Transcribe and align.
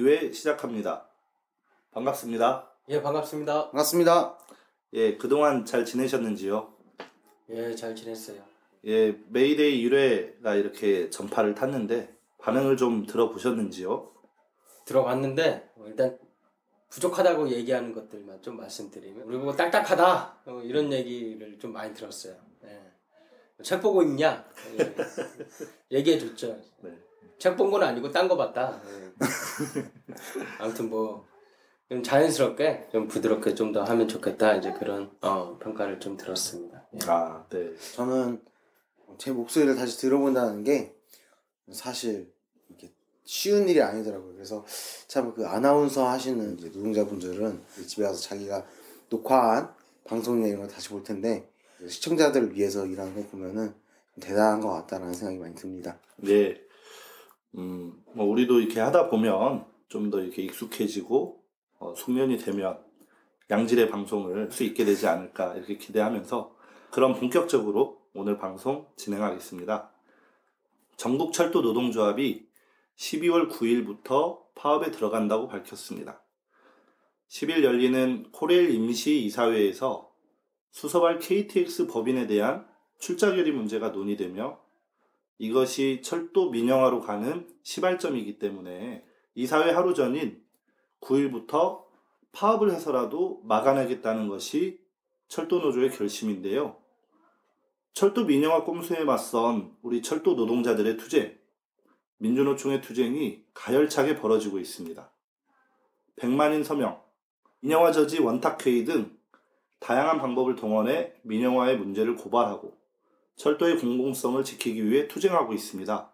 메이데이 0.00 0.30
2회 0.30 0.34
시작합니다. 0.34 1.06
반갑습니다. 1.92 2.70
예, 2.88 3.02
반갑습니다. 3.02 3.70
반갑습니다. 3.70 4.38
예, 4.94 5.16
그동안 5.16 5.64
잘 5.64 5.84
지내셨는지요? 5.84 6.72
예, 7.50 7.74
잘 7.74 7.94
지냈어요. 7.94 8.42
예, 8.86 9.16
메이데이 9.28 9.84
1회가 9.88 10.58
이렇게 10.58 11.10
전파를 11.10 11.54
탔는데 11.54 12.16
반응을 12.38 12.76
좀 12.76 13.06
들어보셨는지요? 13.06 14.10
들어봤는데 14.86 15.70
어, 15.76 15.84
일단 15.86 16.18
부족하다고 16.88 17.50
얘기하는 17.50 17.92
것들만 17.92 18.42
좀 18.42 18.56
말씀드리면 18.56 19.26
우리 19.26 19.38
보고 19.38 19.54
딱딱하다 19.54 20.38
어, 20.46 20.60
이런 20.64 20.92
얘기를 20.92 21.58
좀 21.58 21.72
많이 21.72 21.92
들었어요. 21.94 22.34
예. 22.64 22.80
책 23.62 23.80
보고 23.82 24.02
있냐? 24.02 24.44
예. 24.78 24.96
얘기해 25.98 26.18
줬죠. 26.18 26.58
네. 26.80 26.90
책본 27.38 27.70
건 27.70 27.82
아니고 27.82 28.10
딴 28.10 28.26
거 28.28 28.36
봤다. 28.36 28.80
예. 28.86 29.09
아무튼 30.58 30.90
뭐 30.90 31.30
좀 31.90 32.04
자연스럽게 32.04 32.88
좀 32.92 33.08
부드럽게 33.08 33.54
좀 33.56 33.72
더 33.72 33.82
하면 33.82 34.06
좋겠다 34.06 34.54
이제 34.54 34.72
그런 34.72 35.10
어, 35.22 35.58
평가를 35.58 35.98
좀 35.98 36.16
들었습니다. 36.16 36.86
예. 36.94 36.98
아, 37.08 37.44
네. 37.50 37.72
저는 37.94 38.40
제 39.18 39.32
목소리를 39.32 39.74
다시 39.74 39.98
들어본다는 39.98 40.62
게 40.62 40.94
사실 41.72 42.32
이게 42.68 42.92
쉬운 43.24 43.68
일이 43.68 43.82
아니더라고요. 43.82 44.34
그래서 44.34 44.64
참 45.08 45.34
그 45.34 45.46
아나운서 45.48 46.08
하시는 46.08 46.56
이제 46.58 46.68
노동자분들은 46.68 47.60
집에 47.88 48.04
가서 48.04 48.20
자기가 48.20 48.64
녹화한 49.08 49.74
방송이나 50.04 50.46
이런 50.46 50.60
걸 50.60 50.68
다시 50.68 50.90
볼 50.90 51.02
텐데 51.02 51.48
시청자들을 51.88 52.54
위해서 52.54 52.86
일하는 52.86 53.16
거 53.16 53.28
보면은 53.30 53.74
대단한 54.20 54.60
것 54.60 54.70
같다라는 54.70 55.12
생각이 55.12 55.38
많이 55.38 55.54
듭니다. 55.56 55.98
네. 56.18 56.60
음, 57.56 58.02
뭐 58.14 58.26
우리도 58.26 58.60
이렇게 58.60 58.80
하다 58.80 59.08
보면 59.08 59.66
좀 59.88 60.10
더 60.10 60.20
이렇게 60.20 60.42
익숙해지고 60.42 61.42
어, 61.78 61.94
숙련이 61.94 62.38
되면 62.38 62.78
양질의 63.50 63.90
방송을 63.90 64.36
할 64.36 64.52
수 64.52 64.62
있게 64.64 64.84
되지 64.84 65.06
않을까 65.08 65.54
이렇게 65.56 65.76
기대하면서 65.76 66.54
그런 66.90 67.14
본격적으로 67.14 68.00
오늘 68.14 68.38
방송 68.38 68.86
진행하겠습니다. 68.96 69.90
전국철도 70.96 71.62
노동조합이 71.62 72.46
12월 72.96 73.50
9일부터 73.50 74.40
파업에 74.54 74.90
들어간다고 74.90 75.48
밝혔습니다. 75.48 76.22
10일 77.28 77.62
열리는 77.64 78.30
코레일 78.32 78.70
임시이사회에서 78.74 80.10
수서발 80.72 81.18
KTX 81.18 81.86
법인에 81.86 82.26
대한 82.26 82.66
출자 82.98 83.34
결의 83.34 83.52
문제가 83.52 83.88
논의되며 83.88 84.60
이것이 85.40 86.02
철도 86.02 86.50
민영화로 86.50 87.00
가는 87.00 87.48
시발점이기 87.62 88.38
때문에 88.38 89.02
이사회 89.34 89.70
하루 89.70 89.94
전인 89.94 90.44
9일부터 91.00 91.82
파업을 92.32 92.70
해서라도 92.70 93.40
막아내겠다는 93.44 94.28
것이 94.28 94.78
철도노조의 95.28 95.92
결심인데요. 95.92 96.76
철도 97.94 98.26
민영화 98.26 98.64
꼼수에 98.64 99.02
맞선 99.04 99.74
우리 99.80 100.02
철도 100.02 100.34
노동자들의 100.34 100.98
투쟁, 100.98 101.38
민주노총의 102.18 102.82
투쟁이 102.82 103.42
가열차게 103.54 104.16
벌어지고 104.16 104.58
있습니다. 104.58 105.10
백만인 106.16 106.62
서명, 106.62 107.00
민영화 107.60 107.92
저지 107.92 108.20
원탁회의 108.20 108.84
등 108.84 109.16
다양한 109.78 110.18
방법을 110.18 110.54
동원해 110.54 111.14
민영화의 111.22 111.78
문제를 111.78 112.16
고발하고 112.16 112.79
철도의 113.40 113.78
공공성을 113.78 114.44
지키기 114.44 114.84
위해 114.84 115.08
투쟁하고 115.08 115.54
있습니다. 115.54 116.12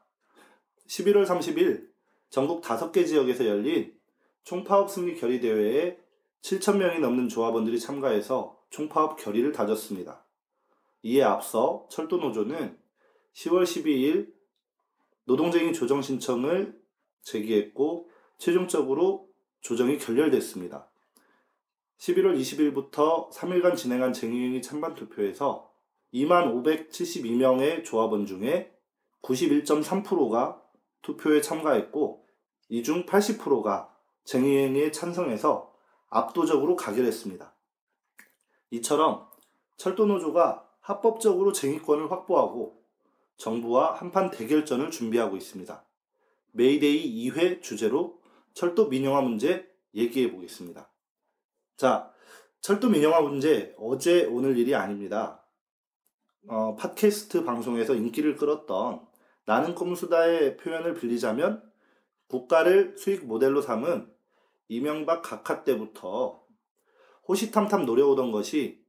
11월 0.87 1.27
30일 1.27 1.89
전국 2.31 2.63
5개 2.63 3.05
지역에서 3.05 3.47
열린 3.47 3.93
총파업 4.45 4.89
승리 4.89 5.17
결의 5.17 5.41
대회에 5.41 5.99
7,000명이 6.43 7.01
넘는 7.01 7.29
조합원들이 7.29 7.81
참가해서 7.81 8.57
총파업 8.71 9.17
결의를 9.17 9.51
다졌습니다. 9.51 10.25
이에 11.03 11.25
앞서 11.25 11.89
철도노조는 11.91 12.79
10월 13.35 13.65
12일 13.65 14.33
노동쟁이 15.25 15.73
조정 15.73 16.03
신청을 16.03 16.81
제기했고 17.23 18.09
최종적으로 18.39 19.29
조정이 19.63 19.99
결렬됐습니다. 19.99 20.89
11월 21.99 22.39
20일부터 22.39 23.33
3일간 23.33 23.77
진행한 23.77 24.13
쟁의행위 24.13 24.63
찬반 24.63 24.95
투표에서 24.95 25.75
2만 26.15 26.55
572명의 26.55 27.85
조합원 27.85 28.27
중에 28.27 28.73
91.3%가 29.23 30.63
투표에 31.03 31.41
참가했고 31.41 32.27
이 32.69 32.83
중 32.83 33.07
80%가 33.07 33.95
쟁의행위에 34.25 34.91
찬성해서 34.91 35.73
압도적으로 36.09 36.77
가결했습니다. 36.77 37.55
이처럼 38.71 39.29
철도노조가 39.77 40.69
합법적으로 40.81 41.53
쟁의권을 41.53 42.11
확보하고 42.11 42.83
정부와 43.37 43.95
한판 43.95 44.31
대결전을 44.31 44.91
준비하고 44.91 45.37
있습니다. 45.37 45.85
메이데이 46.53 47.31
2회 47.31 47.63
주제로 47.63 48.21
철도 48.55 48.89
민영화 48.89 49.21
문제 49.21 49.69
얘기해 49.95 50.33
보겠습니다. 50.33 50.91
자, 51.77 52.11
철도 52.61 52.89
민영화 52.89 53.21
문제 53.21 53.75
어제 53.79 54.25
오늘 54.25 54.57
일이 54.59 54.75
아닙니다. 54.75 55.46
어, 56.49 56.77
팟캐스트 56.77 57.45
방송에서 57.45 57.95
인기를 57.95 58.37
끌었던 58.37 59.05
나는 59.47 59.75
꼼수다의 59.75 60.57
표현을 60.57 60.95
빌리자면 60.95 61.63
국가를 62.29 62.97
수익 62.97 63.25
모델로 63.25 63.63
삼은 63.63 64.13
이명박 64.69 65.23
각하 65.23 65.65
때부터 65.65 66.45
호시탐탐 67.29 67.85
노려오던 67.87 68.33
것이 68.33 68.85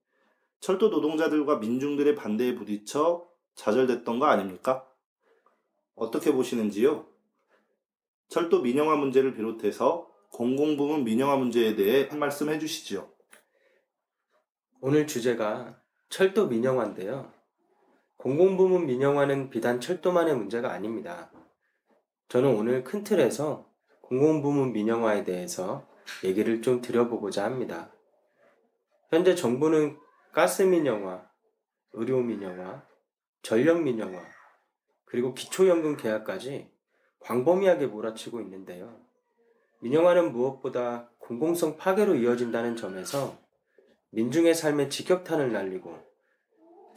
철도 0.59 0.89
노동자들과 0.89 1.57
민중들의 1.57 2.15
반대에 2.15 2.55
부딪혀 2.55 3.27
좌절됐던 3.55 4.19
거 4.19 4.25
아닙니까? 4.25 4.87
어떻게 5.95 6.31
보시는지요? 6.31 7.07
철도 8.27 8.61
민영화 8.61 8.95
문제를 8.95 9.33
비롯해서 9.33 10.11
공공부문 10.31 11.03
민영화 11.03 11.37
문제에 11.37 11.75
대해 11.75 12.07
한 12.09 12.19
말씀 12.19 12.49
해주시죠. 12.49 13.11
오늘 14.81 15.07
주제가 15.07 15.79
철도 16.09 16.47
민영화인데요. 16.47 17.36
공공부문 18.17 18.87
민영화는 18.87 19.49
비단 19.51 19.79
철도만의 19.79 20.35
문제가 20.35 20.71
아닙니다. 20.71 21.31
저는 22.29 22.55
오늘 22.55 22.83
큰 22.83 23.03
틀에서 23.03 23.69
공공부문 24.01 24.73
민영화에 24.73 25.23
대해서 25.23 25.87
얘기를 26.23 26.61
좀 26.61 26.81
드려보고자 26.81 27.45
합니다. 27.45 27.93
현재 29.09 29.35
정부는 29.35 29.97
가스 30.31 30.63
민영화, 30.63 31.29
의료 31.93 32.19
민영화, 32.21 32.83
전력 33.43 33.81
민영화, 33.81 34.19
그리고 35.05 35.33
기초연금 35.33 35.95
계약까지 35.95 36.71
광범위하게 37.19 37.87
몰아치고 37.87 38.41
있는데요. 38.41 38.99
민영화는 39.79 40.31
무엇보다 40.31 41.11
공공성 41.19 41.77
파괴로 41.77 42.15
이어진다는 42.15 42.75
점에서 42.75 43.37
민중의 44.09 44.55
삶에 44.55 44.89
직격탄을 44.89 45.51
날리고 45.51 46.06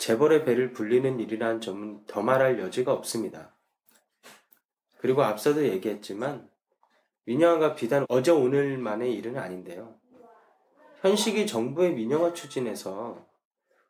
재벌의 0.00 0.46
배를 0.46 0.72
불리는 0.72 1.20
일이라는 1.20 1.60
점은 1.60 2.06
더 2.06 2.22
말할 2.22 2.58
여지가 2.58 2.90
없습니다. 2.90 3.54
그리고 4.96 5.22
앞서도 5.22 5.62
얘기했지만 5.62 6.48
민영화가 7.26 7.74
비단 7.74 8.06
어제 8.08 8.30
오늘만의 8.30 9.14
일은 9.14 9.36
아닌데요. 9.36 9.94
현 11.02 11.16
시기 11.16 11.46
정부의 11.46 11.92
민영화 11.92 12.32
추진에서 12.32 13.26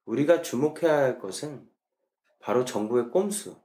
우리가 0.05 0.43
주목해야 0.43 0.99
할 0.99 1.19
것은 1.21 1.69
바로 2.41 2.65
정부의 2.65 3.11
꼼수, 3.11 3.57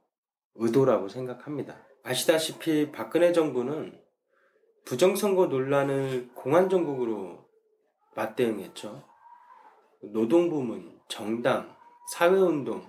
의도라고 0.54 1.08
생각합니다. 1.08 1.84
아시다시피 2.04 2.92
박근혜 2.92 3.32
정부는 3.32 4.00
부정선거 4.84 5.46
논란을 5.46 6.30
공안정국으로 6.34 7.44
맞대응했죠. 8.14 9.02
노동부문, 10.12 11.00
정당, 11.08 11.75
사회운동 12.06 12.86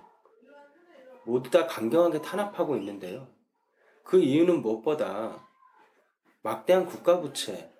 모두 1.24 1.50
다 1.50 1.66
강경하게 1.66 2.22
탄압하고 2.22 2.76
있는데요. 2.76 3.28
그 4.02 4.20
이유는 4.20 4.62
무엇보다 4.62 5.44
막대한 6.42 6.86
국가 6.86 7.20
부채, 7.20 7.70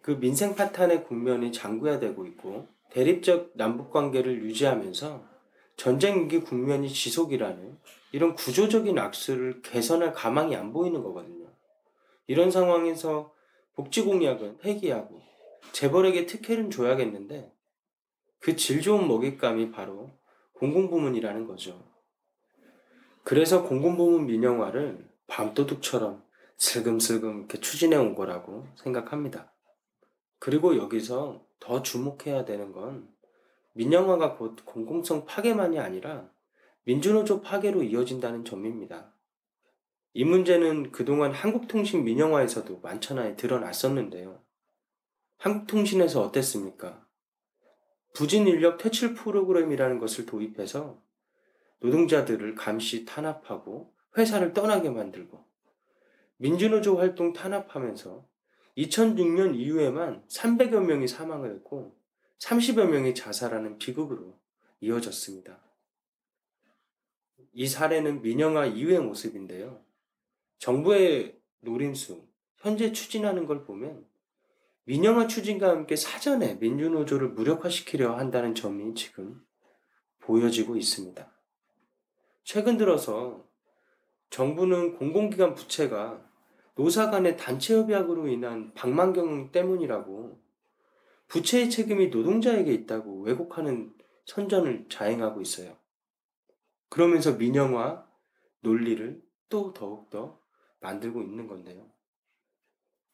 그 0.00 0.18
민생 0.18 0.54
파탄의 0.54 1.04
국면이 1.04 1.52
장구야되고 1.52 2.26
있고 2.26 2.68
대립적 2.90 3.52
남북 3.54 3.90
관계를 3.90 4.42
유지하면서 4.44 5.22
전쟁 5.76 6.22
위기 6.22 6.40
국면이 6.40 6.88
지속이라는 6.88 7.78
이런 8.12 8.34
구조적인 8.34 8.98
악수를 8.98 9.60
개선할 9.62 10.12
가망이 10.12 10.56
안 10.56 10.72
보이는 10.72 11.02
거거든요. 11.02 11.48
이런 12.28 12.50
상황에서 12.50 13.34
복지 13.74 14.02
공약은 14.02 14.58
폐기하고 14.58 15.20
재벌에게 15.72 16.24
특혜는 16.26 16.70
줘야겠는데 16.70 17.52
그 18.38 18.56
질 18.56 18.80
좋은 18.80 19.08
먹잇감이 19.08 19.72
바로 19.72 20.10
공공부문이라는 20.58 21.46
거죠. 21.46 21.82
그래서 23.22 23.62
공공부문 23.62 24.26
민영화를 24.26 25.08
밤도둑처럼 25.26 26.22
슬금슬금 26.58 27.38
이렇게 27.38 27.60
추진해 27.60 27.96
온 27.96 28.14
거라고 28.14 28.66
생각합니다. 28.76 29.52
그리고 30.38 30.76
여기서 30.76 31.44
더 31.60 31.82
주목해야 31.82 32.44
되는 32.44 32.72
건 32.72 33.08
민영화가 33.74 34.36
곧 34.36 34.56
공공성 34.64 35.26
파괴만이 35.26 35.78
아니라 35.78 36.30
민주노조 36.84 37.42
파괴로 37.42 37.82
이어진다는 37.82 38.44
점입니다. 38.44 39.12
이 40.14 40.24
문제는 40.24 40.92
그동안 40.92 41.32
한국통신 41.32 42.04
민영화에서도 42.04 42.80
만천하에 42.80 43.36
드러났었는데요. 43.36 44.40
한국통신에서 45.38 46.22
어땠습니까? 46.22 47.05
부진 48.16 48.46
인력 48.46 48.78
퇴출 48.78 49.12
프로그램이라는 49.12 49.98
것을 49.98 50.24
도입해서 50.24 50.98
노동자들을 51.80 52.54
감시 52.54 53.04
탄압하고 53.04 53.92
회사를 54.16 54.54
떠나게 54.54 54.88
만들고 54.88 55.44
민주노조 56.38 56.96
활동 56.96 57.34
탄압하면서 57.34 58.26
2006년 58.78 59.54
이후에만 59.54 60.24
300여 60.28 60.82
명이 60.82 61.08
사망을 61.08 61.56
했고 61.56 61.94
30여 62.38 62.86
명이 62.86 63.14
자살하는 63.14 63.76
비극으로 63.76 64.34
이어졌습니다. 64.80 65.60
이 67.52 67.66
사례는 67.66 68.22
민영화 68.22 68.64
이후의 68.64 69.00
모습인데요. 69.00 69.84
정부의 70.58 71.38
노림수, 71.60 72.26
현재 72.56 72.92
추진하는 72.92 73.44
걸 73.46 73.64
보면 73.64 74.06
민영화 74.88 75.26
추진과 75.26 75.68
함께 75.68 75.96
사전에 75.96 76.54
민주노조를 76.60 77.30
무력화시키려 77.30 78.16
한다는 78.16 78.54
점이 78.54 78.94
지금 78.94 79.44
보여지고 80.20 80.76
있습니다. 80.76 81.28
최근 82.44 82.76
들어서 82.76 83.44
정부는 84.30 84.96
공공기관 84.96 85.56
부채가 85.56 86.24
노사 86.76 87.10
간의 87.10 87.36
단체 87.36 87.74
협약으로 87.74 88.28
인한 88.28 88.72
방만경 88.74 89.50
때문이라고 89.50 90.40
부채의 91.26 91.68
책임이 91.68 92.10
노동자에게 92.10 92.72
있다고 92.72 93.22
왜곡하는 93.22 93.92
선전을 94.26 94.86
자행하고 94.88 95.40
있어요. 95.40 95.76
그러면서 96.90 97.36
민영화 97.36 98.06
논리를 98.60 99.20
또 99.48 99.72
더욱더 99.72 100.40
만들고 100.78 101.22
있는 101.22 101.48
건데요. 101.48 101.95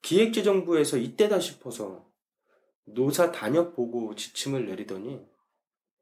기획재정부에서 0.02 0.99
이때다 0.99 1.40
싶어서 1.40 2.04
노사 2.84 3.31
단협 3.32 3.75
보고 3.75 4.14
지침을 4.14 4.66
내리더니 4.66 5.25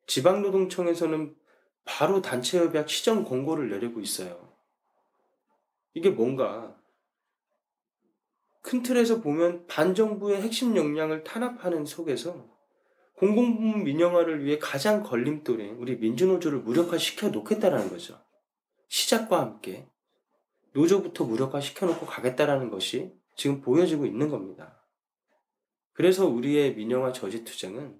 지방노동청에서는 0.06 1.36
바로 1.84 2.20
단체협약 2.22 2.88
시정 2.88 3.24
공고를 3.24 3.68
내리고 3.70 4.00
있어요. 4.00 4.52
이게 5.94 6.10
뭔가 6.10 6.76
큰 8.62 8.82
틀에서 8.82 9.20
보면 9.20 9.66
반정부의 9.66 10.42
핵심 10.42 10.76
역량을 10.76 11.24
탄압하는 11.24 11.84
속에서 11.84 12.48
공공부문 13.14 13.84
민영화를 13.84 14.44
위해 14.44 14.58
가장 14.58 15.02
걸림돌인 15.02 15.76
우리 15.76 15.96
민주노조를 15.96 16.60
무력화시켜 16.60 17.28
놓겠다라는 17.28 17.90
거죠. 17.90 18.18
시작과 18.88 19.40
함께 19.40 19.86
노조부터 20.72 21.24
무력화시켜 21.24 21.86
놓고 21.86 22.06
가겠다라는 22.06 22.70
것이 22.70 23.12
지금 23.40 23.62
보여지고 23.62 24.04
있는 24.04 24.28
겁니다. 24.28 24.84
그래서 25.94 26.26
우리의 26.26 26.74
민영화 26.74 27.10
저지 27.10 27.42
투쟁은 27.42 27.98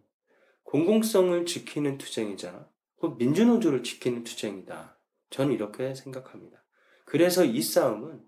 공공성을 0.64 1.46
지키는 1.46 1.96
투쟁이자 1.96 2.69
곧 2.96 3.16
민주노조를 3.16 3.82
지키는 3.82 4.25
투쟁이다. 4.25 4.98
저는 5.31 5.54
이렇게 5.54 5.94
생각합니다. 5.94 6.62
그래서 7.06 7.42
이 7.42 7.62
싸움은 7.62 8.22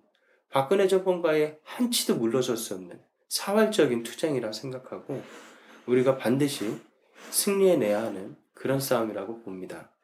박근혜 0.48 0.88
정권과의 0.88 1.58
한치도 1.64 2.16
물러설 2.16 2.56
수 2.56 2.72
없는 2.76 2.98
사활적인 3.28 4.04
투쟁이라 4.04 4.52
생각하고 4.52 5.22
우리가 5.84 6.16
반드시 6.16 6.80
승리해내야 7.28 8.04
하는 8.04 8.38
그런 8.54 8.80
싸움이라고 8.80 9.42
봅니다. 9.42 9.94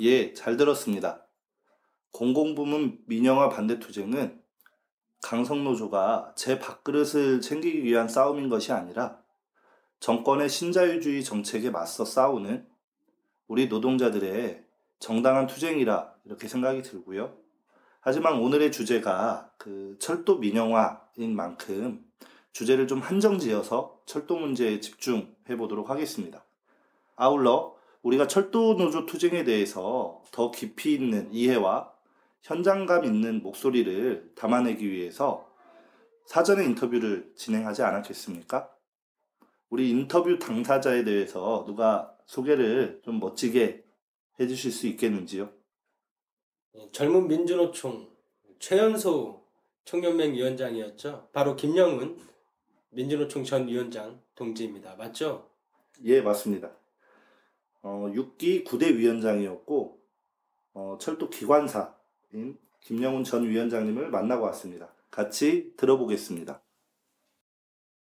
예, 0.00 0.32
잘 0.32 0.56
들었습니다. 0.56 1.28
공공부문 2.12 3.00
민영화 3.06 3.50
반대 3.50 3.78
투쟁은 3.78 4.41
강성노조가 5.22 6.32
제 6.36 6.58
밥그릇을 6.58 7.40
챙기기 7.40 7.84
위한 7.84 8.08
싸움인 8.08 8.48
것이 8.48 8.72
아니라 8.72 9.18
정권의 10.00 10.48
신자유주의 10.48 11.22
정책에 11.24 11.70
맞서 11.70 12.04
싸우는 12.04 12.66
우리 13.46 13.68
노동자들의 13.68 14.64
정당한 14.98 15.46
투쟁이라 15.46 16.12
이렇게 16.24 16.48
생각이 16.48 16.82
들고요. 16.82 17.34
하지만 18.00 18.40
오늘의 18.40 18.72
주제가 18.72 19.52
그 19.58 19.96
철도 20.00 20.38
민영화인 20.38 21.36
만큼 21.36 22.04
주제를 22.52 22.88
좀 22.88 22.98
한정지어서 22.98 24.00
철도 24.04 24.36
문제에 24.36 24.80
집중해 24.80 25.56
보도록 25.56 25.88
하겠습니다. 25.88 26.44
아울러 27.14 27.76
우리가 28.02 28.26
철도 28.26 28.76
노조 28.76 29.06
투쟁에 29.06 29.44
대해서 29.44 30.22
더 30.32 30.50
깊이 30.50 30.94
있는 30.94 31.32
이해와 31.32 31.91
현장감 32.42 33.04
있는 33.04 33.42
목소리를 33.42 34.32
담아내기 34.34 34.90
위해서 34.90 35.48
사전에 36.26 36.64
인터뷰를 36.64 37.32
진행하지 37.36 37.82
않았겠습니까? 37.82 38.70
우리 39.70 39.90
인터뷰 39.90 40.38
당사자에 40.38 41.04
대해서 41.04 41.64
누가 41.66 42.16
소개를 42.26 43.00
좀 43.04 43.20
멋지게 43.20 43.84
해주실 44.38 44.72
수 44.72 44.86
있겠는지요? 44.88 45.50
예, 46.74 46.90
젊은 46.90 47.28
민주노총 47.28 48.08
최연소 48.58 49.44
청년맹 49.84 50.34
위원장이었죠. 50.34 51.28
바로 51.32 51.56
김영은 51.56 52.18
민주노총 52.90 53.44
전 53.44 53.68
위원장 53.68 54.20
동지입니다. 54.34 54.96
맞죠? 54.96 55.50
예, 56.04 56.20
맞습니다. 56.20 56.70
어, 57.82 58.10
6기 58.14 58.64
9대 58.64 58.94
위원장이었고, 58.96 60.00
어, 60.74 60.98
철도 61.00 61.28
기관사인 61.28 62.01
김영훈 62.80 63.24
전 63.24 63.44
위원장님을 63.48 64.10
만나고 64.10 64.44
왔습니다. 64.46 64.88
같이 65.10 65.72
들어보겠습니다. 65.76 66.60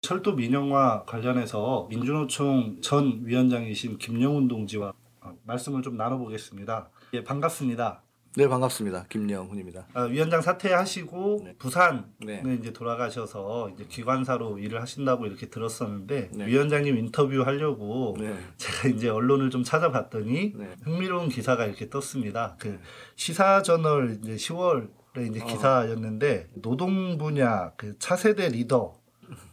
철도 0.00 0.35
민영화 0.35 1.04
관련해서 1.04 1.87
민주노총 1.88 2.80
전 2.83 3.25
위원장이신 3.25 3.99
김영훈 3.99 4.49
동지와 4.49 4.92
어, 5.21 5.38
말씀을 5.44 5.83
좀 5.83 5.97
나눠보겠습니다. 5.97 6.90
예, 7.14 7.25
반갑습니다. 7.25 8.02
네 8.37 8.49
반갑습니다. 8.49 9.07
김영훈입니다. 9.11 9.87
아, 9.95 10.03
위원장 10.03 10.43
사퇴하시고 10.43 11.43
네. 11.45 11.55
부산에 11.57 12.03
네. 12.19 12.59
이제 12.61 12.73
돌아가셔서 12.73 13.71
이제 13.73 13.87
기관사로 13.88 14.59
일을 14.59 14.83
하신다고 14.83 15.26
이렇게 15.26 15.47
들었었는데 15.47 16.31
네. 16.33 16.47
위원장님 16.47 16.97
인터뷰 16.99 17.43
하려고 17.43 18.17
네. 18.19 18.37
제가 18.57 18.88
이제 18.88 19.09
언론을 19.09 19.50
좀 19.50 19.62
찾아봤더니 19.62 20.55
네. 20.57 20.75
흥미로운 20.83 21.29
기사가 21.29 21.67
이렇게 21.67 21.88
떴습니다. 21.88 22.57
그 22.59 22.81
시사저널 23.14 24.19
이제 24.21 24.35
10월에 24.35 25.31
이제 25.31 25.41
어. 25.41 25.47
기사였는데 25.47 26.49
노동 26.55 27.19
분야 27.19 27.71
그 27.76 27.97
차세대 28.00 28.49
리더 28.49 28.95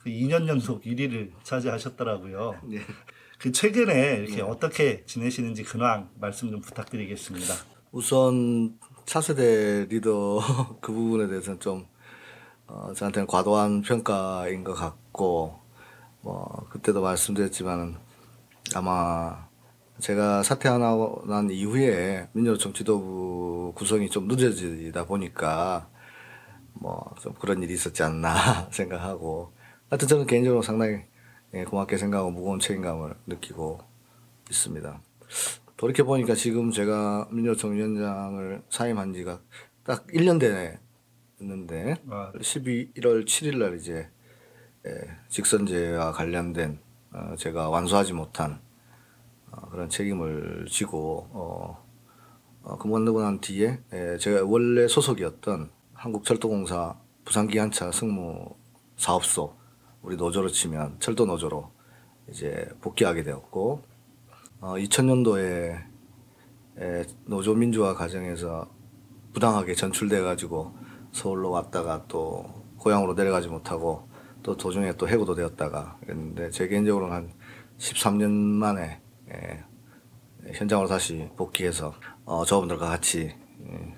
그 0.02 0.10
2년 0.10 0.48
연속 0.48 0.82
1위를 0.86 1.34
차지하셨더라고요. 1.44 2.56
네. 2.64 2.80
그 3.38 3.52
최근에 3.52 4.18
이렇게 4.18 4.38
네. 4.38 4.42
어떻게 4.42 5.04
지내시는지 5.06 5.64
근황 5.64 6.10
말씀 6.20 6.50
좀 6.50 6.62
부탁드리겠습니다. 6.62 7.71
우선 7.92 8.80
차세대 9.06 9.86
리더 9.90 10.40
그 10.82 10.92
부분에 10.94 11.28
대해서는 11.28 11.60
좀 11.60 11.86
어, 12.68 12.94
저한테는 12.94 13.28
과도한 13.28 13.82
평가인 13.82 14.64
것 14.64 14.74
같고 14.74 15.60
뭐 16.22 16.68
그때도 16.70 17.02
말씀드렸지만은 17.02 17.96
아마 18.76 19.48
제가 20.00 20.44
사퇴하고 20.44 21.24
난 21.28 21.50
이후에 21.50 22.30
민주노총 22.34 22.74
지도부 22.74 23.74
구성이 23.76 24.10
좀 24.10 24.28
늦어지다 24.28 25.06
보니까 25.06 25.90
뭐 26.74 27.12
좀 27.22 27.34
그런 27.36 27.62
일이 27.62 27.74
있었지 27.74 28.04
않나 28.04 28.70
생각하고 28.72 29.54
하여튼 29.90 30.08
저는 30.08 30.26
개인적으로 30.26 30.62
상당히 30.62 31.04
예, 31.54 31.64
고맙게 31.66 31.98
생각하고 31.98 32.32
무거운 32.32 32.60
책임감을 32.60 33.14
느끼고 33.28 33.80
있습니다. 34.50 35.02
돌이켜 35.82 36.04
보니까 36.04 36.36
지금 36.36 36.70
제가 36.70 37.28
민주노총 37.32 37.74
위원장을 37.74 38.62
사임한 38.70 39.14
지가 39.14 39.42
딱 39.84 40.06
1년 40.10 40.40
됐는데 41.40 41.96
아, 42.08 42.32
11월 42.34 43.26
7일 43.26 43.58
날 43.58 43.78
이제 43.78 44.08
예, 44.86 44.92
직선제와 45.30 46.12
관련된 46.12 46.78
어, 47.14 47.36
제가 47.36 47.70
완수하지 47.70 48.14
못한 48.14 48.62
어, 49.50 49.70
그런 49.72 49.90
책임을 49.90 50.68
지고 50.70 51.28
어, 51.32 51.84
어, 52.62 52.78
그만두고 52.78 53.24
난 53.24 53.42
뒤에 53.42 53.80
예, 53.92 54.18
제가 54.20 54.46
원래 54.46 54.88
소속이었던 54.88 55.72
한국철도공사 55.96 56.96
부산기관차 57.26 57.92
승무 57.92 58.54
사업소 58.98 59.56
우리 60.04 60.16
노조로 60.16 60.50
치면 60.50 60.98
철도 61.00 61.26
노조로 61.26 61.72
이제 62.30 62.70
복귀하게 62.82 63.24
되었고 63.24 63.90
어, 64.62 64.76
2000년도에 64.76 65.76
에, 66.78 67.04
노조 67.26 67.56
민주화 67.56 67.96
과정에서 67.96 68.70
부당하게 69.34 69.74
전출돼 69.74 70.22
가지고 70.22 70.72
서울로 71.12 71.50
왔다가 71.50 72.06
또 72.08 72.46
고향으로 72.78 73.16
내려가지 73.16 73.48
못하고 73.48 74.08
또 74.44 74.56
도중에 74.56 74.94
또 74.98 75.10
해고도 75.10 75.34
되었다가 75.34 75.98
그랬는데 76.02 76.52
제 76.52 76.68
개인적으로는 76.68 77.16
한 77.16 77.34
13년 77.80 78.30
만에 78.30 79.02
예, 79.34 79.64
현장으로 80.54 80.88
다시 80.88 81.28
복귀해서 81.36 81.96
어, 82.26 82.46
저분들과 82.46 82.88
같이 82.88 83.34
예, 83.66 83.96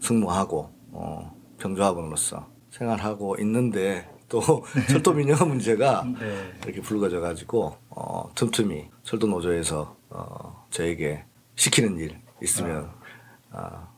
승무하고 0.00 0.70
어, 0.92 1.34
병조합원으로서 1.58 2.46
생활하고 2.68 3.36
있는데 3.40 4.06
또 4.28 4.64
철도 4.88 5.12
민영화 5.12 5.44
문제가 5.44 6.04
네. 6.18 6.52
이렇게 6.64 6.80
불거져 6.80 7.20
가지고 7.20 7.76
어, 7.90 8.30
틈틈이 8.34 8.88
철도 9.02 9.26
노조에서 9.26 9.96
어, 10.10 10.66
저에게 10.70 11.24
시키는 11.54 11.98
일 11.98 12.18
있으면 12.42 12.90
아, 13.50 13.88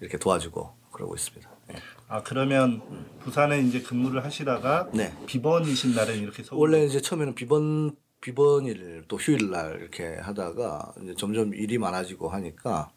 이렇게 0.00 0.18
도와주고 0.18 0.74
그러고 0.92 1.14
있습니다. 1.14 1.48
예. 1.72 1.76
아 2.08 2.22
그러면 2.22 2.80
부산에 3.20 3.60
이제 3.60 3.82
근무를 3.82 4.24
하시다가 4.24 4.88
네. 4.92 5.12
비번이신 5.26 5.94
날은 5.94 6.16
이렇게 6.16 6.42
서울 6.42 6.60
원래 6.60 6.84
이제 6.84 7.00
처음에는 7.00 7.34
비번 7.34 7.96
비번일 8.20 9.04
또 9.08 9.16
휴일 9.16 9.50
날 9.50 9.78
이렇게 9.80 10.16
하다가 10.16 10.94
이제 11.02 11.14
점점 11.16 11.52
일이 11.54 11.78
많아지고 11.78 12.28
하니까 12.28 12.90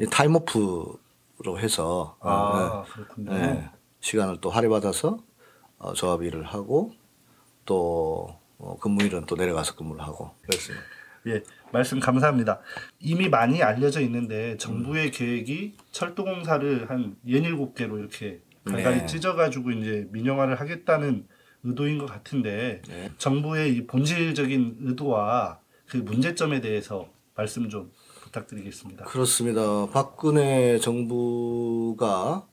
이 0.00 0.06
타임오프로 0.06 1.58
해서 1.58 2.16
어, 2.20 2.30
아 2.30 2.84
그렇군요. 2.84 3.32
네, 3.32 3.40
네, 3.40 3.70
시간을 4.00 4.40
또 4.40 4.50
할애받아서 4.50 5.18
어, 5.82 5.92
조합 5.94 6.22
일을 6.22 6.44
하고 6.44 6.92
또 7.66 8.38
어, 8.58 8.76
근무일은 8.78 9.26
또 9.26 9.34
내려가서 9.34 9.74
근무를 9.74 10.02
하고 10.02 10.30
그랬습니다. 10.42 10.84
예, 11.26 11.42
말씀 11.72 12.00
감사합니다. 12.00 12.60
이미 13.00 13.28
많이 13.28 13.62
알려져 13.62 14.00
있는데 14.00 14.56
정부의 14.56 15.10
계획이 15.10 15.74
철도공사를 15.90 16.88
한 16.88 17.16
17개로 17.26 17.98
이렇게 17.98 18.40
갈갈이 18.64 18.98
네. 18.98 19.06
찢어가지고 19.06 19.72
이제 19.72 20.08
민영화를 20.12 20.60
하겠다는 20.60 21.26
의도인 21.64 21.98
것 21.98 22.06
같은데 22.06 22.82
네. 22.88 23.10
정부의 23.18 23.74
이 23.74 23.86
본질적인 23.86 24.78
의도와 24.82 25.60
그 25.86 25.96
문제점에 25.98 26.60
대해서 26.60 27.08
말씀 27.34 27.68
좀 27.68 27.92
부탁드리겠습니다. 28.22 29.04
그렇습니다. 29.04 29.86
박근혜 29.92 30.78
정부가 30.78 32.46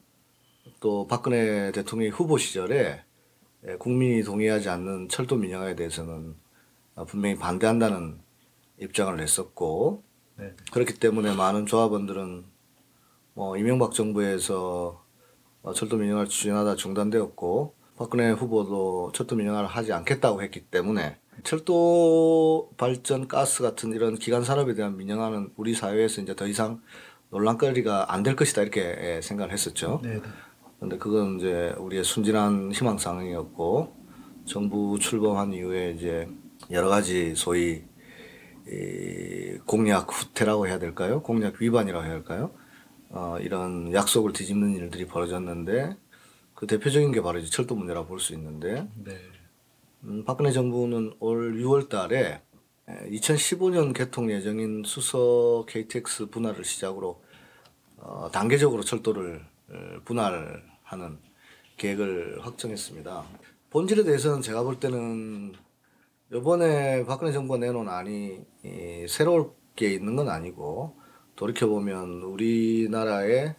또 0.80 1.08
박근혜 1.08 1.72
대통령 1.72 2.12
후보 2.12 2.38
시절에 2.38 2.76
예, 2.76 3.09
국민이 3.80 4.24
동의하지 4.24 4.70
않는 4.70 5.10
철도 5.10 5.36
민영화에 5.36 5.75
대해서는 5.75 6.36
어, 6.96 7.06
분명히 7.06 7.36
반대한다는 7.38 8.20
입장을 8.80 9.16
냈었고 9.18 10.04
네. 10.38 10.54
그렇기 10.72 10.94
때문에 10.96 11.36
많은 11.36 11.66
조합원들은 11.66 12.46
뭐 13.34 13.58
이명박 13.58 13.94
정부에서 13.94 15.04
어, 15.62 15.74
철도 15.74 15.98
민영화를 15.98 16.30
추진하다 16.30 16.75
중단되었고 16.75 17.75
박근혜 17.98 18.32
후보도 18.32 19.12
철도 19.13 19.36
민영화를 19.36 19.68
하지 19.68 19.92
않겠다고 19.92 20.42
했기 20.42 20.62
때문에 20.62 21.18
철도 21.44 22.72
발전 22.78 23.28
가스 23.28 23.62
같은 23.62 23.92
이런 23.92 24.16
기간 24.16 24.44
산업에 24.44 24.74
대한 24.74 24.96
민영화는 24.98 25.51
우리 25.58 25.74
사회에서 25.74 26.22
이제 26.22 26.36
더 26.36 26.48
이상 26.48 26.82
논란거리가 27.30 28.13
안 28.13 28.24
될 28.24 28.36
것이다 28.36 28.62
이렇게 28.62 28.82
예, 28.82 29.22
생각을 29.22 29.51
했었죠. 29.54 30.00
네, 30.04 30.16
네. 30.16 30.22
근데 30.80 30.98
그건 30.98 31.38
이제 31.38 31.74
우리의 31.78 32.04
순진한 32.04 32.72
희망사항이었고 32.72 33.96
정부 34.46 34.98
출범한 35.00 35.54
이후에 35.54 35.92
이제 35.92 36.28
여러 36.72 36.90
가지 36.90 37.36
소위 37.36 37.84
이 38.68 39.58
공약 39.66 40.08
후퇴라고 40.12 40.68
해야 40.68 40.80
될까요? 40.80 41.22
공약 41.22 41.56
위반이라고 41.62 42.04
해야 42.04 42.14
할까요? 42.14 42.52
어, 43.10 43.38
이런 43.42 43.92
약속을 43.94 44.34
뒤집는 44.34 44.76
일들이 44.76 45.08
벌어졌는데 45.08 45.98
그 46.54 46.68
대표적인 46.68 47.12
게 47.12 47.22
바로 47.22 47.40
이제 47.40 47.50
철도 47.50 47.76
문제라고 47.76 48.08
볼 48.08 48.20
수 48.20 48.34
있는데 48.34 48.88
네. 49.04 49.18
음, 50.04 50.24
박근혜 50.26 50.52
정부는 50.52 51.14
올 51.20 51.56
6월 51.62 51.90
달에 51.90 52.42
2015년 52.88 53.94
개통 53.94 54.32
예정인 54.32 54.84
수서 54.86 55.66
KTX 55.68 56.28
분할을 56.28 56.64
시작으로 56.64 57.22
어, 57.98 58.30
단계적으로 58.32 58.84
철도를 58.84 59.42
어, 59.70 60.00
분할 60.06 60.64
하는 60.89 61.19
계획을 61.77 62.39
확정했습니다. 62.41 63.24
본질에 63.69 64.03
대해서는 64.03 64.41
제가 64.41 64.63
볼 64.63 64.79
때는 64.79 65.53
이번에 66.34 67.05
박근혜 67.05 67.31
정부가 67.31 67.60
내놓은 67.60 67.88
안이 67.88 68.39
이, 68.63 69.05
새로울 69.08 69.51
게 69.75 69.93
있는 69.93 70.15
건 70.15 70.29
아니고 70.29 70.98
돌이켜보면 71.36 72.24
우리나라의 72.24 73.55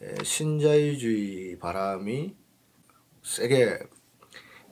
에, 0.00 0.24
신자유주의 0.24 1.58
바람이 1.58 2.34
세게 3.22 3.78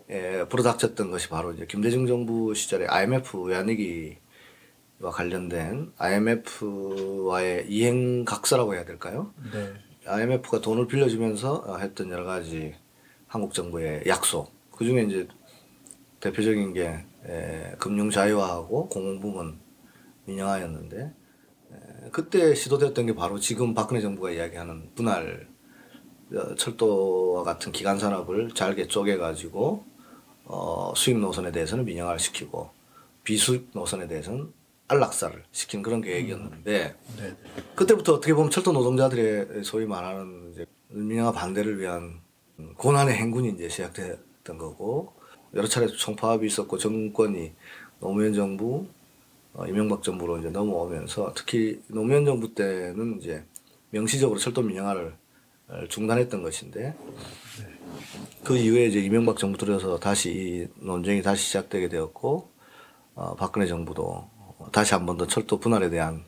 에, 0.09 0.49
불어닥쳤던 0.49 1.11
것이 1.11 1.29
바로 1.29 1.53
이제 1.53 1.67
김대중 1.67 2.07
정부 2.07 2.55
시절에 2.55 2.87
IMF 2.87 3.43
외환위기와 3.43 4.17
관련된 5.13 5.93
IMF와의 5.99 7.67
이행 7.69 8.25
각서라고 8.25 8.75
해야 8.75 8.85
될까요? 8.87 9.35
네. 9.53 9.86
IMF가 10.07 10.61
돈을 10.61 10.87
빌려주면서 10.87 11.65
어, 11.67 11.77
했던 11.79 12.11
여러 12.11 12.25
가지 12.25 12.75
한국 13.27 13.53
정부의 13.53 14.05
약속. 14.07 14.53
그 14.71 14.85
중에 14.85 15.03
이제 15.03 15.29
대표적인 16.21 16.73
게 16.73 17.05
에, 17.27 17.75
금융 17.79 18.11
자유화하고 18.11 18.89
공공부문 18.89 19.59
민영화였는데 20.27 20.99
에, 20.99 22.11
그때 22.13 22.55
시도됐던 22.55 23.07
게 23.07 23.15
바로 23.15 23.39
지금 23.39 23.75
박근혜 23.75 24.01
정부가 24.01 24.31
이야기하는 24.31 24.91
분할 24.95 25.49
어, 26.33 26.55
철도와 26.55 27.43
같은 27.43 27.73
기간 27.73 27.99
산업을 27.99 28.51
잘게 28.53 28.89
쪼개 28.89 29.17
가지고 29.17 29.85
어, 30.45 30.93
수입 30.95 31.19
노선에 31.19 31.53
대해서는 31.53 31.85
민영화를 31.85 32.19
시키고 32.19 32.71
비수입 33.25 33.71
노선에 33.73 34.07
대해서는 34.07 34.53
안락사를 34.89 35.43
시킨 35.53 35.83
그런 35.83 36.01
계획이었는데 36.01 36.95
네. 37.19 37.37
그때부터 37.75 38.15
어떻게 38.15 38.35
보면 38.35 38.51
철도 38.51 38.73
노동자들의 38.73 39.65
소위 39.65 39.87
말하는 39.87 40.53
이제 40.53 40.67
민영화 40.89 41.33
반대를 41.33 41.81
위한 41.81 42.21
고난의 42.77 43.15
행군이 43.15 43.51
이제 43.51 43.69
시작됐던 43.69 44.59
거고 44.59 45.15
여러 45.55 45.67
차례 45.67 45.87
총파업이 45.87 46.47
있었고 46.47 46.79
정권이 46.79 47.53
노무현 48.01 48.35
정부, 48.35 48.87
어, 49.55 49.67
이명박 49.67 50.03
정부로 50.03 50.39
이제 50.39 50.51
넘어오면서 50.51 51.33
특히 51.35 51.81
노무현 51.89 52.25
정부 52.25 52.55
때는 52.55 53.19
이제 53.21 53.45
명시적으로 53.91 54.39
철도 54.39 54.63
민영화를 54.63 55.15
어, 55.69 55.85
중단했던 55.89 56.43
것인데 56.43 56.95
그 58.45 58.57
이후에 58.57 58.87
이제 58.87 59.01
이명박 59.01 59.39
정부 59.39 59.59
들어서 59.59 59.99
다시 59.99 60.31
이 60.31 60.85
논쟁이 60.85 61.23
다시 61.23 61.47
시작되게 61.47 61.89
되었고 61.89 62.51
어, 63.15 63.35
박근혜 63.35 63.67
정부도 63.67 64.29
다시 64.73 64.95
한 64.95 65.07
번 65.07 65.17
더 65.17 65.27
철도 65.27 65.59
분할에 65.59 65.91
대한 65.91 66.25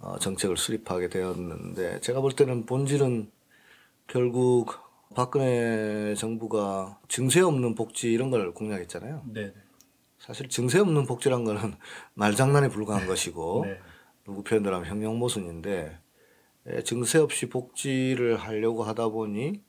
어, 0.00 0.18
정책을 0.18 0.56
수립하게 0.56 1.08
되었는데 1.08 2.00
제가 2.00 2.20
볼 2.20 2.32
때는 2.32 2.66
본질은 2.66 3.30
결국 4.08 4.74
박근혜 5.14 6.14
정부가 6.14 6.98
증세 7.08 7.40
없는 7.40 7.74
복지 7.74 8.12
이런 8.12 8.30
걸 8.30 8.52
공약했잖아요. 8.52 9.22
네. 9.26 9.46
네. 9.46 9.54
사실 10.18 10.48
증세 10.48 10.78
없는 10.78 11.06
복지란 11.06 11.44
거는 11.44 11.74
말장난에 12.14 12.68
불과한 12.68 13.06
것이고 13.06 13.64
네. 13.66 13.78
누구 14.24 14.42
표현대로 14.42 14.76
하면 14.76 14.88
형용모순인데 14.88 15.98
에, 16.66 16.82
증세 16.84 17.18
없이 17.18 17.48
복지를 17.48 18.36
하려고 18.36 18.84
하다 18.84 19.08
보니 19.08 19.62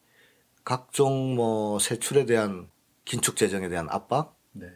각종 0.64 1.36
뭐 1.36 1.80
세출에 1.80 2.26
대한 2.26 2.70
긴축 3.06 3.36
재정에 3.36 3.68
대한 3.68 3.88
압박 3.90 4.38
네. 4.54 4.68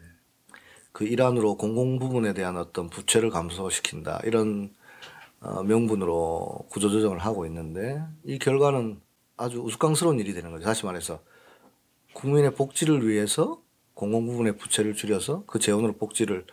그 0.98 1.04
일환으로 1.04 1.56
공공 1.56 2.00
부문에 2.00 2.34
대한 2.34 2.56
어떤 2.56 2.90
부채를 2.90 3.30
감소시킨다 3.30 4.20
이런 4.24 4.74
어, 5.38 5.62
명분으로 5.62 6.66
구조조정을 6.70 7.20
하고 7.20 7.46
있는데 7.46 8.02
이 8.24 8.40
결과는 8.40 9.00
아주 9.36 9.60
우스꽝스러운 9.60 10.18
일이 10.18 10.34
되는 10.34 10.50
거죠. 10.50 10.64
다시 10.64 10.84
말해서 10.86 11.20
국민의 12.14 12.56
복지를 12.56 13.08
위해서 13.08 13.62
공공 13.94 14.26
부문의 14.26 14.56
부채를 14.56 14.94
줄여서 14.94 15.44
그 15.46 15.60
재원으로 15.60 15.92
복지를 15.92 16.44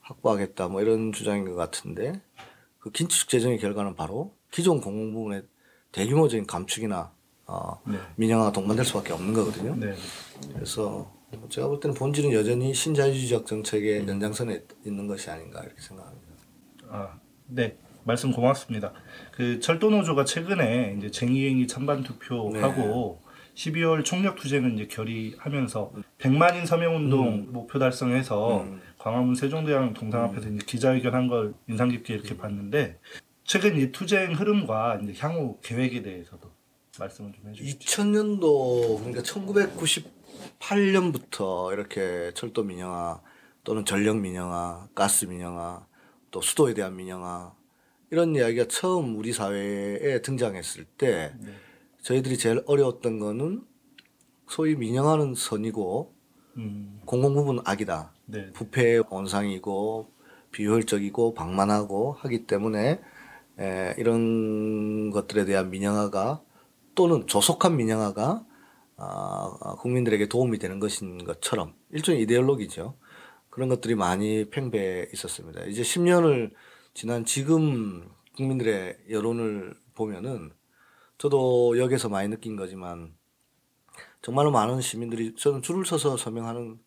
확보하겠다 0.00 0.66
뭐 0.66 0.82
이런 0.82 1.12
주장인 1.12 1.44
것 1.44 1.54
같은데 1.54 2.20
그 2.80 2.90
긴축 2.90 3.28
재정의 3.28 3.60
결과는 3.60 3.94
바로 3.94 4.34
기존 4.50 4.80
공공 4.80 5.12
부문의 5.12 5.44
대규모적인 5.92 6.48
감축이나 6.48 7.12
어, 7.46 7.80
네. 7.86 7.96
민영화가 8.16 8.50
동반될 8.50 8.84
수밖에 8.86 9.12
없는 9.12 9.34
거거든요. 9.34 9.76
네. 9.76 9.94
그래서 10.52 11.13
제가 11.48 11.68
볼 11.68 11.80
때는 11.80 11.94
본질은 11.94 12.32
여전히 12.32 12.74
신자유주의적 12.74 13.46
정책의 13.46 14.06
연장선에 14.08 14.64
있는 14.84 15.06
것이 15.06 15.30
아닌가 15.30 15.62
이렇게 15.62 15.80
생각합니다. 15.80 16.26
아, 16.88 17.18
네. 17.46 17.76
말씀 18.04 18.32
고맙습니다. 18.32 18.92
그 19.32 19.60
철도노조가 19.60 20.24
최근에 20.24 20.96
이제 20.98 21.10
쟁의행위 21.10 21.66
찬반 21.66 22.02
투표하고 22.02 23.22
12월 23.54 24.04
총력 24.04 24.36
투쟁을 24.36 24.74
이제 24.74 24.86
결의하면서 24.86 25.92
100만인 26.18 26.66
서명 26.66 26.96
운동 26.96 27.52
목표 27.52 27.78
달성해서 27.78 28.62
음. 28.62 28.80
광화문 28.98 29.34
세종대왕 29.34 29.94
동상 29.94 30.24
앞에서 30.24 30.48
이제 30.48 30.64
기자회견한 30.66 31.28
걸 31.28 31.54
인상 31.68 31.88
깊게 31.88 32.14
이렇게 32.14 32.36
봤는데 32.36 32.98
최근 33.44 33.78
이 33.78 33.92
투쟁 33.92 34.32
흐름과 34.32 35.00
이제 35.02 35.14
향후 35.18 35.58
계획에 35.62 36.02
대해서도 36.02 36.50
말씀을 36.98 37.32
좀 37.32 37.50
해주시죠. 37.50 37.78
2000년도 37.78 38.98
그러니까 38.98 39.22
1998년부터 40.64 41.72
이렇게 41.72 42.32
철도 42.34 42.62
민영화 42.62 43.20
또는 43.62 43.84
전력 43.84 44.18
민영화, 44.18 44.88
가스 44.94 45.24
민영화, 45.26 45.86
또 46.30 46.40
수도에 46.40 46.74
대한 46.74 46.96
민영화 46.96 47.54
이런 48.10 48.34
이야기가 48.34 48.66
처음 48.68 49.16
우리 49.16 49.32
사회에 49.32 50.20
등장했을 50.22 50.84
때 50.84 51.34
네. 51.40 51.52
저희들이 52.02 52.36
제일 52.38 52.62
어려웠던 52.66 53.18
거는 53.18 53.64
소위 54.48 54.76
민영화는 54.76 55.34
선이고 55.34 56.14
음, 56.56 57.00
공공부문 57.06 57.60
악이다. 57.64 58.12
네. 58.26 58.52
부패 58.52 59.00
원상이고 59.08 60.12
비효율적이고 60.52 61.34
방만하고 61.34 62.12
하기 62.12 62.46
때문에 62.46 63.00
에, 63.58 63.94
이런 63.98 65.10
것들에 65.10 65.44
대한 65.46 65.70
민영화가 65.70 66.42
또는 66.94 67.26
조속한 67.26 67.76
민영화가 67.76 68.44
아, 68.96 69.76
국민들에게 69.80 70.28
도움이 70.28 70.58
되는 70.58 70.78
것인 70.78 71.24
것처럼 71.24 71.74
일종의 71.90 72.22
이데올로기죠. 72.22 72.96
그런 73.50 73.68
것들이 73.68 73.94
많이 73.94 74.48
팽배해 74.50 75.08
있었습니다. 75.12 75.64
이제 75.64 75.82
10년을 75.82 76.52
지난 76.92 77.24
지금 77.24 78.08
국민들의 78.36 78.98
여론을 79.10 79.74
보면은 79.94 80.52
저도 81.18 81.78
여기서 81.78 82.08
많이 82.08 82.28
느낀 82.28 82.56
거지만 82.56 83.14
정말로 84.22 84.50
많은 84.50 84.80
시민들이 84.80 85.34
저는 85.36 85.62
줄을 85.62 85.84
서서 85.84 86.16
서명하는 86.16 86.78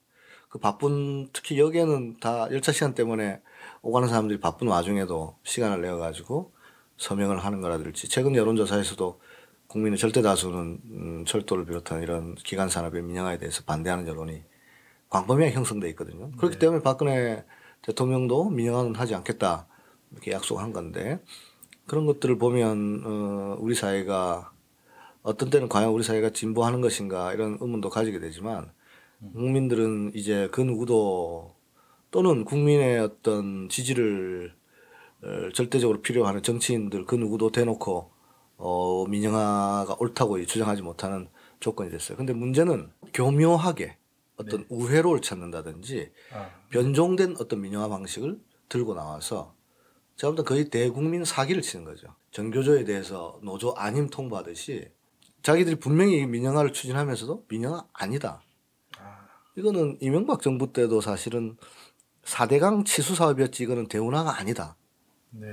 그 0.49 0.59
바쁜 0.59 1.29
특히 1.33 1.59
여기에는 1.59 2.17
다 2.19 2.47
열차 2.51 2.71
시간 2.71 2.93
때문에 2.93 3.41
오가는 3.81 4.07
사람들이 4.07 4.39
바쁜 4.39 4.67
와중에도 4.67 5.37
시간을 5.43 5.81
내어 5.81 5.97
가지고 5.97 6.53
서명을 6.97 7.39
하는 7.39 7.61
거라든지 7.61 8.09
최근 8.09 8.35
여론조사에서도 8.35 9.21
국민의 9.67 9.97
절대 9.97 10.21
다수는 10.21 10.79
음, 10.85 11.25
철도를 11.25 11.65
비롯한 11.65 12.01
이런 12.01 12.35
기간 12.35 12.69
산업의 12.69 13.01
민영화에 13.03 13.37
대해서 13.37 13.63
반대하는 13.65 14.07
여론이 14.07 14.43
광범위하게 15.09 15.55
형성돼 15.55 15.89
있거든요. 15.89 16.31
그렇기 16.37 16.59
때문에 16.59 16.81
박근혜 16.81 17.45
대통령도 17.81 18.49
민영화는 18.49 18.95
하지 18.95 19.15
않겠다. 19.15 19.67
이렇게 20.11 20.31
약속한 20.31 20.73
건데 20.73 21.19
그런 21.85 22.05
것들을 22.05 22.37
보면 22.37 23.03
어, 23.05 23.57
우리 23.59 23.75
사회가 23.75 24.51
어떤 25.21 25.49
때는 25.49 25.67
과연 25.67 25.89
우리 25.89 26.03
사회가 26.03 26.29
진보하는 26.29 26.81
것인가 26.81 27.33
이런 27.33 27.57
의문도 27.59 27.89
가지게 27.89 28.19
되지만 28.19 28.71
국민들은 29.33 30.11
이제 30.13 30.47
그 30.51 30.61
누구도 30.61 31.55
또는 32.11 32.45
국민의 32.45 32.99
어떤 32.99 33.67
지지를 33.67 34.53
어, 35.23 35.49
절대적으로 35.53 36.01
필요하는 36.01 36.43
정치인들 36.43 37.05
그 37.05 37.15
누구도 37.15 37.51
대놓고 37.51 38.16
어, 38.57 39.05
민영화가 39.07 39.97
옳다고 39.99 40.43
주장하지 40.45 40.81
못하는 40.81 41.29
조건이 41.59 41.89
됐어요. 41.89 42.17
근데 42.17 42.33
문제는 42.33 42.91
교묘하게 43.13 43.97
어떤 44.35 44.65
우회로를 44.69 45.21
찾는다든지 45.21 46.11
아, 46.33 46.49
변종된 46.69 47.37
어떤 47.39 47.61
민영화 47.61 47.87
방식을 47.87 48.39
들고 48.69 48.93
나와서 48.93 49.55
제가 50.15 50.33
볼 50.33 50.37
때 50.37 50.43
거의 50.43 50.69
대국민 50.69 51.23
사기를 51.23 51.61
치는 51.61 51.85
거죠. 51.85 52.07
전교조에 52.31 52.83
대해서 52.83 53.39
노조 53.43 53.73
안임 53.75 54.09
통보하듯이 54.09 54.89
자기들이 55.43 55.77
분명히 55.77 56.25
민영화를 56.25 56.73
추진하면서도 56.73 57.45
민영화 57.47 57.85
아니다. 57.93 58.41
이거는 59.55 59.97
이명박 60.01 60.41
정부 60.41 60.71
때도 60.71 61.01
사실은 61.01 61.57
4대강 62.23 62.85
치수 62.85 63.15
사업이었지 63.15 63.63
이거는 63.63 63.87
대운하가 63.87 64.37
아니다. 64.37 64.75
네. 65.31 65.47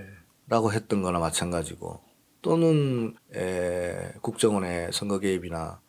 라고 0.47 0.73
했던 0.73 1.01
거나 1.01 1.19
마찬가지고 1.21 2.03
또는 2.45 3.17
에, 3.35 4.13
국정원의 4.21 4.93
선거 4.93 5.19
개입이나 5.19 5.81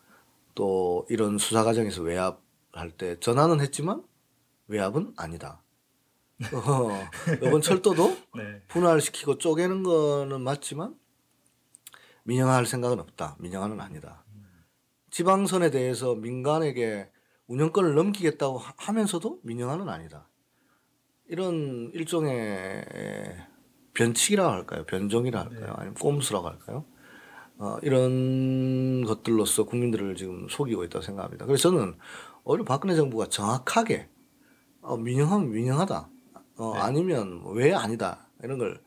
또 0.56 1.06
이런 1.10 1.38
수사 1.38 1.65
과정에서 1.65 2.02
외압할 2.02 2.91
때 2.98 3.20
전화는 3.20 3.60
했지만 3.60 4.06
외압은 4.68 5.15
아니다. 5.18 5.62
어, 6.54 7.36
이번 7.46 7.60
철도도 7.60 8.08
네. 8.38 8.62
분할시키고 8.70 9.38
쪼개는 9.38 9.84
거는 9.84 10.39
맞지만 10.39 10.96
민영화할 12.24 12.65
생각은 12.65 13.02
없다. 13.02 13.36
민영화는 13.39 13.82
아니다. 13.82 14.24
지방선에 15.12 15.72
대해서 15.72 16.15
민간에게 16.15 17.10
운영권을 17.48 17.96
넘기겠다고 17.96 18.60
하- 18.60 18.74
하면서도 18.78 19.41
민영화는 19.44 19.89
아니다. 19.89 20.30
이런 21.28 21.91
일종의 21.94 22.86
변칙이라고 23.95 24.49
할까요? 24.51 24.86
변종이라 24.86 25.39
할까요? 25.39 25.73
아니면 25.77 25.95
꼼수라고 25.95 26.47
할까요? 26.47 26.86
어, 27.58 27.77
이런 27.81 29.03
것들로서 29.05 29.63
국민들을 29.65 30.15
지금 30.15 30.47
속이고 30.49 30.84
있다고 30.84 31.03
생각합니다. 31.03 31.45
그래서 31.45 31.69
저는 31.69 31.97
오히려 32.43 32.63
박근혜 32.63 32.95
정부가 32.95 33.27
정확하게 33.27 34.10
어, 34.81 34.97
민영하면 34.97 35.51
민영하다. 35.51 36.10
어, 36.58 36.73
아니면 36.75 37.41
왜 37.53 37.73
아니다. 37.73 38.27
이런 38.43 38.58
걸 38.58 38.81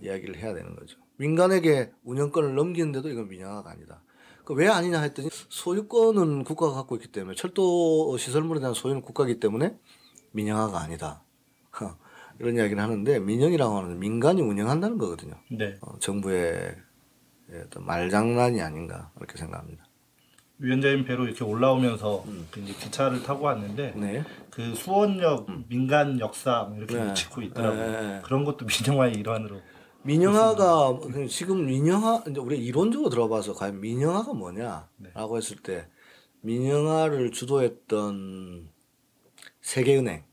이야기를 0.00 0.36
해야 0.36 0.54
되는 0.54 0.74
거죠. 0.74 0.98
민간에게 1.18 1.92
운영권을 2.04 2.54
넘기는데도 2.54 3.10
이건 3.10 3.28
민영화가 3.28 3.70
아니다. 3.70 4.02
그 4.44 4.54
왜 4.54 4.68
아니냐 4.68 5.00
했더니 5.02 5.28
소유권은 5.30 6.42
국가가 6.42 6.72
갖고 6.72 6.96
있기 6.96 7.12
때문에 7.12 7.36
철도 7.36 8.16
시설물에 8.18 8.58
대한 8.58 8.74
소유는 8.74 9.02
국가이기 9.02 9.38
때문에 9.38 9.78
민영화가 10.32 10.80
아니다. 10.80 11.22
이런 12.40 12.56
이야기를 12.56 12.82
하는데 12.82 13.18
민영이라고 13.20 13.76
하는 13.76 13.98
민간이 13.98 14.40
운영한다는 14.40 14.96
거거든요. 14.96 15.34
네. 15.50 15.76
어, 15.82 15.98
정부의 15.98 16.74
어떤 17.66 17.84
말장난이 17.84 18.62
아닌가 18.62 19.10
그렇게 19.14 19.36
생각합니다. 19.36 19.84
위원장님 20.56 21.04
배로 21.04 21.24
이렇게 21.24 21.44
올라오면서 21.44 22.24
그 22.50 22.60
이제 22.60 22.72
기차를 22.72 23.22
타고 23.22 23.44
왔는데 23.44 23.92
네. 23.94 24.24
그 24.48 24.74
수원역 24.74 25.46
민간 25.68 26.18
역사 26.18 26.64
뭐 26.64 26.78
이렇게 26.78 26.96
네. 26.96 27.12
짓고 27.12 27.42
있더라고요. 27.42 27.90
네, 27.90 28.00
네. 28.00 28.20
그런 28.24 28.44
것도 28.44 28.64
민영화의 28.88 29.14
일환으로. 29.14 29.60
민영화가 30.02 30.98
지금 31.28 31.66
민영화 31.66 32.22
이제 32.26 32.40
우리 32.40 32.58
이론적으로 32.58 33.10
들어봐서 33.10 33.52
과연 33.52 33.80
민영화가 33.80 34.32
뭐냐라고 34.32 35.36
했을 35.36 35.58
때 35.58 35.88
민영화를 36.40 37.32
주도했던 37.32 38.70
세계은행 39.60 40.24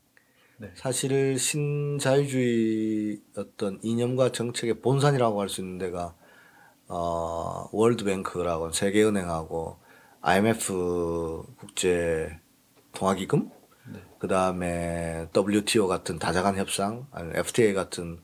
네. 0.60 0.72
사실 0.74 1.38
신자유주의 1.38 3.20
어떤 3.36 3.78
이념과 3.82 4.32
정책의 4.32 4.80
본산이라고 4.80 5.40
할 5.40 5.48
수 5.48 5.60
있는 5.60 5.78
데가 5.78 6.14
어 6.88 7.68
월드뱅크라고 7.72 8.72
세계은행하고 8.72 9.78
IMF 10.20 11.44
국제 11.58 12.38
통화기금? 12.92 13.50
그 14.18 14.26
다음에 14.26 15.28
WTO 15.36 15.86
같은 15.86 16.18
다자간 16.18 16.56
협상, 16.56 17.06
아니 17.12 17.30
FTA 17.36 17.72
같은 17.72 18.20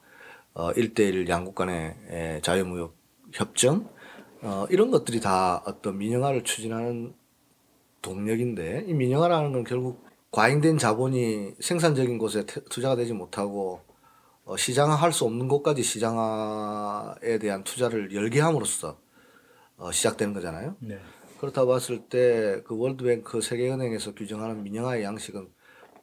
어, 0.55 0.73
1대1 0.73 1.29
양국 1.29 1.55
간의 1.55 1.95
에, 2.11 2.41
자유무역 2.43 2.97
협정, 3.33 3.89
어, 4.43 4.67
이런 4.71 4.91
것들이 4.91 5.21
다 5.21 5.63
어떤 5.67 5.99
민영화를 5.99 6.45
추진하는 6.45 7.15
동력인데, 8.03 8.85
이 8.89 8.95
민영화라는 8.95 9.53
건 9.53 9.65
결국 9.65 10.05
과잉된 10.39 10.79
자본이 10.79 11.55
생산적인 11.61 12.19
곳에 12.19 12.45
태- 12.45 12.61
투자가 12.65 12.97
되지 12.97 13.13
못하고, 13.13 13.83
어, 14.45 14.57
시장화할 14.57 15.13
수 15.13 15.25
없는 15.27 15.47
곳까지 15.47 15.85
시장화에 15.85 17.39
대한 17.39 17.63
투자를 17.63 18.13
열게 18.13 18.41
함으로써 18.41 18.99
어, 19.77 19.93
시작되는 19.93 20.35
거잖아요. 20.35 20.75
네. 20.81 20.99
그렇다 21.41 21.65
봤을 21.67 22.09
때 22.09 22.63
그 22.67 22.77
월드뱅크 22.77 23.41
세계은행에서 23.41 24.15
규정하는 24.15 24.65
민영화의 24.65 25.05
양식은 25.05 25.49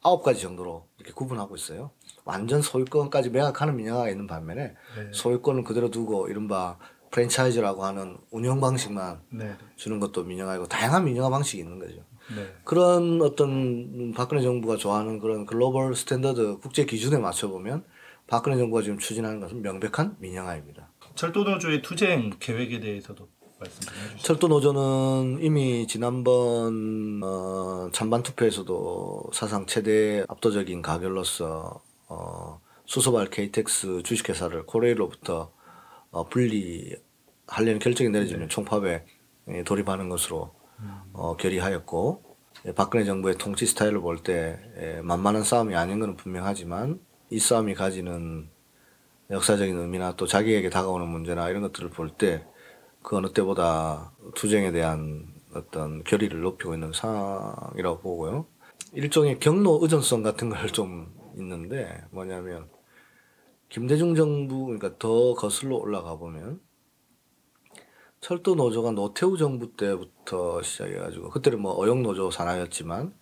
아홉 0.02 0.22
가지 0.22 0.40
정도로 0.40 0.86
이렇게 0.96 1.12
구분하고 1.12 1.54
있어요. 1.56 1.90
완전 2.24 2.62
소유권까지 2.62 3.28
매각하는 3.30 3.76
민영화가 3.76 4.08
있는 4.08 4.26
반면에 4.26 4.74
네. 4.96 5.10
소유권을 5.12 5.64
그대로 5.64 5.90
두고 5.90 6.28
이른바 6.28 6.78
프랜차이즈라고 7.10 7.84
하는 7.84 8.16
운영 8.30 8.60
방식만 8.60 9.20
네. 9.30 9.56
주는 9.76 10.00
것도 10.00 10.24
민영화이고 10.24 10.68
다양한 10.68 11.04
민영화 11.04 11.28
방식이 11.28 11.62
있는 11.62 11.78
거죠. 11.78 12.02
네. 12.36 12.54
그런 12.64 13.20
어떤 13.22 14.12
박근혜 14.12 14.42
정부가 14.42 14.76
좋아하는 14.76 15.18
그런 15.18 15.46
글로벌 15.46 15.94
스탠더드 15.94 16.58
국제 16.58 16.84
기준에 16.84 17.18
맞춰 17.18 17.48
보면 17.48 17.84
박근혜 18.26 18.56
정부가 18.56 18.82
지금 18.82 18.98
추진하는 18.98 19.40
것은 19.40 19.62
명백한 19.62 20.16
민영화입니다. 20.18 20.90
철도노조의 21.14 21.82
투쟁 21.82 22.30
계획에 22.38 22.80
대해서도 22.80 23.28
말씀 23.58 23.80
좀 23.82 23.94
해주시죠. 23.94 24.22
철도 24.22 24.48
노조는 24.48 25.38
이미 25.42 25.86
지난번 25.86 27.20
어, 27.22 27.90
찬반 27.92 28.22
투표에서도 28.22 29.30
사상 29.32 29.66
최대 29.66 30.24
압도적인 30.28 30.82
가결로서 30.82 31.82
어, 32.08 32.60
수소발 32.86 33.30
KTX 33.30 34.02
주식회사를 34.02 34.66
코레일로부터 34.66 35.52
어, 36.10 36.28
분리하려는 36.28 37.78
결정이 37.80 38.10
내려지면 38.10 38.48
총파업에 38.48 39.04
예, 39.48 39.64
돌입하는 39.64 40.08
것으로 40.08 40.54
어, 41.12 41.36
결의하였고 41.36 42.22
예, 42.66 42.72
박근혜 42.74 43.04
정부의 43.04 43.36
통치 43.38 43.66
스타일을 43.66 44.00
볼때 44.00 44.58
예, 44.78 45.00
만만한 45.02 45.42
싸움이 45.44 45.74
아닌 45.74 46.00
것은 46.00 46.16
분명하지만 46.16 47.00
이 47.30 47.38
싸움이 47.38 47.74
가지는 47.74 48.48
역사적인 49.30 49.76
의미나 49.78 50.14
또 50.16 50.26
자기에게 50.26 50.70
다가오는 50.70 51.06
문제나 51.08 51.48
이런 51.48 51.62
것들을 51.62 51.90
볼 51.90 52.10
때 52.16 52.44
그 53.02 53.16
어느 53.16 53.32
때보다 53.32 54.12
투쟁에 54.36 54.70
대한 54.70 55.26
어떤 55.54 56.04
결의를 56.04 56.40
높이고 56.40 56.72
있는 56.74 56.92
상황이라고 56.92 58.00
보고요. 58.00 58.46
일종의 58.92 59.40
경로 59.40 59.80
의존성 59.82 60.22
같은 60.22 60.50
걸 60.50 60.68
좀 60.72 61.12
있는데 61.36 62.04
뭐냐면 62.12 62.68
김대중 63.68 64.14
정부 64.14 64.66
그러니까 64.66 64.96
더 64.98 65.34
거슬러 65.34 65.76
올라가 65.76 66.16
보면 66.16 66.60
철도 68.22 68.54
노조가 68.54 68.92
노태우 68.92 69.36
정부 69.36 69.76
때부터 69.76 70.62
시작해가지고 70.62 71.30
그때는 71.30 71.60
뭐 71.60 71.72
어용 71.72 72.02
노조 72.02 72.30
산하였지만 72.30 73.12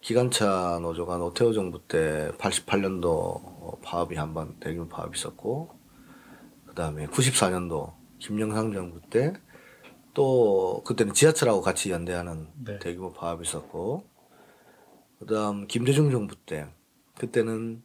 기관차 0.00 0.80
노조가 0.82 1.18
노태우 1.18 1.54
정부 1.54 1.80
때 1.86 2.32
88년도 2.38 3.80
파업이 3.82 4.16
한 4.16 4.34
번 4.34 4.58
대규모 4.58 4.88
파업이 4.88 5.16
있었고 5.16 5.70
그 6.66 6.74
다음에 6.74 7.06
94년도 7.06 7.94
김영삼 8.18 8.72
정부 8.74 9.00
때 9.08 9.32
또 10.14 10.82
그때는 10.84 11.14
지하철하고 11.14 11.62
같이 11.62 11.90
연대하는 11.90 12.48
네. 12.62 12.78
대규모 12.80 13.12
파업이 13.12 13.44
있었고 13.46 14.04
그 15.20 15.26
다음 15.26 15.66
김대중 15.66 16.10
정부 16.10 16.34
때 16.36 16.66
그때는 17.16 17.82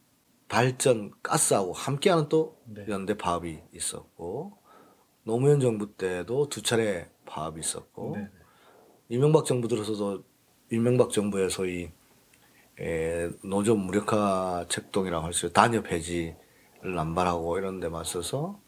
발전 0.48 1.12
가스하고 1.22 1.72
함께하는 1.72 2.28
또 2.28 2.58
네. 2.66 2.84
연대 2.88 3.16
파업이 3.16 3.60
있었고 3.72 4.58
노무현 5.28 5.60
정부 5.60 5.92
때도 5.94 6.48
두 6.48 6.62
차례 6.62 7.10
파업이 7.26 7.60
있었고 7.60 8.16
네. 8.16 8.28
이명박 9.10 9.44
정부 9.44 9.68
들어서도 9.68 10.24
이명박 10.72 11.10
정부의 11.10 11.50
소위 11.50 11.90
에, 12.80 13.28
노조 13.44 13.76
무력화 13.76 14.66
책동이라고 14.70 15.26
할 15.26 15.32
수 15.34 15.46
있어요. 15.46 15.52
단협 15.52 15.90
해지를 15.92 16.34
남발하고 16.96 17.58
이런 17.58 17.80
데 17.80 17.88
맞서서 17.90 18.60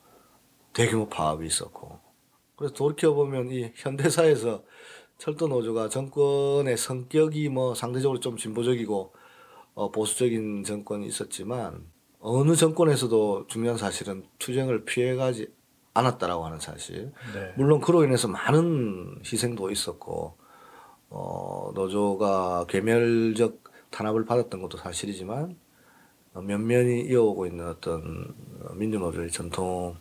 대규모 0.74 1.08
파업이 1.08 1.46
있었고 1.46 1.98
그래서 2.56 2.74
돌이켜보면 2.74 3.50
이 3.52 3.72
현대사에서 3.74 4.62
철도 5.18 5.48
노조가 5.48 5.88
정권의 5.88 6.76
성격이 6.76 7.48
뭐 7.48 7.74
상대적으로 7.74 8.20
좀 8.20 8.36
진보적이고 8.36 9.14
어, 9.74 9.90
보수적인 9.90 10.64
정권이 10.64 11.06
있었지만 11.06 11.86
어느 12.20 12.54
정권에서도 12.54 13.46
중요한 13.48 13.78
사실은 13.78 14.26
투쟁을 14.38 14.84
피해가지 14.84 15.48
않았다라고 15.94 16.44
하는 16.44 16.60
사실. 16.60 17.12
네. 17.34 17.52
물론 17.56 17.80
그로 17.80 18.04
인해서 18.04 18.28
많은 18.28 19.20
희생도 19.24 19.70
있었고 19.70 20.36
어, 21.10 21.72
노조가 21.74 22.66
괴멸적 22.68 23.64
탄압을 23.90 24.24
받았던 24.24 24.62
것도 24.62 24.78
사실이지만 24.78 25.56
어, 26.34 26.40
면면이 26.40 27.02
이어오고 27.02 27.46
있는 27.46 27.68
어떤 27.68 28.34
어, 28.62 28.72
민주노조의 28.74 29.30
전통이 29.30 29.96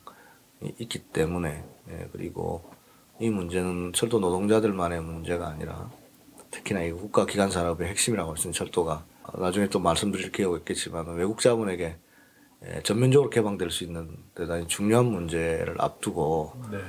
있기 0.77 0.99
때문에 0.99 1.63
예, 1.89 2.09
그리고 2.11 2.69
이 3.19 3.29
문제는 3.29 3.93
철도 3.93 4.19
노동자들만의 4.19 5.01
문제가 5.01 5.47
아니라 5.47 5.89
특히나 6.51 6.83
이 6.83 6.91
국가 6.91 7.25
기관 7.25 7.49
산업의 7.49 7.87
핵심이라고 7.89 8.31
할 8.31 8.37
수 8.37 8.47
있는 8.47 8.53
철도가 8.53 9.05
어, 9.23 9.39
나중에 9.41 9.67
또 9.69 9.79
말씀드릴 9.79 10.31
기회가 10.31 10.55
있겠지만 10.57 11.07
외국 11.15 11.39
자본에게 11.39 11.83
예, 11.83 11.97
전면적으로 12.83 13.29
개방될 13.29 13.71
수 13.71 13.83
있는 13.83 14.17
대단히 14.35 14.67
중요한 14.67 15.05
문제를 15.05 15.75
앞두고 15.79 16.53
네. 16.71 16.79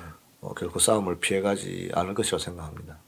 어, 0.41 0.55
결코 0.55 0.79
싸움을 0.79 1.21
피해가지 1.21 1.91
않을 1.95 2.15
것이라고 2.15 2.43
생각합니다. 2.43 2.99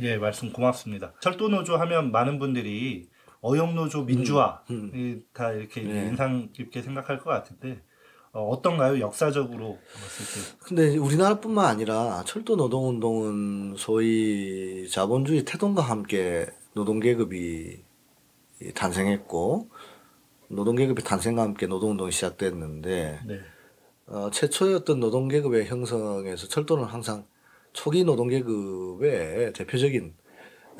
예, 0.00 0.16
말씀 0.16 0.52
고맙습니다. 0.52 1.12
철도 1.20 1.48
노조 1.48 1.76
하면 1.76 2.12
많은 2.12 2.38
분들이 2.38 3.08
어용 3.40 3.74
노조 3.74 4.04
민주화 4.04 4.62
음. 4.70 4.90
이, 4.94 5.22
다 5.34 5.52
이렇게 5.52 5.82
네. 5.82 6.06
인상 6.06 6.48
깊게 6.52 6.80
생각할 6.82 7.18
것 7.18 7.30
같은데 7.30 7.82
어, 8.32 8.48
어떤가요? 8.48 8.98
역사적으로 9.00 9.78
봤을 9.92 10.24
때. 10.24 10.58
근데 10.64 10.96
우리나라뿐만 10.96 11.66
아니라 11.66 12.22
철도 12.24 12.56
노동 12.56 12.88
운동은 12.88 13.74
소위 13.76 14.88
자본주의 14.88 15.44
태동과 15.44 15.82
함께 15.82 16.46
노동 16.72 17.00
계급이 17.00 17.82
탄생했고 18.74 19.68
노동계급의 20.52 21.04
탄생과 21.04 21.42
함께 21.42 21.66
노동운동이 21.66 22.12
시작됐는데 22.12 23.20
네. 23.26 23.40
어, 24.06 24.30
최초의 24.30 24.74
어떤 24.74 25.00
노동계급의 25.00 25.66
형성에서 25.66 26.48
철도는 26.48 26.84
항상 26.84 27.24
초기 27.72 28.04
노동계급의 28.04 29.52
대표적인 29.54 30.14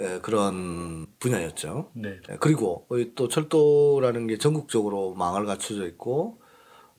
에, 0.00 0.18
그런 0.20 1.06
분야였죠. 1.18 1.90
네. 1.94 2.18
예, 2.30 2.37
그리고 2.40 2.87
또 3.14 3.28
철도라는 3.28 4.26
게 4.26 4.38
전국적으로 4.38 5.14
망을 5.14 5.46
갖춰져 5.46 5.87
있고 5.87 6.40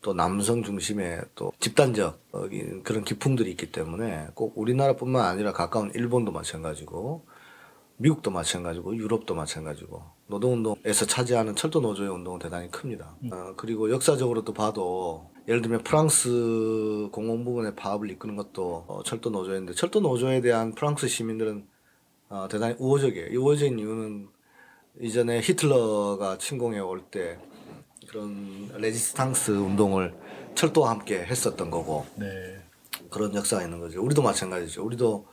또 0.01 0.13
남성 0.13 0.63
중심의 0.63 1.21
또 1.35 1.51
집단적 1.59 2.21
어, 2.33 2.45
이- 2.47 2.81
그런 2.83 3.03
기풍들이 3.03 3.49
있기 3.51 3.71
때문에 3.71 4.27
꼭 4.33 4.53
우리나라뿐만 4.57 5.23
아니라 5.25 5.53
가까운 5.53 5.91
일본도 5.93 6.31
마찬가지고 6.31 7.25
미국도 7.97 8.31
마찬가지고 8.31 8.95
유럽도 8.97 9.35
마찬가지고 9.35 10.03
노동운동에서 10.33 11.05
차지하는 11.05 11.55
철도 11.55 11.79
노조의 11.79 12.09
운동은 12.09 12.39
대단히 12.39 12.69
큽니다. 12.71 13.15
어, 13.31 13.53
그리고 13.55 13.91
역사적으로도 13.91 14.53
봐도 14.53 15.29
예를 15.47 15.61
들면 15.61 15.83
프랑스 15.83 17.09
공공부문의 17.11 17.75
파업을 17.75 18.09
이끄는 18.11 18.35
것도 18.35 18.85
어, 18.87 19.03
철도 19.03 19.29
노조였는데 19.29 19.73
철도 19.73 19.99
노조에 19.99 20.41
대한 20.41 20.73
프랑스 20.73 21.07
시민들은 21.07 21.67
어, 22.29 22.47
대단히 22.49 22.75
우호적이에요. 22.79 23.27
이 23.27 23.37
우호적인 23.37 23.77
이유는 23.79 24.27
이전에 25.01 25.41
히틀러가 25.41 26.37
침공해 26.37 26.79
올 26.79 27.01
때 27.11 27.37
그런 28.07 28.69
레지스탕스 28.77 29.51
운동을 29.51 30.13
철도와 30.55 30.91
함께 30.91 31.23
했었던 31.23 31.71
거고 31.71 32.05
네. 32.15 32.27
그런 33.09 33.33
역사가 33.33 33.63
있는 33.63 33.79
거죠. 33.79 34.03
우리도 34.03 34.21
마찬가지죠. 34.21 34.83
우리도 34.85 35.25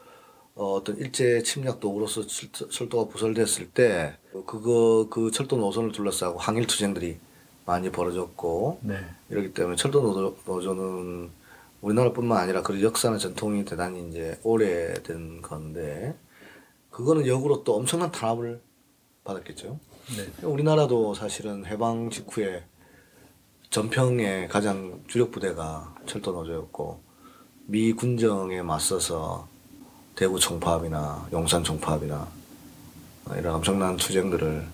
어, 0.60 0.74
어떤 0.74 0.98
일제 0.98 1.42
침략 1.42 1.80
도구로서 1.80 2.20
철도- 2.26 2.68
철도가 2.68 3.10
부설됐을 3.10 3.70
때 3.70 4.14
그거 4.44 5.06
그 5.08 5.30
철도 5.30 5.56
노선을 5.56 5.90
둘러싸고 5.92 6.38
항일 6.38 6.66
투쟁들이 6.66 7.16
많이 7.64 7.90
벌어졌고 7.90 8.80
네. 8.82 8.98
이렇기 9.30 9.54
때문에 9.54 9.76
철도 9.76 10.02
노조, 10.02 10.36
노조는 10.44 11.30
우리나라뿐만 11.80 12.36
아니라 12.36 12.60
그 12.62 12.82
역사나 12.82 13.16
전통이 13.16 13.64
대단히 13.64 14.06
이제 14.10 14.38
오래된 14.42 15.40
건데 15.40 16.14
그거는 16.90 17.26
역으로 17.26 17.64
또 17.64 17.76
엄청난 17.76 18.12
탄압을 18.12 18.60
받았겠죠. 19.24 19.78
네. 20.14 20.46
우리나라도 20.46 21.14
사실은 21.14 21.64
해방 21.64 22.10
직후에 22.10 22.64
전평의 23.70 24.48
가장 24.48 25.02
주력 25.08 25.30
부대가 25.30 25.94
철도 26.04 26.32
노조였고 26.32 27.00
미 27.64 27.94
군정에 27.94 28.60
맞서서 28.60 29.48
대구 30.20 30.38
총파업이나 30.38 31.28
용산 31.32 31.64
총파업이나 31.64 32.28
이런 33.38 33.54
엄청난 33.54 33.96
투쟁들을 33.96 34.66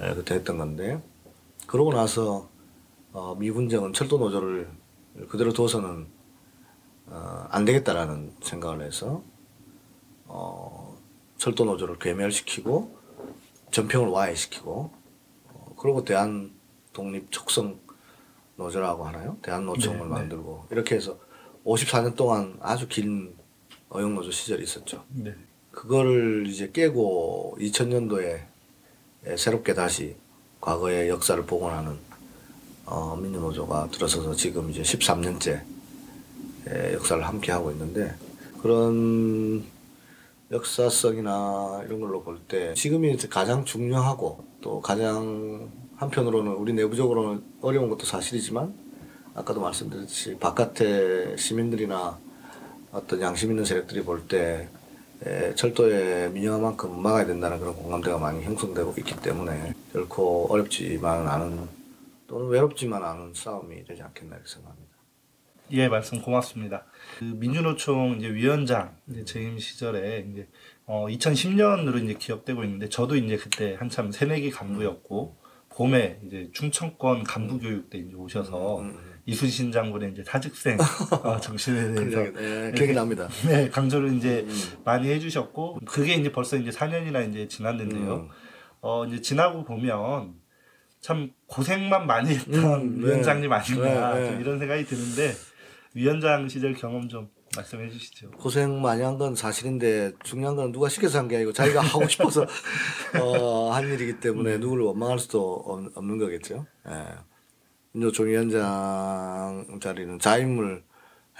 예, 0.00 0.14
그때 0.14 0.36
했던 0.36 0.58
건데 0.58 1.02
그러고 1.66 1.92
나서 1.92 2.48
어, 3.12 3.34
미 3.34 3.50
군정은 3.50 3.92
철도 3.92 4.16
노조를 4.18 4.70
그대로 5.28 5.52
둬서는 5.52 6.06
어, 7.06 7.46
안 7.50 7.64
되겠다라는 7.64 8.36
생각을 8.42 8.86
해서 8.86 9.24
어, 10.26 10.96
철도 11.36 11.64
노조를 11.64 11.98
괴멸시키고 11.98 12.96
전평을 13.72 14.06
와해시키고 14.06 14.92
어, 15.48 15.74
그리고 15.80 16.04
대한 16.04 16.52
독립 16.92 17.32
촉성 17.32 17.76
노조라고 18.54 19.04
하나요? 19.04 19.36
대한 19.42 19.66
노총을 19.66 19.98
네, 19.98 20.04
네. 20.04 20.10
만들고 20.10 20.66
이렇게 20.70 20.94
해서 20.94 21.18
54년 21.64 22.14
동안 22.14 22.56
아주 22.60 22.86
긴 22.86 23.39
어용 23.90 24.14
노조 24.14 24.30
시절이 24.30 24.62
있었죠. 24.62 25.04
네. 25.10 25.34
그거를 25.72 26.46
이제 26.46 26.70
깨고 26.72 27.56
2000년도에 27.60 28.40
새롭게 29.36 29.74
다시 29.74 30.16
과거의 30.60 31.08
역사를 31.08 31.40
복원하는 31.44 31.96
어, 32.86 33.16
민주노조가 33.16 33.88
들어서서 33.92 34.34
지금 34.34 34.70
이제 34.70 34.82
13년째 34.82 35.62
역사를 36.94 37.22
함께 37.26 37.52
하고 37.52 37.70
있는데 37.70 38.14
그런 38.62 39.64
역사성이나 40.50 41.82
이런 41.86 42.00
걸로 42.00 42.22
볼 42.22 42.38
때 42.48 42.74
지금이 42.74 43.16
가장 43.28 43.64
중요하고 43.64 44.44
또 44.60 44.80
가장 44.80 45.70
한편으로는 45.96 46.52
우리 46.52 46.72
내부적으로는 46.72 47.42
어려운 47.60 47.88
것도 47.88 48.04
사실이지만 48.06 48.74
아까도 49.34 49.60
말씀드렸듯이 49.60 50.36
바깥의 50.38 51.38
시민들이나 51.38 52.18
어떤 52.92 53.20
양심 53.20 53.50
있는 53.50 53.64
세력들이 53.64 54.02
볼 54.02 54.26
때 54.28 54.68
철도의 55.54 56.30
민영화만큼 56.30 57.02
막아야 57.02 57.26
된다는 57.26 57.58
그런 57.60 57.74
공감대가 57.74 58.18
많이 58.18 58.42
형성되고 58.42 58.94
있기 58.98 59.16
때문에 59.16 59.74
결코 59.92 60.46
어렵지만 60.50 61.28
않은 61.28 61.68
또는 62.26 62.48
외롭지만 62.48 63.04
않은 63.04 63.34
싸움이 63.34 63.84
되지 63.84 64.02
않겠나 64.02 64.36
이렇게 64.36 64.48
생각합니다. 64.50 64.90
예, 65.72 65.88
말씀 65.88 66.22
고맙습니다. 66.22 66.84
그 67.18 67.24
민주노총 67.24 68.16
이제 68.18 68.28
위원장 68.32 68.96
이제 69.08 69.24
재임 69.24 69.58
시절에 69.58 70.26
이제 70.30 70.48
어 70.86 71.06
2010년으로 71.06 72.02
이제 72.02 72.14
기억되고 72.14 72.64
있는데 72.64 72.88
저도 72.88 73.16
이제 73.16 73.36
그때 73.36 73.74
한참 73.78 74.10
새내기 74.10 74.50
간부였고 74.50 75.36
봄에 75.68 76.20
이제 76.26 76.50
충청권 76.52 77.24
간부 77.24 77.58
교육대 77.60 77.98
이제 77.98 78.14
오셔서 78.14 78.80
음, 78.80 78.98
이순신 79.30 79.70
장군의 79.72 80.12
이제 80.12 80.24
사직생 80.24 80.76
어, 81.22 81.38
정신에 81.40 81.94
대해서 81.94 82.22
네, 82.32 82.72
기억이 82.72 82.92
납니다. 82.92 83.28
네, 83.46 83.68
강조를 83.70 84.14
이제 84.14 84.44
음. 84.48 84.54
많이 84.84 85.08
해주셨고 85.08 85.80
그게 85.86 86.14
이제 86.14 86.32
벌써 86.32 86.56
이제 86.56 86.70
4년이나 86.70 87.28
이제 87.28 87.46
지났는데요. 87.48 88.14
음. 88.14 88.28
어 88.80 89.04
이제 89.06 89.20
지나고 89.20 89.64
보면 89.64 90.34
참 91.00 91.30
고생만 91.46 92.06
많이 92.06 92.30
했던 92.34 92.80
음, 92.80 93.00
네. 93.00 93.06
위원장님 93.08 93.52
아닌가 93.52 94.14
네, 94.14 94.20
네. 94.20 94.30
좀 94.30 94.40
이런 94.40 94.58
생각이 94.58 94.84
드는데 94.84 95.32
위원장 95.94 96.48
시절 96.48 96.74
경험 96.74 97.08
좀 97.08 97.28
말씀해 97.56 97.90
주시죠. 97.90 98.30
고생 98.32 98.80
많이 98.80 99.02
한 99.02 99.18
건 99.18 99.34
사실인데 99.34 100.12
중요한 100.22 100.54
건 100.56 100.70
누가 100.72 100.88
시켜서 100.88 101.18
한 101.18 101.28
게 101.28 101.36
아니고 101.36 101.52
자기가 101.52 101.80
하고 101.80 102.06
싶어서 102.08 102.46
어, 103.20 103.70
한 103.72 103.88
일이기 103.88 104.20
때문에 104.20 104.54
음. 104.56 104.60
누구를 104.60 104.84
원망할 104.84 105.18
수도 105.18 105.54
없- 105.66 105.96
없는 105.96 106.18
거겠죠. 106.18 106.64
예. 106.88 106.92
민주총 107.92 108.26
위원장 108.26 109.78
자리는 109.80 110.18
자임을 110.18 110.82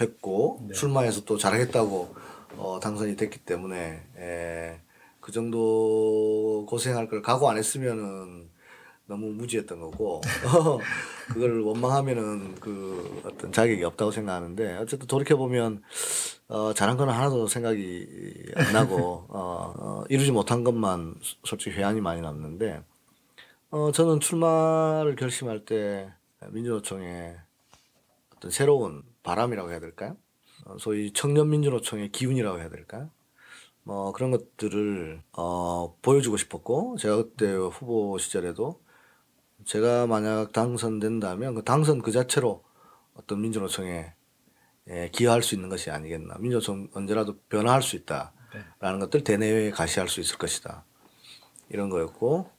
했고 0.00 0.58
네. 0.66 0.74
출마해서 0.74 1.24
또 1.24 1.36
잘하겠다고 1.36 2.14
어, 2.56 2.80
당선이 2.82 3.16
됐기 3.16 3.40
때문에 3.40 4.02
예, 4.18 4.80
그 5.20 5.32
정도 5.32 6.66
고생할 6.68 7.08
걸 7.08 7.22
각오 7.22 7.48
안 7.48 7.56
했으면은 7.56 8.48
너무 9.06 9.26
무지했던 9.32 9.80
거고 9.80 10.20
그걸 11.28 11.60
원망하면은 11.60 12.54
그 12.60 13.22
어떤 13.24 13.52
자격이 13.52 13.82
없다고 13.84 14.10
생각하는데 14.10 14.76
어쨌든 14.78 15.06
돌이켜 15.06 15.36
보면 15.36 15.82
어, 16.48 16.72
잘한 16.74 16.96
건 16.96 17.08
하나도 17.10 17.46
생각이 17.46 18.52
안 18.56 18.72
나고 18.72 19.26
어, 19.30 19.74
어, 19.78 20.04
이루지 20.08 20.32
못한 20.32 20.64
것만 20.64 21.16
소- 21.22 21.36
솔직히 21.44 21.76
회한이 21.76 22.00
많이 22.00 22.20
남는데 22.20 22.82
어, 23.70 23.92
저는 23.92 24.20
출마를 24.20 25.16
결심할 25.16 25.64
때 25.64 26.12
민주노총의 26.48 27.36
어떤 28.36 28.50
새로운 28.50 29.02
바람이라고 29.22 29.70
해야 29.70 29.80
될까요? 29.80 30.16
어, 30.64 30.76
소위 30.78 31.12
청년 31.12 31.50
민주노총의 31.50 32.12
기운이라고 32.12 32.58
해야 32.58 32.68
될까요? 32.68 33.10
뭐 33.82 34.12
그런 34.12 34.30
것들을 34.30 35.22
어, 35.32 35.96
보여주고 36.02 36.36
싶었고 36.36 36.96
제가 36.98 37.16
그때 37.16 37.52
후보 37.52 38.18
시절에도 38.18 38.80
제가 39.64 40.06
만약 40.06 40.52
당선된다면 40.52 41.54
그 41.54 41.64
당선 41.64 42.00
그 42.00 42.12
자체로 42.12 42.64
어떤 43.14 43.40
민주노총에 43.40 44.14
예, 44.88 45.10
기여할 45.12 45.42
수 45.42 45.54
있는 45.54 45.68
것이 45.68 45.90
아니겠나. 45.90 46.36
민주노총 46.38 46.88
언제라도 46.94 47.36
변화할 47.48 47.82
수 47.82 47.96
있다라는 47.96 48.98
것들 49.00 49.22
대내외에 49.22 49.70
가시할 49.70 50.08
수 50.08 50.20
있을 50.20 50.38
것이다. 50.38 50.84
이런 51.68 51.90
거였고 51.90 52.50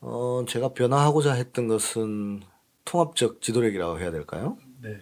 어, 0.00 0.44
제가 0.46 0.74
변화하고자 0.74 1.32
했던 1.32 1.68
것은 1.68 2.42
통합적 2.84 3.40
지도력이라고 3.40 3.98
해야 3.98 4.10
될까요? 4.10 4.58
네. 4.82 4.98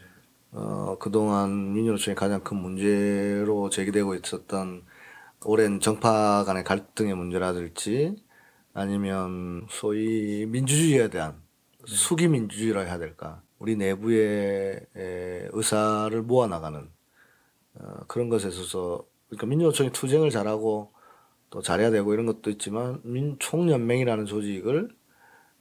어, 0.52 0.96
그동안 0.98 1.72
민주노총의 1.72 2.14
가장 2.14 2.42
큰 2.42 2.58
문제로 2.58 3.70
제기되고 3.70 4.14
있었던 4.16 4.84
오랜 5.44 5.80
정파 5.80 6.44
간의 6.44 6.62
갈등의 6.64 7.14
문제라든지 7.14 8.16
아니면 8.74 9.66
소위 9.70 10.46
민주주의에 10.46 11.08
대한 11.08 11.42
수기 11.84 12.28
민주주의라 12.28 12.82
해야 12.82 12.98
될까 12.98 13.42
우리 13.58 13.76
내부의 13.76 14.86
에, 14.96 15.48
의사를 15.52 16.20
모아 16.22 16.46
나가는 16.46 16.88
어, 17.74 17.94
그런 18.06 18.28
것에 18.28 18.48
있어서 18.48 19.04
그러니까 19.28 19.46
민주노총이 19.46 19.90
투쟁을 19.90 20.30
잘하고 20.30 20.92
또 21.50 21.60
잘해야 21.62 21.90
되고 21.90 22.12
이런 22.12 22.26
것도 22.26 22.50
있지만 22.50 23.00
민 23.04 23.36
총연맹이라는 23.38 24.26
조직을 24.26 24.88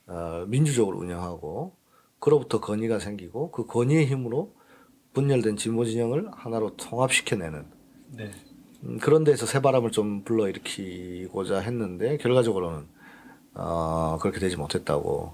어, 0.07 0.45
민주적으로 0.47 0.97
운영하고 0.99 1.75
그로부터 2.21 2.61
건의가 2.61 2.99
생기고 2.99 3.51
그 3.51 3.65
건의의 3.65 4.05
힘으로 4.05 4.53
분열된 5.13 5.57
진보 5.57 5.83
진영을 5.83 6.29
하나로 6.31 6.77
통합시켜내는 6.77 7.65
네. 8.15 8.31
음, 8.83 8.99
그런 8.99 9.23
데서 9.25 9.45
새바람을 9.45 9.91
좀 9.91 10.23
불러일으키고자 10.23 11.59
했는데 11.59 12.17
결과적으로는 12.17 12.87
어, 13.55 14.17
그렇게 14.21 14.39
되지 14.39 14.55
못했다고 14.55 15.33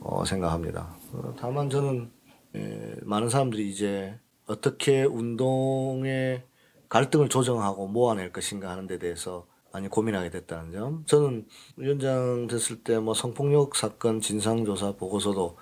어, 0.00 0.24
생각합니다. 0.24 0.94
어, 1.12 1.34
다만 1.38 1.68
저는 1.68 2.10
에, 2.54 2.94
많은 3.02 3.28
사람들이 3.28 3.68
이제 3.68 4.18
어떻게 4.46 5.02
운동의 5.04 6.44
갈등을 6.88 7.28
조정하고 7.30 7.88
모아낼 7.88 8.32
것인가 8.32 8.70
하는 8.70 8.86
데 8.86 8.98
대해서 8.98 9.46
많이 9.72 9.88
고민하게 9.88 10.30
됐다는 10.30 10.72
점. 10.72 11.04
저는 11.06 11.46
위원장 11.76 12.46
됐을 12.46 12.82
때 12.84 12.98
뭐 12.98 13.12
성폭력 13.14 13.74
사건 13.74 14.20
진상조사 14.20 14.92
보고서도 14.96 15.56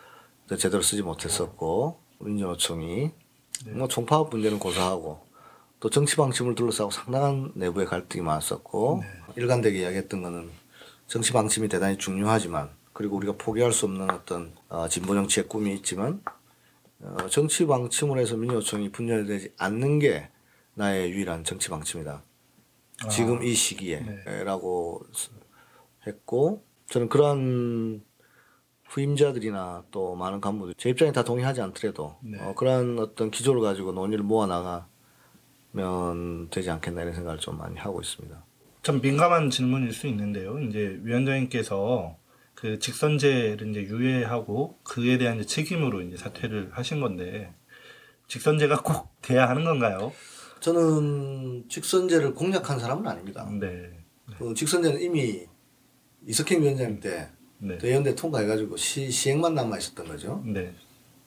제대로 0.57 0.83
쓰지 0.83 1.03
못했었고 1.03 2.01
민주노총이. 2.21 3.13
뭐 3.69 3.89
총파업 3.89 4.31
문제는 4.31 4.59
고사하고 4.59 5.21
또 5.81 5.91
정치 5.91 6.17
방침을 6.17 6.55
둘러싸고 6.55 6.91
상당한 6.91 7.53
내부의 7.55 7.87
갈등이 7.87 8.23
많았었고 8.23 9.03
일관되게 9.37 9.81
이야기했던 9.81 10.23
거는 10.23 10.51
정치 11.07 11.33
방침이 11.33 11.69
대단히 11.69 11.99
중요하지만 11.99 12.71
그리고 12.93 13.17
우리가 13.17 13.35
포기할 13.39 13.73
수 13.73 13.87
없는 13.87 14.11
어떤 14.11 14.53
어, 14.69 14.89
진보 14.89 15.15
정치의 15.15 15.49
꿈이 15.49 15.75
있지만 15.75 16.23
어, 17.01 17.27
정치 17.29 17.67
방침으로 17.67 18.21
해서 18.21 18.37
민주노총이 18.37 18.93
분열되지 18.93 19.55
않는 19.59 19.99
게 19.99 20.29
나의 20.75 21.11
유일한 21.11 21.45
정치 21.45 21.69
방침이다. 21.69 22.23
지금 23.11 23.43
이 23.43 23.55
시기에라고 23.55 25.07
했고 26.07 26.63
저는 26.89 27.09
그러한 27.09 28.03
후임자들이나 28.91 29.85
또 29.91 30.17
많은 30.17 30.41
간부들 30.41 30.75
제 30.77 30.91
입장에 30.91 31.13
다 31.13 31.23
동의하지 31.23 31.63
않더라도 31.63 32.17
네. 32.23 32.39
어, 32.41 32.55
그러한 32.55 32.99
어떤 32.99 33.31
기조를 33.31 33.63
가지고 33.63 33.93
논의를 33.93 34.25
모아 34.25 34.47
나가면 35.73 36.51
되지 36.51 36.71
않겠나 36.71 37.03
이런 37.03 37.15
생각을 37.15 37.39
좀 37.39 37.57
많이 37.57 37.79
하고 37.79 38.01
있습니다. 38.01 38.45
참 38.83 39.01
민감한 39.01 39.51
질문일 39.51 39.93
수 39.93 40.07
있는데요. 40.09 40.59
이제 40.59 40.99
위원장님께서 41.03 42.17
그 42.55 42.79
직선제를 42.79 43.71
이제 43.71 43.83
유예하고 43.83 44.79
그에 44.83 45.19
대한 45.19 45.37
이제 45.39 45.47
책임으로 45.47 46.03
이제 46.03 46.17
사퇴를 46.17 46.71
하신 46.73 47.01
건데 47.01 47.55
직선제가 48.27 48.83
꼭 48.83 49.09
돼야 49.23 49.49
하는 49.49 49.65
건가요? 49.65 50.13
저는 50.61 51.69
직선제를 51.69 52.35
공략한 52.35 52.79
사람은 52.79 53.07
아닙니다. 53.07 53.49
네. 53.59 53.91
그 54.39 54.53
직선제는 54.55 55.01
이미 55.01 55.47
이석행 56.27 56.63
위원장 56.63 57.01
때 57.01 57.31
네. 57.61 57.79
대연대 57.79 58.15
통과해가지고 58.15 58.77
시, 58.77 59.11
시행만 59.11 59.55
남아 59.55 59.79
있었던 59.79 60.09
거죠. 60.09 60.43
네. 60.45 60.75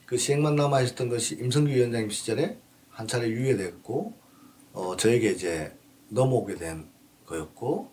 그 0.04 0.18
시행만 0.18 0.56
남아 0.56 0.82
있었던 0.82 1.08
것이 1.08 1.36
임성규 1.36 1.70
위원장님 1.70 2.10
시절에 2.10 2.58
한 2.90 3.06
차례 3.08 3.28
유예됐고 3.28 4.12
어, 4.72 4.96
저에게 4.96 5.30
이제 5.30 5.72
넘어오게 6.08 6.56
된 6.56 6.86
거였고 7.26 7.90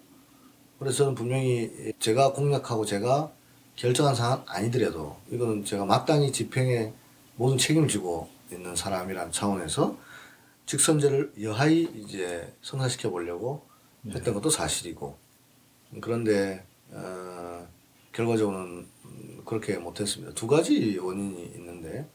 그래서 0.79 0.97
저는 0.97 1.15
분명히 1.15 1.93
제가 1.99 2.33
공략하고 2.33 2.85
제가 2.85 3.31
결정한 3.75 4.15
사안 4.15 4.43
아니더라도 4.47 5.17
이거는 5.29 5.63
제가 5.63 5.85
마땅히 5.85 6.31
집행에 6.31 6.91
모든 7.35 7.57
책임을 7.57 7.87
지고 7.87 8.29
있는 8.51 8.75
사람이라는 8.75 9.31
차원에서 9.31 9.97
직선제를 10.65 11.33
여하히 11.41 11.83
이제 11.95 12.51
성사시켜 12.61 13.09
보려고 13.09 13.65
했던 14.07 14.33
것도 14.33 14.49
사실이고 14.49 15.15
그런데 16.01 16.65
어, 16.89 17.67
결과적으로는 18.13 18.85
음, 19.05 19.41
그렇게 19.45 19.77
못했습니다. 19.77 20.33
두 20.33 20.47
가지 20.47 20.97
원인이 20.97 21.53
있는데 21.55 22.07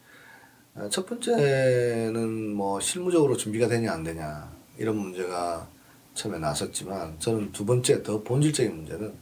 어, 0.75 0.87
첫 0.89 1.05
번째는 1.05 2.53
뭐 2.53 2.79
실무적으로 2.79 3.35
준비가 3.37 3.67
되냐 3.67 3.91
안 3.91 4.03
되냐 4.03 4.51
이런 4.77 4.97
문제가 4.97 5.67
처음에 6.13 6.39
나섰지만 6.39 7.19
저는 7.19 7.51
두 7.51 7.65
번째 7.65 8.03
더 8.03 8.23
본질적인 8.23 8.75
문제는 8.75 9.13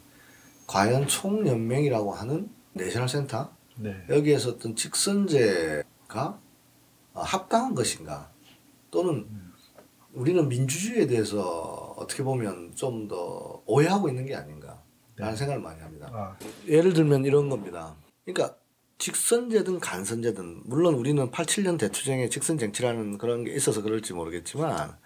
과연 0.67 1.07
총연맹이라고 1.07 2.13
하는 2.13 2.49
내셔널 2.73 3.07
센터 3.07 3.51
네. 3.77 3.95
여기에서 4.09 4.51
어떤 4.51 4.75
직선제가 4.75 6.39
어, 7.13 7.21
합당한 7.21 7.75
것인가 7.75 8.29
또는 8.91 9.25
우리는 10.13 10.47
민주주의에 10.47 11.07
대해서 11.07 11.93
어떻게 11.97 12.23
보면 12.23 12.73
좀 12.75 13.07
더 13.07 13.61
오해하고 13.65 14.09
있는 14.09 14.25
게 14.25 14.35
아닌가 14.35 14.54
라는 15.15 15.35
생각을 15.35 15.61
많이 15.61 15.81
합니다. 15.81 16.09
아, 16.13 16.37
예를 16.67 16.93
들면 16.93 17.25
이런 17.25 17.49
겁니다. 17.49 17.95
그러니까 18.25 18.57
직선제든 18.97 19.79
간선제든 19.79 20.63
물론 20.65 20.95
우리는 20.95 21.29
87년 21.31 21.77
대투쟁에 21.77 22.29
직선 22.29 22.57
정치라는 22.57 23.17
그런 23.17 23.43
게 23.43 23.53
있어서 23.53 23.81
그럴지 23.81 24.13
모르겠지만 24.13 24.97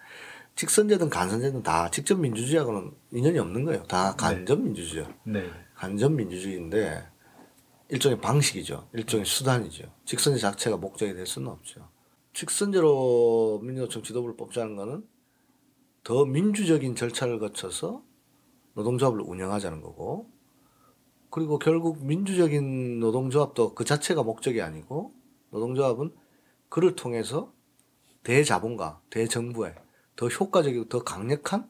직선제든 0.55 1.09
간선제든 1.09 1.63
다 1.63 1.89
직접 1.89 2.19
민주주의하고는 2.19 2.91
인연이 3.11 3.39
없는 3.39 3.65
거예요. 3.65 3.83
다 3.83 4.15
간접 4.15 4.59
민주주의. 4.59 5.05
네. 5.23 5.49
간접 5.75 6.11
민주주의인데 6.11 7.03
일종의 7.89 8.19
방식이죠. 8.19 8.89
일종의 8.93 9.25
수단이죠. 9.25 9.85
직선제 10.05 10.39
자체가 10.39 10.77
목적이 10.77 11.13
될 11.13 11.25
수는 11.25 11.47
없죠. 11.47 11.89
직선제로 12.33 13.59
민주노총 13.63 14.03
지도부를 14.03 14.35
뽑자는 14.37 14.75
거는 14.75 15.03
더 16.03 16.25
민주적인 16.25 16.95
절차를 16.95 17.39
거쳐서 17.39 18.03
노동조합을 18.79 19.19
운영하자는 19.19 19.81
거고 19.81 20.29
그리고 21.29 21.59
결국 21.59 22.05
민주적인 22.05 22.99
노동조합도 22.99 23.75
그 23.75 23.83
자체가 23.83 24.23
목적이 24.23 24.61
아니고 24.61 25.13
노동조합은 25.51 26.15
그를 26.69 26.95
통해서 26.95 27.53
대자본가, 28.23 29.01
대정부에 29.09 29.75
더 30.15 30.27
효과적이고 30.27 30.87
더 30.87 31.03
강력한 31.03 31.69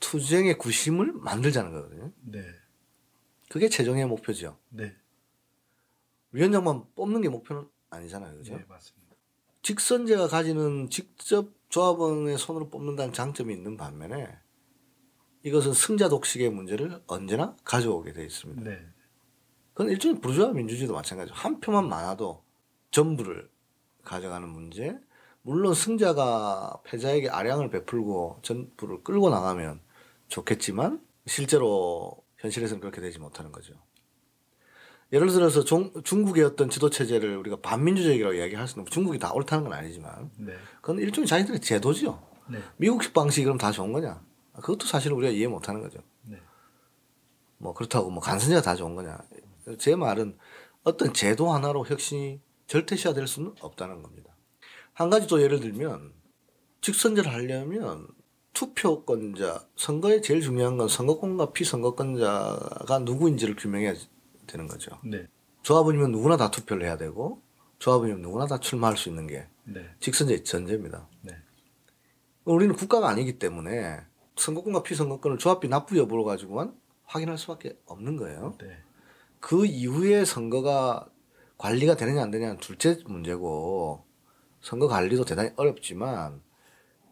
투쟁의 0.00 0.58
구심을 0.58 1.12
만들자는 1.12 1.72
거거든요. 1.72 2.12
네. 2.20 2.40
그게 3.48 3.68
최종의 3.68 4.06
목표죠. 4.06 4.58
네. 4.68 4.94
위원장만 6.32 6.84
뽑는 6.94 7.22
게 7.22 7.28
목표는 7.28 7.68
아니잖아요. 7.90 8.36
그죠? 8.36 8.56
네, 8.56 8.64
맞습니다. 8.68 9.14
직선제가 9.62 10.28
가지는 10.28 10.90
직접 10.90 11.52
조합원의 11.70 12.36
손으로 12.36 12.68
뽑는다는 12.68 13.14
장점이 13.14 13.54
있는 13.54 13.76
반면에 13.76 14.43
이것은 15.44 15.74
승자 15.74 16.08
독식의 16.08 16.50
문제를 16.50 17.02
언제나 17.06 17.54
가져오게 17.64 18.14
돼 18.14 18.24
있습니다. 18.24 18.62
네. 18.62 18.84
그건 19.74 19.90
일종의 19.90 20.20
부르주아 20.20 20.52
민주주의도 20.52 20.94
마찬가지죠. 20.94 21.34
한 21.34 21.60
표만 21.60 21.88
많아도 21.88 22.42
전부를 22.90 23.48
가져가는 24.02 24.48
문제. 24.48 24.98
물론 25.42 25.74
승자가 25.74 26.80
패자에게 26.84 27.28
아량을 27.28 27.68
베풀고 27.68 28.40
전부를 28.42 29.04
끌고 29.04 29.28
나가면 29.28 29.80
좋겠지만 30.28 31.04
실제로 31.26 32.16
현실에서는 32.38 32.80
그렇게 32.80 33.02
되지 33.02 33.18
못하는 33.18 33.52
거죠. 33.52 33.74
예를 35.12 35.28
들어서 35.28 35.62
종, 35.62 35.92
중국의 36.02 36.44
어떤 36.44 36.70
지도 36.70 36.88
체제를 36.88 37.36
우리가 37.36 37.56
반민주적이라고 37.60 38.34
이야기할 38.34 38.66
수는 38.66 38.86
중국이 38.86 39.18
다 39.18 39.32
옳다는 39.34 39.64
건 39.64 39.74
아니지만 39.74 40.30
네. 40.38 40.54
그건 40.80 40.98
일종의 40.98 41.28
자기들의 41.28 41.60
제도죠. 41.60 42.26
네. 42.48 42.58
미국식 42.78 43.12
방식이 43.12 43.44
그럼 43.44 43.58
다 43.58 43.70
좋은 43.70 43.92
거냐? 43.92 44.22
그것도 44.56 44.86
사실 44.86 45.12
우리가 45.12 45.32
이해 45.32 45.46
못하는 45.46 45.82
거죠. 45.82 46.00
네. 46.22 46.38
뭐 47.58 47.74
그렇다고 47.74 48.10
뭐 48.10 48.22
간선제가 48.22 48.62
다 48.62 48.74
좋은 48.74 48.94
거냐? 48.94 49.18
제 49.78 49.96
말은 49.96 50.36
어떤 50.82 51.12
제도 51.12 51.52
하나로 51.52 51.86
혁신이 51.86 52.40
절대시화될 52.66 53.26
수는 53.26 53.54
없다는 53.60 54.02
겁니다. 54.02 54.34
한 54.92 55.10
가지 55.10 55.26
또 55.26 55.42
예를 55.42 55.60
들면 55.60 56.12
직선제를 56.80 57.32
하려면 57.32 58.06
투표권자 58.52 59.66
선거에 59.76 60.20
제일 60.20 60.40
중요한 60.40 60.76
건 60.76 60.88
선거권과 60.88 61.52
피선거권자가 61.52 63.00
누구인지를 63.00 63.56
규명해야 63.56 63.94
되는 64.46 64.68
거죠. 64.68 64.98
네. 65.04 65.26
조합원이면 65.62 66.12
누구나 66.12 66.36
다 66.36 66.50
투표를 66.50 66.84
해야 66.84 66.96
되고 66.96 67.42
조합원이면 67.78 68.22
누구나 68.22 68.46
다 68.46 68.60
출마할 68.60 68.96
수 68.96 69.08
있는 69.08 69.26
게 69.26 69.48
네. 69.64 69.84
직선제 69.98 70.44
전제입니다. 70.44 71.08
네. 71.22 71.34
우리는 72.44 72.74
국가가 72.76 73.08
아니기 73.08 73.38
때문에 73.38 74.00
선거권과 74.36 74.82
피선거권을 74.82 75.38
조합비 75.38 75.68
납부 75.68 75.96
여부로 75.98 76.24
가지고만 76.24 76.74
확인할 77.04 77.38
수밖에 77.38 77.78
없는 77.86 78.16
거예요. 78.16 78.56
네. 78.60 78.76
그 79.40 79.66
이후에 79.66 80.24
선거가 80.24 81.08
관리가 81.58 81.96
되느냐 81.96 82.22
안 82.22 82.30
되냐는 82.30 82.56
둘째 82.58 82.98
문제고 83.06 84.04
선거 84.60 84.88
관리도 84.88 85.24
대단히 85.24 85.50
어렵지만 85.56 86.42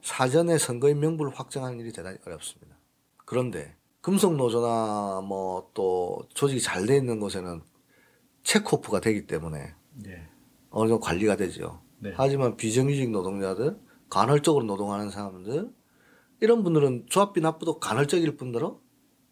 사전에 0.02 0.58
선거인 0.58 0.98
명부를 1.00 1.32
확정하는 1.32 1.78
일이 1.78 1.92
대단히 1.92 2.18
어렵습니다. 2.26 2.76
그런데 3.24 3.76
금속 4.00 4.35
노조나 4.37 5.20
뭐 5.20 5.70
또 5.74 6.22
조직이 6.35 6.61
잘 6.61 6.87
돼 6.87 6.96
있는 6.96 7.20
곳에는 7.20 7.62
체크오프가 8.42 9.00
되기 9.00 9.26
때문에 9.26 9.74
네. 9.94 10.28
어느 10.70 10.88
정도 10.88 11.00
관리가 11.00 11.37
되죠. 11.37 11.80
네. 11.98 12.12
하지만 12.16 12.56
비정규직 12.56 13.11
노동자들, 13.11 13.78
간헐적으로 14.11 14.64
노동하는 14.64 15.11
사람들 15.11 15.70
이런 16.42 16.64
분들은 16.64 17.07
조합비 17.09 17.40
납부도 17.40 17.78
간헐적일 17.78 18.37
뿐더러 18.37 18.81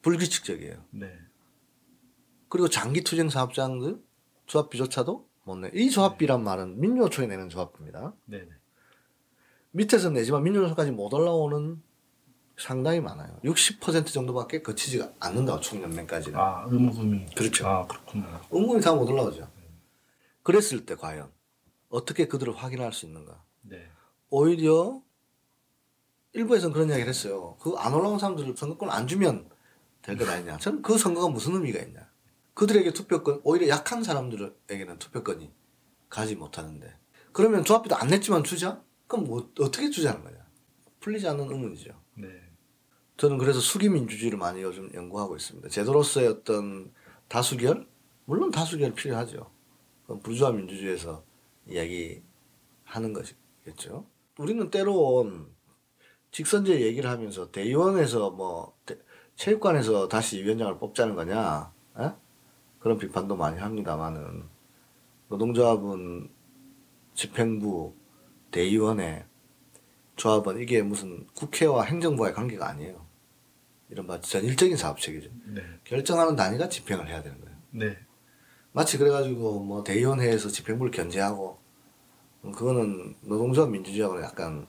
불규칙적이에요. 0.03 0.77
네. 0.91 1.13
그리고 2.49 2.69
장기 2.69 3.03
투쟁 3.03 3.29
사업장들 3.29 4.01
조합비조차도 4.47 5.29
못 5.43 5.57
내. 5.57 5.73
이 5.75 5.91
조합비란 5.91 6.45
말은 6.45 6.81
민주노총이 6.81 7.27
내는 7.27 7.49
조합비입니다. 7.49 8.15
네. 8.27 8.39
네. 8.39 8.49
밑에서 9.73 10.11
내지만 10.11 10.45
민주노총까지 10.45 10.93
못 10.93 11.13
올라오는 11.13 11.83
상당히 12.57 13.01
많아요. 13.01 13.41
60% 13.43 14.07
정도밖에 14.07 14.63
거치지가 14.63 15.13
않는다고 15.19 15.59
총연맹까지는. 15.59 16.39
아, 16.39 16.65
의무금이. 16.69 17.27
그렇죠. 17.35 17.67
아, 17.67 17.89
그렇군요. 17.89 18.41
은근히 18.55 18.81
다못 18.81 19.11
올라오죠. 19.11 19.51
그랬을 20.45 20.87
때 20.87 20.95
과연 20.95 21.29
어떻게 21.89 22.29
그들을 22.29 22.57
확인할 22.57 22.93
수 22.93 23.05
있는가? 23.07 23.43
네. 23.63 23.91
오히려 24.29 25.03
일부에서는 26.33 26.73
그런 26.73 26.89
이야기를 26.89 27.09
했어요. 27.09 27.57
그 27.61 27.77
안 27.79 27.93
올라온 27.95 28.19
사람들을 28.19 28.55
선거권 28.57 28.91
안 28.91 29.07
주면 29.07 29.49
될 30.03 30.17
것 30.17 30.29
아니냐. 30.29 30.57
저는 30.59 30.83
그 30.83 30.97
선거가 30.97 31.29
무슨 31.29 31.55
의미가 31.55 31.81
있냐. 31.81 32.09
그들에게 32.55 32.93
투표권, 32.93 33.41
오히려 33.45 33.69
약한 33.69 34.03
사람들에게는 34.03 34.99
투표권이 34.99 35.51
가지 36.09 36.37
못하는데. 36.37 36.95
그러면 37.33 37.65
조합비도 37.65 37.97
안 37.97 38.09
냈지만 38.09 38.45
주자? 38.45 38.83
그럼 39.07 39.25
뭐, 39.27 39.51
어떻게 39.61 39.91
주자는 39.91 40.23
거냐. 40.25 40.39
풀리지 41.01 41.27
않는 41.29 41.51
의문이죠. 41.51 41.93
네. 42.15 42.29
저는 43.17 43.39
그래서 43.39 43.61
수기민주주의를 43.61 44.39
많이 44.39 44.63
요즘 44.63 44.91
연구하고 44.95 45.37
있습니다. 45.37 45.69
제도로서의 45.69 46.29
어떤 46.29 46.93
다수결? 47.29 47.87
물론 48.25 48.51
다수결 48.51 48.95
필요하죠. 48.95 49.51
그건 50.03 50.21
부르주아 50.21 50.53
민주주의에서 50.53 51.25
이야기하는 51.67 53.13
것이겠죠. 53.13 54.07
우리는 54.39 54.71
때론 54.71 55.55
직선제 56.31 56.81
얘기를 56.81 57.11
하면서 57.11 57.51
대의원에서 57.51 58.31
뭐 58.31 58.75
대- 58.87 58.99
체육관에서 59.37 60.09
다시 60.09 60.43
위원장을 60.43 60.79
뽑자는 60.79 61.15
거냐 61.15 61.73
에? 61.99 62.11
그런 62.79 62.99
비판도 62.99 63.37
많이 63.37 63.59
합니다만은 63.59 64.45
노동조합은 65.29 66.31
집행부 67.15 67.95
대의원회 68.51 69.27
조합은 70.17 70.61
이게 70.61 70.83
무슨 70.83 71.27
국회와 71.35 71.85
행정부와의 71.85 72.35
관계가 72.35 72.69
아니에요. 72.69 73.07
이른바 73.89 74.21
전일적인 74.21 74.77
사업체계죠. 74.77 75.31
네. 75.47 75.63
결정하는 75.85 76.37
단위가 76.37 76.69
집행을 76.69 77.09
해야 77.09 77.23
되는 77.23 77.41
거예요. 77.41 77.57
네. 77.71 77.99
마치 78.73 78.99
그래가지고 78.99 79.61
뭐 79.65 79.83
대의원회에서 79.83 80.49
집행부를 80.49 80.93
견제하고 80.93 81.59
음, 82.45 82.53
그거는 82.53 83.17
노동조합 83.23 83.71
민주주의하고는 83.71 84.23
약간 84.23 84.67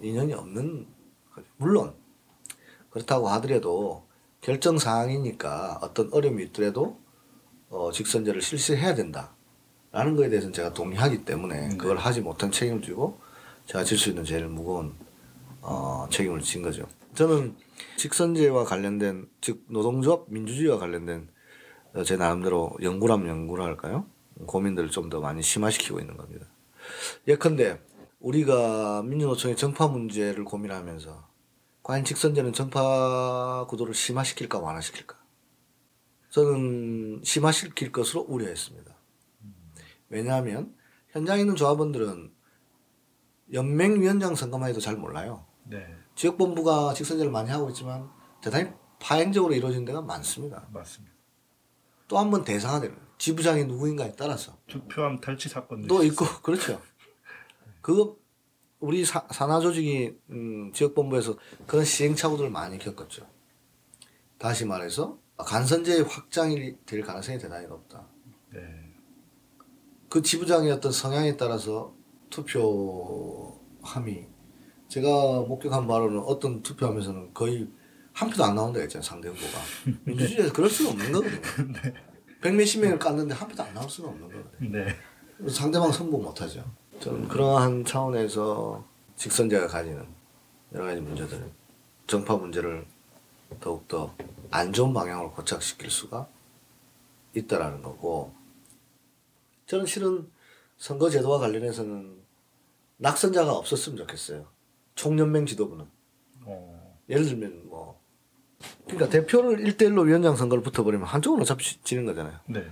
인연이 0.00 0.32
없는. 0.32 0.93
물론 1.56 1.94
그렇다고 2.90 3.28
하더라도 3.28 4.06
결정 4.40 4.78
사항이니까 4.78 5.78
어떤 5.82 6.12
어려움이 6.12 6.44
있더라도 6.44 6.98
어, 7.70 7.90
직선제를 7.92 8.40
실시해야 8.42 8.94
된다라는 8.94 10.16
거에 10.16 10.28
대해서는 10.28 10.52
제가 10.52 10.72
동의하기 10.74 11.24
때문에 11.24 11.68
네. 11.68 11.76
그걸 11.76 11.96
하지 11.96 12.20
못한 12.20 12.50
책임을 12.50 12.82
지고 12.82 13.18
제가 13.66 13.84
질 13.84 13.98
수 13.98 14.10
있는 14.10 14.24
제일 14.24 14.46
무거운 14.46 14.94
어, 15.62 16.06
책임을 16.10 16.40
진 16.40 16.62
거죠. 16.62 16.86
저는 17.14 17.56
직선제와 17.96 18.64
관련된 18.64 19.28
즉 19.40 19.64
노동조합 19.68 20.26
민주주의와 20.28 20.78
관련된 20.78 21.28
어, 21.94 22.02
제 22.04 22.16
나름대로 22.16 22.76
연구라면 22.82 23.28
연구를 23.28 23.64
할까요? 23.64 24.06
고민들을 24.46 24.90
좀 24.90 25.08
더 25.10 25.20
많이 25.20 25.42
심화시키고 25.42 26.00
있는 26.00 26.16
겁니다. 26.16 26.46
예컨대 27.26 27.78
우리가 28.28 29.02
민주노총의 29.02 29.54
정파 29.54 29.86
문제를 29.86 30.44
고민하면서 30.44 31.28
과연 31.82 32.04
직선제는 32.06 32.54
정파 32.54 33.66
구도를 33.68 33.92
심화시킬까 33.92 34.58
완화시킬까? 34.60 35.18
저는 36.30 37.20
심화시킬 37.22 37.92
것으로 37.92 38.22
우려했습니다. 38.22 38.96
왜냐하면 40.08 40.74
현장에 41.10 41.42
있는 41.42 41.54
조합원들은 41.54 42.32
연맹위원장 43.52 44.34
선거만 44.34 44.70
해도 44.70 44.80
잘 44.80 44.96
몰라요. 44.96 45.44
네. 45.64 45.86
지역본부가 46.14 46.94
직선제를 46.94 47.30
많이 47.30 47.50
하고 47.50 47.68
있지만 47.68 48.08
대단히 48.40 48.70
파행적으로 49.00 49.52
이루어진 49.54 49.84
데가 49.84 50.00
많습니다. 50.00 50.66
맞습니다. 50.72 51.14
또 52.08 52.16
한 52.18 52.30
번 52.30 52.42
대상화되는. 52.44 53.04
지부장이 53.18 53.64
누구인가에 53.66 54.12
따라서 54.16 54.56
투표함 54.66 55.20
탈취 55.20 55.48
사건도. 55.48 56.02
있고 56.04 56.24
그렇죠. 56.42 56.80
그 57.84 58.16
우리 58.80 59.04
사, 59.04 59.26
산하 59.30 59.60
조직이 59.60 60.16
음, 60.30 60.72
지역본부에서 60.72 61.36
그런 61.66 61.84
시행착오들을 61.84 62.48
많이 62.48 62.78
겪었죠. 62.78 63.26
다시 64.38 64.64
말해서 64.64 65.18
간선제의 65.36 66.04
확장이 66.04 66.76
될 66.86 67.02
가능성이 67.02 67.38
대단히 67.38 67.66
높다. 67.66 68.08
네. 68.54 68.60
그 70.08 70.22
지부장의 70.22 70.72
어떤 70.72 70.92
성향에 70.92 71.36
따라서 71.36 71.94
투표함이 72.30 74.28
제가 74.88 75.42
목격한 75.42 75.86
바로는 75.86 76.20
어떤 76.20 76.62
투표함에서는 76.62 77.34
거의 77.34 77.68
한 78.14 78.30
표도 78.30 78.44
안 78.44 78.54
나온다 78.54 78.80
했잖아요 78.80 79.06
상대 79.06 79.28
후보가 79.28 79.58
민주주의에서 80.06 80.54
그럴 80.54 80.70
수가 80.70 80.92
없는 80.92 81.12
거거든요. 81.12 81.82
백몇십 82.40 82.80
명을 82.80 82.98
깠는데 82.98 83.34
한 83.34 83.46
표도 83.46 83.62
안 83.62 83.74
나올 83.74 83.90
수가 83.90 84.08
없는 84.08 84.26
거거든요. 84.26 84.70
네. 84.70 84.96
상대방 85.50 85.92
선보 85.92 86.16
못하죠. 86.16 86.64
저는 87.04 87.28
그러한 87.28 87.84
차원에서 87.84 88.82
직선제가 89.16 89.66
가지는 89.66 90.06
여러 90.72 90.86
가지 90.86 91.02
문제들, 91.02 91.52
정파 92.06 92.34
문제를 92.34 92.86
더욱더 93.60 94.14
안 94.50 94.72
좋은 94.72 94.94
방향으로 94.94 95.32
고착시킬 95.32 95.90
수가 95.90 96.26
있다라는 97.34 97.82
거고 97.82 98.32
저는 99.66 99.84
실은 99.84 100.30
선거 100.78 101.10
제도와 101.10 101.40
관련해서는 101.40 102.22
낙선자가 102.96 103.52
없었으면 103.52 103.98
좋겠어요. 103.98 104.46
총연맹 104.94 105.44
지도부는. 105.44 105.86
어. 106.46 106.98
예를 107.10 107.26
들면 107.26 107.68
뭐 107.68 108.00
그러니까 108.86 109.10
대표를 109.10 109.58
1대1로 109.58 110.06
위원장 110.06 110.36
선거를 110.36 110.62
붙어버리면 110.62 111.06
한쪽은 111.06 111.42
어차피 111.42 111.82
지는 111.84 112.06
거잖아요. 112.06 112.40
네. 112.46 112.64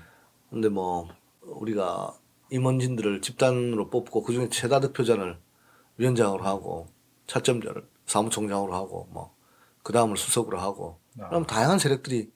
근데 0.48 0.70
뭐 0.70 1.06
우리가 1.42 2.16
임원진들을 2.52 3.20
집단으로 3.22 3.90
뽑고 3.90 4.22
그중에 4.22 4.48
최다 4.48 4.80
득표자를 4.80 5.38
위원장으로 5.98 6.44
하고 6.44 6.88
차점자를 7.26 7.86
사무총장으로 8.06 8.74
하고 8.74 9.08
뭐 9.10 9.42
그 9.82 9.92
다음을 9.92 10.16
수석으로 10.16 10.58
하고 10.58 10.98
아. 11.20 11.28
그럼 11.28 11.44
다양한 11.44 11.78
세력들이 11.78 12.30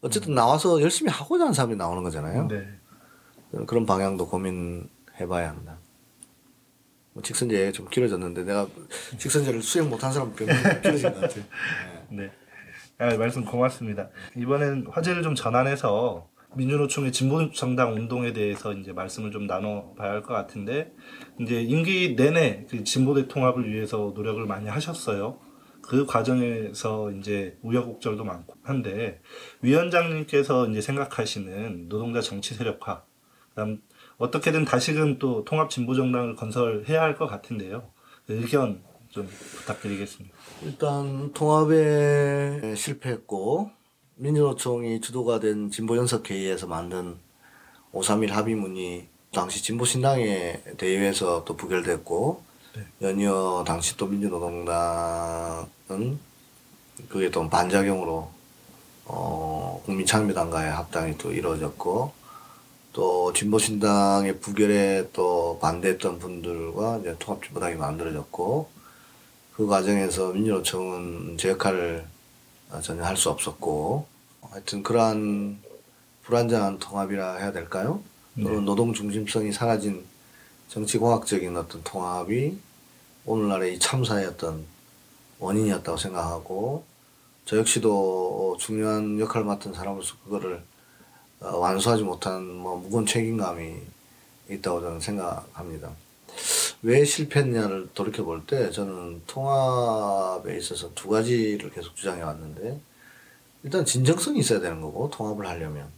어쨌든 0.00 0.34
나와서 0.34 0.80
열심히 0.80 1.10
하고자 1.10 1.44
하는 1.44 1.54
사람이 1.54 1.76
나오는 1.76 2.02
거잖아요. 2.02 2.48
네. 2.48 2.66
그런 3.66 3.86
방향도 3.86 4.28
고민해봐야 4.28 5.48
한다. 5.48 5.78
뭐 7.12 7.22
직선제 7.22 7.72
좀 7.72 7.88
길어졌는데 7.88 8.44
내가 8.44 8.66
직선제를 9.18 9.62
수행 9.62 9.88
못한 9.88 10.12
사람 10.12 10.34
병 10.34 10.46
길어진 10.82 11.12
것 11.12 11.20
같아요. 11.20 11.44
네. 12.10 12.30
아, 12.98 13.16
말씀 13.16 13.44
고맙습니다. 13.44 14.08
이번엔 14.36 14.86
화제를 14.90 15.22
좀 15.22 15.34
전환해서 15.34 16.28
민주노총의 16.56 17.12
진보정당 17.12 17.94
운동에 17.94 18.32
대해서 18.32 18.72
이제 18.72 18.92
말씀을 18.92 19.30
좀 19.30 19.46
나눠봐야 19.46 20.10
할 20.10 20.22
것 20.22 20.32
같은데 20.34 20.92
이제 21.40 21.62
임기 21.62 22.14
내내 22.16 22.66
그 22.68 22.84
진보대 22.84 23.28
통합을 23.28 23.70
위해서 23.72 24.12
노력을 24.14 24.44
많이 24.46 24.68
하셨어요. 24.68 25.38
그 25.82 26.06
과정에서 26.06 27.10
이제 27.12 27.58
우여곡절도 27.62 28.24
많고 28.24 28.54
한데 28.62 29.20
위원장님께서 29.60 30.68
이제 30.70 30.80
생각하시는 30.80 31.88
노동자 31.90 32.20
정치 32.22 32.54
세력화, 32.54 33.02
그다음 33.50 33.82
어떻게든 34.16 34.64
다시금 34.64 35.18
또 35.18 35.44
통합 35.44 35.68
진보 35.68 35.94
정당을 35.94 36.36
건설해야 36.36 37.02
할 37.02 37.16
것 37.16 37.26
같은데요. 37.26 37.90
의견 38.28 38.82
좀 39.10 39.28
부탁드리겠습니다. 39.28 40.34
일단 40.62 41.32
통합에 41.34 42.74
실패했고 42.74 43.70
민주노총이 44.16 45.00
주도가 45.00 45.40
된 45.40 45.70
진보연석회의에서 45.70 46.68
만든 46.68 47.16
531 47.92 48.32
합의문이 48.34 49.08
당시 49.32 49.62
진보신당의 49.62 50.62
대의회에서 50.76 51.44
또 51.44 51.56
부결됐고 51.56 52.42
연이어 53.02 53.64
당시 53.66 53.96
또 53.96 54.06
민주노동당은 54.06 55.66
그게 57.08 57.30
또 57.30 57.48
반작용으로 57.48 58.30
어, 59.06 59.82
국민창의당과의 59.84 60.70
합당이 60.70 61.18
또 61.18 61.32
이루어졌고 61.32 62.12
또 62.92 63.32
진보신당의 63.32 64.38
부결에 64.38 65.10
또 65.12 65.58
반대했던 65.60 66.20
분들과 66.20 66.98
이제 66.98 67.16
통합진보당이 67.18 67.74
만들어졌고 67.74 68.68
그 69.54 69.66
과정에서 69.66 70.32
민주노총은 70.32 71.36
제 71.36 71.50
역할을 71.50 72.13
전혀 72.82 73.04
할 73.04 73.16
수 73.16 73.30
없었고 73.30 74.06
하여튼 74.50 74.82
그러한 74.82 75.58
불안정한 76.22 76.78
통합이라 76.78 77.36
해야 77.36 77.52
될까요? 77.52 78.02
또는 78.42 78.64
노동 78.64 78.92
중심성이 78.92 79.52
사라진 79.52 80.04
정치공학적인 80.68 81.56
어떤 81.56 81.82
통합이 81.84 82.58
오늘날의 83.26 83.74
이 83.76 83.78
참사의 83.78 84.26
어떤 84.26 84.64
원인이었다고 85.38 85.96
생각하고 85.96 86.84
저 87.44 87.58
역시도 87.58 88.56
중요한 88.58 89.20
역할을 89.20 89.46
맡은 89.46 89.72
사람으로서 89.72 90.14
그거를 90.24 90.62
어, 91.40 91.56
완수하지 91.58 92.02
못한 92.02 92.44
뭐 92.44 92.76
무거운 92.78 93.06
책임감이 93.06 93.76
있다고 94.50 94.80
저는 94.80 95.00
생각합니다. 95.00 95.90
왜 96.84 97.02
실패했냐를 97.02 97.88
돌이켜 97.94 98.24
볼 98.24 98.42
때 98.46 98.70
저는 98.70 99.22
통합에 99.26 100.56
있어서 100.58 100.92
두 100.94 101.08
가지를 101.08 101.70
계속 101.70 101.96
주장해 101.96 102.20
왔는데 102.22 102.78
일단 103.62 103.84
진정성이 103.86 104.40
있어야 104.40 104.60
되는 104.60 104.82
거고 104.82 105.08
통합을 105.10 105.46
하려면 105.46 105.88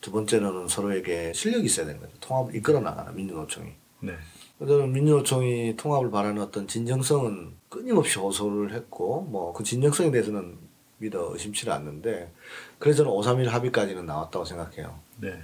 두 0.00 0.10
번째로는 0.10 0.66
서로에게 0.66 1.32
실력이 1.32 1.66
있어야 1.66 1.86
되는 1.86 2.00
거죠. 2.00 2.12
통합을 2.20 2.56
이끌어 2.56 2.80
나가는 2.80 3.14
민주노총이. 3.14 3.70
네. 4.00 4.12
저는 4.58 4.92
민주노총이 4.92 5.76
통합을 5.76 6.10
바라는 6.10 6.42
어떤 6.42 6.66
진정성은 6.66 7.52
끊임없이 7.68 8.18
호소를 8.18 8.72
했고 8.74 9.22
뭐 9.30 9.52
그 9.52 9.62
진정성에 9.62 10.10
대해서는 10.10 10.56
믿어 10.98 11.32
의심치를 11.34 11.72
않는데 11.72 12.32
그래서 12.80 12.98
저는 12.98 13.12
531 13.12 13.52
합의까지는 13.54 14.06
나왔다고 14.06 14.44
생각해요. 14.44 14.98
네. 15.20 15.40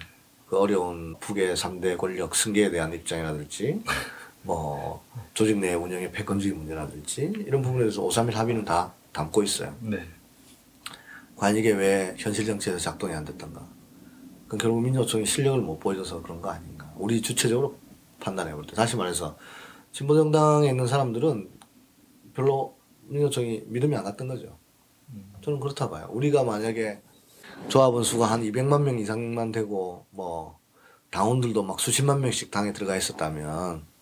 그 0.48 0.58
어려운 0.58 1.14
북의 1.20 1.54
3대 1.54 1.96
권력 1.96 2.34
승계에 2.34 2.70
대한 2.72 2.92
입장이라든지 2.92 3.80
뭐 4.44 5.02
조직 5.32 5.58
내 5.58 5.74
운영의 5.74 6.12
패권주의 6.12 6.54
문제라든지 6.54 7.32
이런 7.46 7.62
부분에 7.62 7.80
대해서 7.84 8.02
531 8.02 8.38
합의는 8.38 8.64
다 8.64 8.92
담고 9.12 9.42
있어요. 9.42 9.74
네. 9.80 10.06
과연 11.36 11.56
이게 11.56 11.72
왜 11.72 12.14
현실 12.16 12.46
정치에서 12.46 12.78
작동이 12.78 13.12
안 13.14 13.24
됐던가? 13.24 13.66
그건 14.44 14.58
결국 14.58 14.82
민주노총이 14.82 15.26
실력을 15.26 15.60
못 15.60 15.80
보여줘서 15.80 16.22
그런 16.22 16.40
거 16.40 16.50
아닌가? 16.50 16.92
우리 16.96 17.20
주체적으로 17.20 17.76
판단해 18.20 18.54
볼 18.54 18.66
때. 18.66 18.74
다시 18.74 18.96
말해서 18.96 19.36
진보정당에 19.92 20.68
있는 20.68 20.86
사람들은 20.86 21.48
별로 22.34 22.76
민주노총이 23.06 23.64
믿음이 23.66 23.96
안 23.96 24.04
갔던 24.04 24.28
거죠. 24.28 24.58
저는 25.42 25.60
그렇다 25.60 25.88
봐요. 25.90 26.08
우리가 26.10 26.44
만약에 26.44 27.00
조합원 27.68 28.02
수가 28.02 28.26
한 28.26 28.42
200만 28.42 28.82
명 28.82 28.98
이상만 28.98 29.52
되고 29.52 30.06
뭐 30.10 30.58
당원들도 31.10 31.62
막 31.62 31.80
수십만 31.80 32.20
명씩 32.20 32.50
당에 32.50 32.72
들어가 32.72 32.96
있었다면 32.96 33.76
에? 33.78 33.93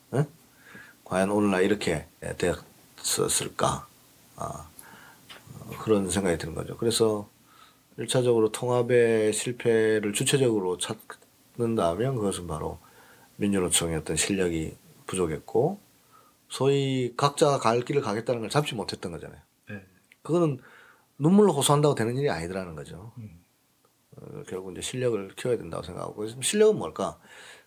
과연 1.13 1.31
오늘날 1.31 1.63
이렇게 1.63 2.07
되었을까? 2.39 3.87
아, 4.37 4.67
어, 5.61 5.71
그런 5.83 6.09
생각이 6.09 6.39
드는 6.39 6.55
거죠. 6.55 6.79
그래서 6.79 7.29
1차적으로 7.99 8.51
통합의 8.51 9.35
실패를 9.35 10.15
주체적으로 10.15 10.79
찾는다면 10.79 12.15
그것은 12.15 12.47
바로 12.47 12.79
민주노총의 13.37 13.99
어떤 13.99 14.17
실력이 14.17 14.75
부족했고 15.07 15.81
소위 16.49 17.13
각자가 17.15 17.59
갈 17.59 17.83
길을 17.83 18.01
가겠다는 18.01 18.41
걸 18.41 18.49
잡지 18.49 18.75
못했던 18.75 19.13
거잖아요. 19.13 19.39
네. 19.69 19.85
그거는 20.23 20.61
눈물로 21.19 21.53
호소한다고 21.53 21.95
되는 21.95 22.17
일이 22.17 22.31
아니더라는 22.31 22.75
거죠. 22.75 23.13
음. 23.19 23.39
어, 24.17 24.45
결국 24.49 24.73
이제 24.73 24.81
실력을 24.81 25.35
키워야 25.37 25.59
된다고 25.59 25.83
생각하고 25.83 26.27
실력은 26.41 26.79
뭘까? 26.79 27.19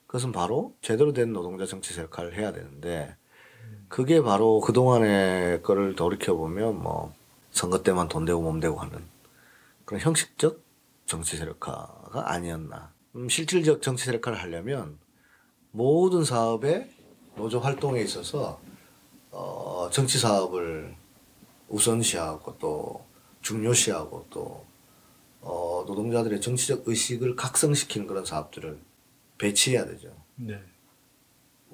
그것은 0.08 0.32
바로 0.32 0.76
제대로 0.82 1.14
된 1.14 1.32
노동자 1.32 1.68
정치 1.68 1.94
세력화를 1.94 2.36
해야 2.40 2.52
되는데 2.52 3.16
그게 3.88 4.22
바로 4.22 4.60
그 4.62 4.74
동안의 4.74 5.62
거를 5.62 5.96
돌이켜 5.96 6.36
보면 6.36 6.82
뭐 6.82 7.14
선거 7.52 7.84
때만 7.84 8.08
돈 8.08 8.26
되고 8.26 8.42
몸 8.42 8.60
되고 8.60 8.78
하는 8.78 9.04
그런 9.86 10.02
형식적 10.02 10.62
정치 11.06 11.38
세력화가 11.38 12.32
아니었나. 12.32 12.94
음, 13.16 13.30
실질적 13.30 13.82
정치 13.82 14.06
세력화를 14.06 14.40
하려면 14.40 14.98
모든 15.72 16.24
사업의 16.24 16.90
노조 17.36 17.60
활동에 17.60 18.02
있어서 18.02 18.60
어, 19.32 19.90
정치 19.92 20.18
사업을 20.18 20.96
우선시하고 21.68 22.58
또 22.58 23.06
중요시하고 23.42 24.28
또 24.30 24.66
어, 25.42 25.84
노동자들의 25.88 26.42
정치적 26.42 26.84
의식을 26.88 27.36
각성시키는 27.36 28.08
그런 28.08 28.26
사업들을 28.26 28.80
배치해야 29.38 29.86
되죠. 29.86 30.16
네. 30.36 30.60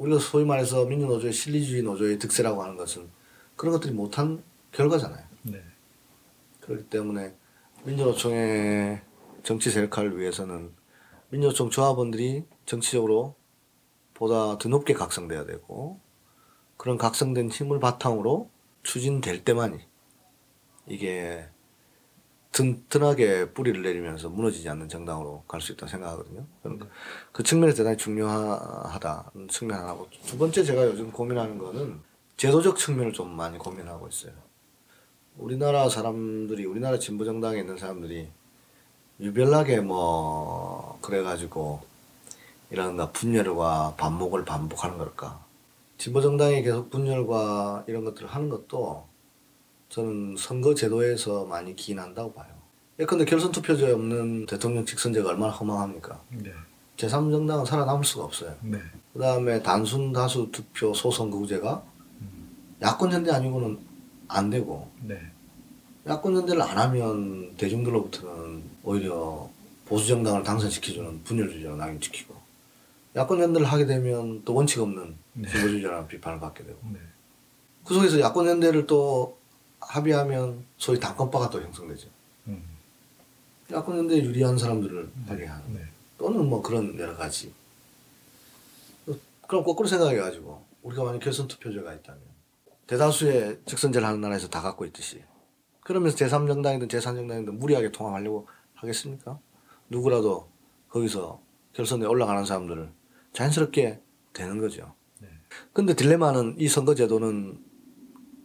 우리가 0.02 0.20
소위 0.20 0.45
말해서 0.45 0.86
민주노조의 0.86 1.32
실리주의 1.32 1.84
노조의 1.84 2.18
득세라고 2.18 2.64
하는 2.64 2.76
것은 2.76 3.08
그런 3.56 3.74
것들이 3.74 3.93
못한 3.93 4.43
결과잖아요. 4.72 5.24
네. 5.43 5.62
그렇기 6.62 6.86
때문에 6.86 7.36
민주노총의 7.84 9.02
정치 9.43 9.70
세력화를 9.70 10.18
위해서는 10.20 10.72
민주노총 11.30 11.70
조합원들이 11.70 12.45
정치적으로 12.66 13.36
보다 14.16 14.58
더 14.58 14.70
높게 14.70 14.93
각성돼야 14.93 15.45
되고 15.45 15.99
그런 16.78 16.97
각성된 16.97 17.49
힘을 17.49 17.80
바탕으로 17.80 18.49
추진될 18.82 19.43
때만이 19.43 19.82
이게 20.88 21.47
튼튼하게 22.52 23.52
뿌리를 23.52 23.82
내리면서 23.82 24.30
무너지지 24.30 24.68
않는 24.70 24.89
정당으로 24.89 25.43
갈 25.47 25.62
수 25.62 25.72
있다고 25.72 25.89
생각하거든요. 25.89 26.45
그러니까 26.62 26.88
그 27.32 27.43
측면에서 27.43 27.78
대단히 27.78 27.97
중요하다는 27.97 29.47
측면 29.49 29.80
하나고 29.80 30.08
두 30.26 30.38
번째 30.38 30.64
제가 30.64 30.86
요즘 30.86 31.12
고민하는 31.12 31.58
거는 31.58 31.99
제도적 32.38 32.78
측면을 32.78 33.14
좀 33.14 33.30
많이 33.30 33.58
고민하고 33.58 34.08
있어요. 34.08 34.34
우리나라 35.38 35.88
사람들이 35.88 36.66
우리나라 36.66 36.99
진보 36.99 37.24
정당에 37.24 37.60
있는 37.60 37.78
사람들이 37.78 38.28
유별나게 39.20 39.80
뭐 39.80 40.97
그래가지고 41.02 41.82
이런가 42.70 43.12
분열과 43.12 43.95
반목을 43.97 44.43
반복하는 44.45 44.97
걸까? 44.97 45.45
진보 45.97 46.20
정당이 46.22 46.64
계속 46.64 46.89
분열과 46.89 47.86
이런 47.88 48.04
것들을 48.04 48.28
하는 48.28 48.49
것도 48.49 49.08
저는 49.92 50.38
선거 50.38 50.74
제도에서 50.74 51.46
많이 51.46 51.76
기인한다고 51.76 52.34
봐요. 52.34 52.48
예컨대 52.98 53.26
결선 53.26 53.52
투표제 53.52 53.92
없는 53.92 54.46
대통령 54.46 54.86
직선제가 54.86 55.30
얼마나 55.30 55.52
허망합니까? 55.52 56.22
네. 56.30 56.52
제3정당은 56.96 57.66
살아남을 57.66 58.06
수가 58.06 58.24
없어요. 58.24 58.56
네. 58.62 58.80
그 59.14 59.20
다음에 59.20 59.62
단순 59.62 60.14
다수 60.14 60.48
투표 60.52 60.94
소선거구제가 60.94 61.84
야권 62.82 63.12
연대 63.12 63.32
아니고는 63.32 63.80
안 64.30 64.50
되고 64.50 64.89
네. 65.02 65.20
야권 66.08 66.36
연대를 66.38 66.62
안 66.62 66.78
하면 66.78 67.54
대중들로부터는 67.58 68.64
오히려 68.84 69.50
보수 69.86 70.08
정당을 70.08 70.44
당선시켜주는 70.44 71.24
분열주의자로 71.26 71.76
낙인찍히고 71.76 72.34
야권 73.18 73.42
연대를 73.42 73.68
하게 73.68 73.86
되면 73.86 74.42
또 74.46 74.54
원칙 74.54 74.80
없는 74.80 75.16
네. 75.34 75.50
진보주의자라는 75.50 76.08
비판을 76.08 76.39
받게 76.39 76.64
되고 76.64 76.80
네. 76.94 77.00
그 77.84 77.94
속에서 77.94 78.22
야권 78.22 78.48
연대를 78.48 78.88
또 78.88 79.41
합의하면 79.92 80.66
소위 80.78 81.00
당권파가 81.00 81.50
또 81.50 81.62
형성되죠. 81.62 82.08
음. 82.48 82.64
야권 83.70 83.98
연대에 83.98 84.24
유리한 84.24 84.58
사람들을 84.58 85.12
하게 85.28 85.46
하는 85.46 85.74
네. 85.74 85.82
또는 86.18 86.48
뭐 86.50 86.62
그런 86.62 86.98
여러 86.98 87.16
가지. 87.16 87.54
그럼 89.48 89.66
거꾸로 89.66 89.88
생각해가지고 89.89 90.64
우리가 90.84 91.04
만약 91.04 91.20
결선 91.20 91.50
투표제가 91.50 91.94
있다면 91.94 92.22
대다수의 92.88 93.60
직선제를 93.66 94.08
하는 94.08 94.22
나라에서 94.22 94.48
다 94.48 94.62
갖고 94.62 94.86
있듯이 94.86 95.22
그러면서 95.82 96.16
제3정당이든 96.18 96.89
제3정당이든 96.89 97.58
무리하게 97.58 97.92
통합하려고 97.92 98.48
하겠습니까? 98.76 99.39
누구라도 99.89 100.50
거기서 100.88 101.42
결선에 101.74 102.06
올라가는 102.06 102.46
사람들을 102.46 102.89
자연스럽게 103.34 104.00
되는 104.32 104.58
거죠. 104.58 104.94
네. 105.20 105.28
근데 105.74 105.94
딜레마는 105.96 106.56
이 106.60 106.70
선거제도는 106.70 107.71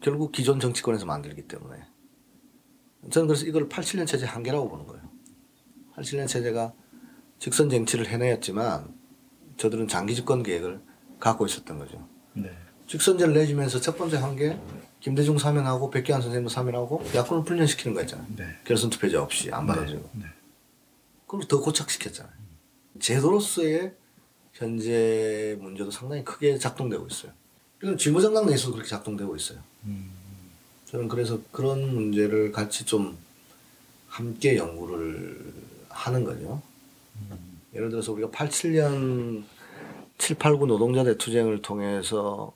결국 0.07 0.31
기존 0.31 0.61
정치권에서 0.61 1.05
만들기 1.05 1.49
때문에 1.49 1.83
저는 3.11 3.27
그래서 3.27 3.45
이걸 3.45 3.69
87년 3.69 4.07
체제 4.07 4.25
한계라고 4.25 4.69
보는 4.69 4.87
거예요. 4.87 5.03
87년 5.97 6.29
체제가 6.29 6.73
직선 7.41 7.69
정치를 7.69 8.07
해내었지만 8.07 8.95
저들은 9.57 9.89
장기 9.89 10.15
집권 10.15 10.45
계획을 10.45 10.81
갖고 11.19 11.45
있었던 11.45 11.81
거죠. 11.81 12.09
네. 12.35 12.57
직선제를 12.87 13.35
내주면서 13.35 13.81
첫 13.81 13.99
번째 13.99 14.19
한계 14.19 14.57
김대중 15.01 15.39
사면하고 15.39 15.91
백기환 15.91 16.23
선생님 16.23 16.49
사면하고 16.49 17.03
야권을 17.13 17.43
훈련시키는 17.43 17.93
거 17.93 18.03
있잖아요. 18.03 18.29
네. 18.37 18.45
결선 18.65 18.91
투표제 18.91 19.17
없이 19.17 19.51
안 19.51 19.67
받아주고. 19.67 20.09
네. 20.13 20.27
그걸 21.27 21.49
더 21.49 21.61
고착시켰잖아요. 21.61 22.33
제도로서의 23.01 23.97
현재 24.53 25.59
문제도 25.61 25.91
상당히 25.91 26.23
크게 26.23 26.59
작동되고 26.59 27.09
있어요. 27.09 27.33
이건 27.83 27.99
진보정당 27.99 28.47
내에서도 28.47 28.73
그렇게 28.73 28.89
작동되고 28.89 29.37
있어요. 29.37 29.59
음. 29.85 30.11
저는 30.87 31.09
그래서 31.09 31.41
그런 31.53 31.95
문제를 31.95 32.53
같이 32.53 32.85
좀 32.85 33.17
함께 34.09 34.57
연구를 34.57 35.53
하는 35.89 36.25
거죠. 36.25 36.63
예를 37.75 37.91
들어서 37.91 38.13
우리가 38.13 38.31
87년 38.31 39.45
7, 40.19 40.37
8, 40.37 40.57
9 40.57 40.67
노동자 40.67 41.05
대투쟁을 41.05 41.61
통해서 41.61 42.55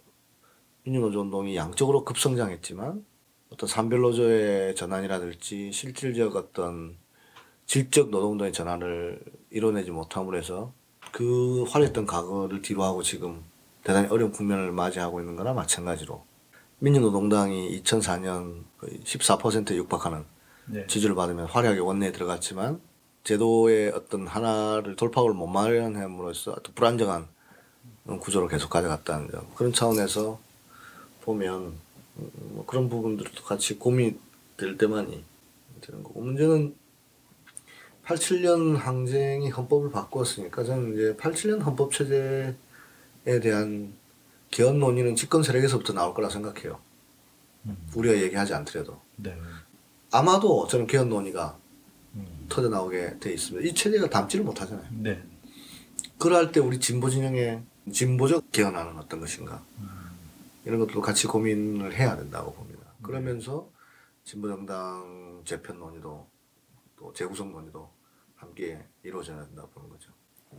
민주노조 0.85 1.21
운동이 1.21 1.57
양적으로 1.57 2.05
급성장했지만 2.05 3.05
어떤 3.51 3.69
산별노조의 3.69 4.77
전환이라든지 4.77 5.73
실질적 5.73 6.37
어떤 6.37 6.97
질적 7.67 8.11
노동운동의 8.11 8.53
전환을 8.53 9.21
이뤄내지 9.51 9.91
못함으로 9.91 10.39
해서 10.39 10.73
그 11.13 11.65
화려했던 11.65 12.07
과거를 12.07 12.63
뒤로하고 12.63 13.03
지금 13.03 13.43
대단히 13.83 14.09
어려운 14.09 14.33
국면을 14.33 14.73
맞이하고 14.73 15.21
있는 15.21 15.37
거나 15.37 15.53
마찬가지로 15.53 16.25
민주노동당이 16.81 17.83
2004년 17.83 18.65
거의 18.79 19.01
14%에 19.05 19.77
육박하는 19.77 20.25
네. 20.67 20.87
지지를 20.87 21.15
받으면 21.15 21.47
화려하게 21.47 21.81
원내에 21.81 22.13
들어갔지만 22.13 22.81
제도의 23.25 23.91
어떤 23.91 24.27
하나를 24.27 24.97
돌파구를 24.97 25.35
못 25.35 25.47
마련함으로써 25.47 26.53
어떤 26.53 26.75
불안정한 26.75 27.27
구조를 28.21 28.49
계속 28.49 28.71
가져갔다는 28.71 29.31
점 29.31 29.47
그런 29.55 29.73
차원에서 29.73 30.41
보면 31.23 31.75
음, 32.17 32.31
뭐 32.55 32.65
그런 32.67 32.89
부분들도 32.89 33.45
같이 33.45 33.79
고민이 33.79 34.19
될 34.57 34.79
때만이 34.79 35.23
되는 35.81 36.03
거고 36.03 36.21
문제는 36.21 36.75
87년 38.05 38.77
항쟁이 38.77 39.51
헌법을 39.51 39.91
바꾸었으니까 39.91 40.65
저는 40.65 40.95
이제 40.95 41.15
87년 41.17 41.63
헌법 41.63 41.93
체제에 41.93 42.55
대한 43.39 43.95
개헌 44.51 44.81
논의는 44.81 45.15
집권 45.15 45.45
세력에서부터 45.45 45.93
나올 45.93 46.15
거라 46.15 46.29
생각해요. 46.29 46.81
우리가 47.95 48.21
얘기하지 48.23 48.55
않더라도 48.55 49.01
네. 49.17 49.37
아마도 50.11 50.67
저는 50.67 50.87
개헌 50.87 51.09
논의가 51.09 51.59
음. 52.15 52.47
터져 52.49 52.69
나오게 52.69 53.19
돼 53.21 53.33
있습니다. 53.33 53.69
이 53.69 53.75
체제가 53.75 54.11
담지를 54.11 54.45
못하잖아요. 54.45 54.87
네. 54.91 55.23
그럴 56.19 56.53
때 56.53 56.61
우리 56.61 56.81
진보 56.81 57.09
진영의 57.09 57.63
진보적 57.93 58.51
개헌안은 58.53 58.99
어떤 58.99 59.21
것인가 59.21 59.65
이런 60.65 60.79
것도 60.81 61.01
같이 61.01 61.27
고민을 61.27 61.95
해야 61.95 62.17
된다고 62.17 62.53
봅니다. 62.53 62.81
그러면서 63.03 63.69
진보 64.25 64.49
정당 64.49 65.43
재편 65.45 65.79
논의도 65.79 66.29
또 66.97 67.13
재구성 67.15 67.53
논의도 67.53 67.91
함께 68.37 68.85
이루어져야 69.03 69.45
된다고 69.47 69.69
보는 69.71 69.89
거죠. 69.89 70.13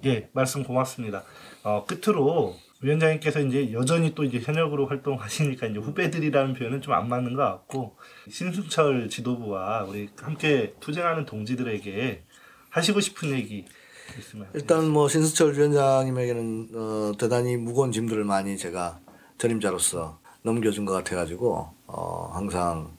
예, 0.05 0.29
말씀 0.33 0.63
고맙습니다. 0.63 1.23
어, 1.63 1.85
끝으로 1.85 2.55
위원장님께서 2.81 3.41
이제 3.41 3.71
여전히 3.73 4.15
또 4.15 4.23
이제 4.23 4.39
현역으로 4.39 4.87
활동하시니까 4.87 5.67
이제 5.67 5.79
후배들이라는 5.79 6.53
표현은 6.55 6.81
좀 6.81 6.93
안 6.95 7.07
맞는 7.07 7.35
것 7.35 7.43
같고 7.43 7.95
신승철 8.29 9.09
지도부와 9.09 9.83
우리 9.83 10.09
함께 10.19 10.73
투쟁하는 10.79 11.25
동지들에게 11.25 12.23
하시고 12.69 12.99
싶은 12.99 13.31
얘기 13.31 13.65
있으면 14.17 14.47
일단 14.55 14.89
뭐 14.89 15.07
신수철 15.07 15.53
위원장님에게는 15.53 16.69
어, 16.73 17.11
대단히 17.19 17.55
무거운 17.57 17.91
짐들을 17.91 18.23
많이 18.23 18.57
제가 18.57 18.99
전임자로서 19.37 20.19
넘겨준 20.41 20.85
것 20.85 20.93
같아가지고 20.93 21.69
어, 21.85 22.31
항상 22.33 22.97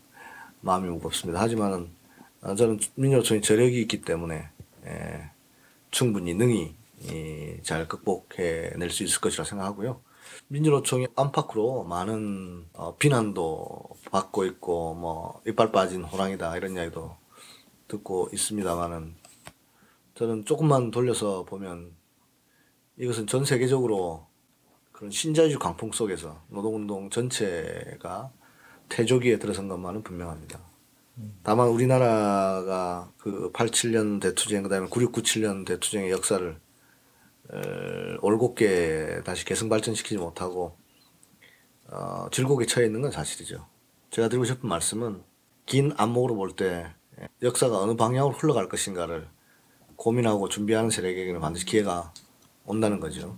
마음이 0.61 0.89
무겁습니다. 0.89 1.41
하지만은 1.41 1.91
어, 2.41 2.55
저는 2.55 2.79
민주노총이 2.95 3.43
저력이 3.43 3.81
있기 3.83 4.03
때문에 4.03 4.49
예, 4.87 5.31
충분히 5.91 6.35
능히 6.35 6.63
이, 6.63 6.82
잘 7.63 7.89
극복해낼 7.89 8.91
수 8.91 9.03
있을 9.05 9.21
것이라 9.21 9.45
생각하고요. 9.45 10.03
민주노총이 10.49 11.09
안팎으로 11.17 11.85
많은 11.85 12.67
어, 12.75 12.97
비난도 12.97 13.89
받고 14.11 14.45
있고 14.47 14.95
뭐 14.95 15.41
이빨 15.47 15.73
빠진 15.73 16.03
호랑이다 16.05 16.57
이런 16.57 16.75
이야기도 16.75 17.17
듣고 17.89 18.29
있습니다만은 18.33 19.15
저는 20.15 20.45
조금만 20.45 20.91
돌려서 20.91 21.45
보면 21.45 21.93
이것은 22.99 23.27
전 23.27 23.45
세계적으로 23.45 24.27
그런 24.93 25.11
신자유주의 25.11 25.59
광풍 25.59 25.93
속에서 25.93 26.43
노동운동 26.49 27.11
전체가 27.11 28.31
태조기에 28.89 29.39
들어선 29.39 29.69
것만은 29.69 30.03
분명합니다. 30.03 30.61
다만 31.43 31.69
우리나라가 31.69 33.11
그 33.19 33.51
87년 33.53 34.21
대투쟁 34.21 34.63
그다음에 34.63 34.89
9697년 34.89 35.67
대투쟁의 35.67 36.11
역사를 36.11 36.49
에, 36.51 36.55
올곧게 38.23 39.23
다시 39.25 39.45
계승 39.45 39.69
발전시키지 39.69 40.19
못하고 40.19 40.77
어, 41.89 42.27
질곡에 42.31 42.67
처해 42.67 42.87
있는 42.87 43.03
건 43.03 43.11
사실이죠. 43.11 43.67
제가 44.11 44.29
드리고 44.29 44.45
싶은 44.45 44.69
말씀은 44.69 45.23
긴 45.67 45.93
안목으로 45.97 46.35
볼 46.35 46.57
때 46.57 46.87
역사가 47.43 47.79
어느 47.79 47.95
방향으로 47.95 48.35
흘러갈 48.35 48.69
것인가를 48.69 49.29
고민하고 49.97 50.49
준비하는 50.49 50.91
세력에게는 50.91 51.41
반드시 51.41 51.65
기회가 51.67 52.13
온다는 52.65 52.99
거죠. 53.01 53.37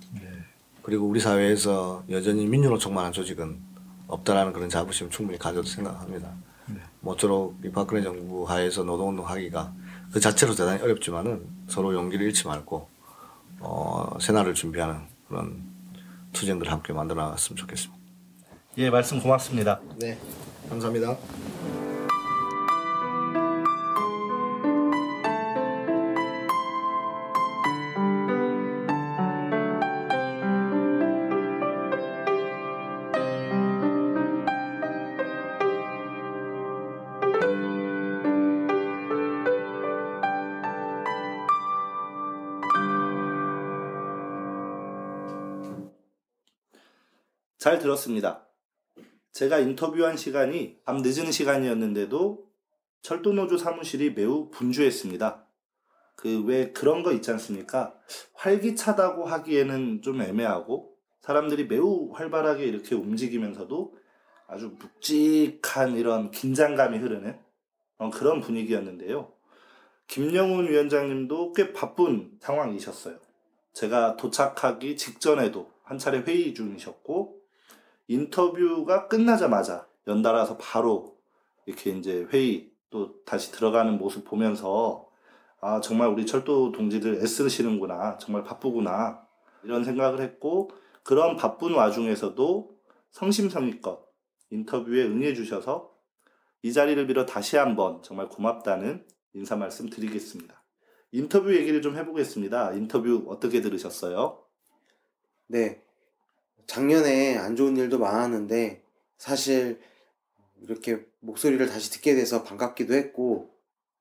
그리고 0.83 1.07
우리 1.07 1.21
사회에서 1.21 2.05
여전히 2.11 2.47
민주노총만한 2.47 3.13
조직은 3.13 3.61
없다라는 4.07 4.53
그런 4.53 4.69
자부심 4.69 5.11
충분히 5.11 5.39
가져도 5.39 5.67
생각합니다. 5.67 6.33
모쪼록 7.01 7.59
이 7.65 7.71
박근혜 7.71 8.03
정부 8.03 8.49
하에서 8.49 8.85
노동운동 8.85 9.27
하기가 9.27 9.75
그 10.13 10.21
자체로 10.21 10.55
대단히 10.55 10.81
어렵지만은 10.83 11.47
서로 11.69 11.93
용기를 11.93 12.27
잃지 12.27 12.47
말고 12.47 12.89
어, 13.65 14.19
새날을 14.21 14.55
준비하는 14.55 15.01
그런 15.29 15.63
투쟁들 16.33 16.71
함께 16.71 16.93
만들어 16.93 17.23
나갔으면 17.23 17.57
좋겠습니다. 17.57 18.03
예, 18.79 18.91
말씀 18.91 19.21
고맙습니다. 19.21 19.81
네, 19.99 20.19
감사합니다. 20.69 21.17
들었습니다. 47.85 48.49
제가 49.33 49.59
인터뷰한 49.59 50.17
시간이 50.17 50.79
밤 50.85 51.03
늦은 51.03 51.31
시간이었는데도 51.31 52.47
철도노조 53.03 53.59
사무실이 53.59 54.15
매우 54.15 54.51
분주했습니다. 54.51 55.47
그 56.17 56.45
왜 56.47 56.73
그런 56.73 57.03
거 57.03 57.13
있지 57.13 57.31
않습니까? 57.33 57.95
활기차다고 58.35 59.27
하기에는 59.27 60.01
좀 60.01 60.23
애매하고 60.23 60.97
사람들이 61.21 61.67
매우 61.67 62.11
활발하게 62.15 62.65
이렇게 62.65 62.95
움직이면서도 62.95 63.95
아주 64.47 64.77
묵직한 64.79 65.97
이런 65.97 66.31
긴장감이 66.31 66.99
흐르는 66.99 67.39
어, 67.99 68.11
그런 68.11 68.41
분위기였는데요. 68.41 69.33
김영훈 70.07 70.69
위원장님도 70.69 71.53
꽤 71.53 71.73
바쁜 71.73 72.39
상황이셨어요. 72.41 73.19
제가 73.75 74.17
도착하기 74.17 74.97
직전에도 74.97 75.71
한 75.83 75.99
차례 75.99 76.21
회의 76.21 76.55
중이셨고 76.55 77.44
인터뷰가 78.09 79.09
끝나자마자 79.09 79.87
연달아서 80.07 80.59
바로 80.59 81.17
이렇게 81.67 81.91
이제 81.91 82.27
회의 82.33 82.71
또 82.91 83.23
다시 83.25 83.51
들어가는 83.53 83.99
모습 83.99 84.25
보면서 84.25 85.09
아 85.61 85.81
정말 85.81 86.09
우리 86.09 86.27
철도 86.27 86.73
동지들 86.73 87.15
애쓰시는구나 87.17 88.19
정말 88.19 88.45
바쁘구나 88.45 89.27
이런 89.63 89.83
생각을 89.85 90.21
했고 90.21 90.71
그런 91.03 91.37
바쁜 91.37 91.75
와중에서도 91.75 92.77
성심성의껏 93.11 94.05
인터뷰에 94.51 95.05
응해 95.05 95.35
주셔서 95.35 95.95
이 96.63 96.73
자리를 96.73 97.07
빌어 97.07 97.27
다시 97.27 97.57
한번 97.57 98.03
정말 98.03 98.29
고맙다는 98.29 99.07
인사 99.35 99.57
말씀 99.57 99.89
드리겠습니다. 99.89 100.63
인터뷰 101.13 101.55
얘기를 101.55 101.83
좀 101.83 101.97
해보겠습니다. 101.97 102.73
인터뷰 102.73 103.25
어떻게 103.29 103.61
들으셨어요? 103.61 104.43
네. 105.47 105.84
작년에 106.67 107.37
안 107.37 107.57
좋은 107.57 107.77
일도 107.77 107.99
많았는데 107.99 108.83
사실 109.19 109.81
이렇게 110.63 111.05
목소리를 111.21 111.67
다시 111.67 111.91
듣게 111.91 112.15
돼서 112.15 112.43
반갑기도 112.43 112.95
했고 112.95 113.51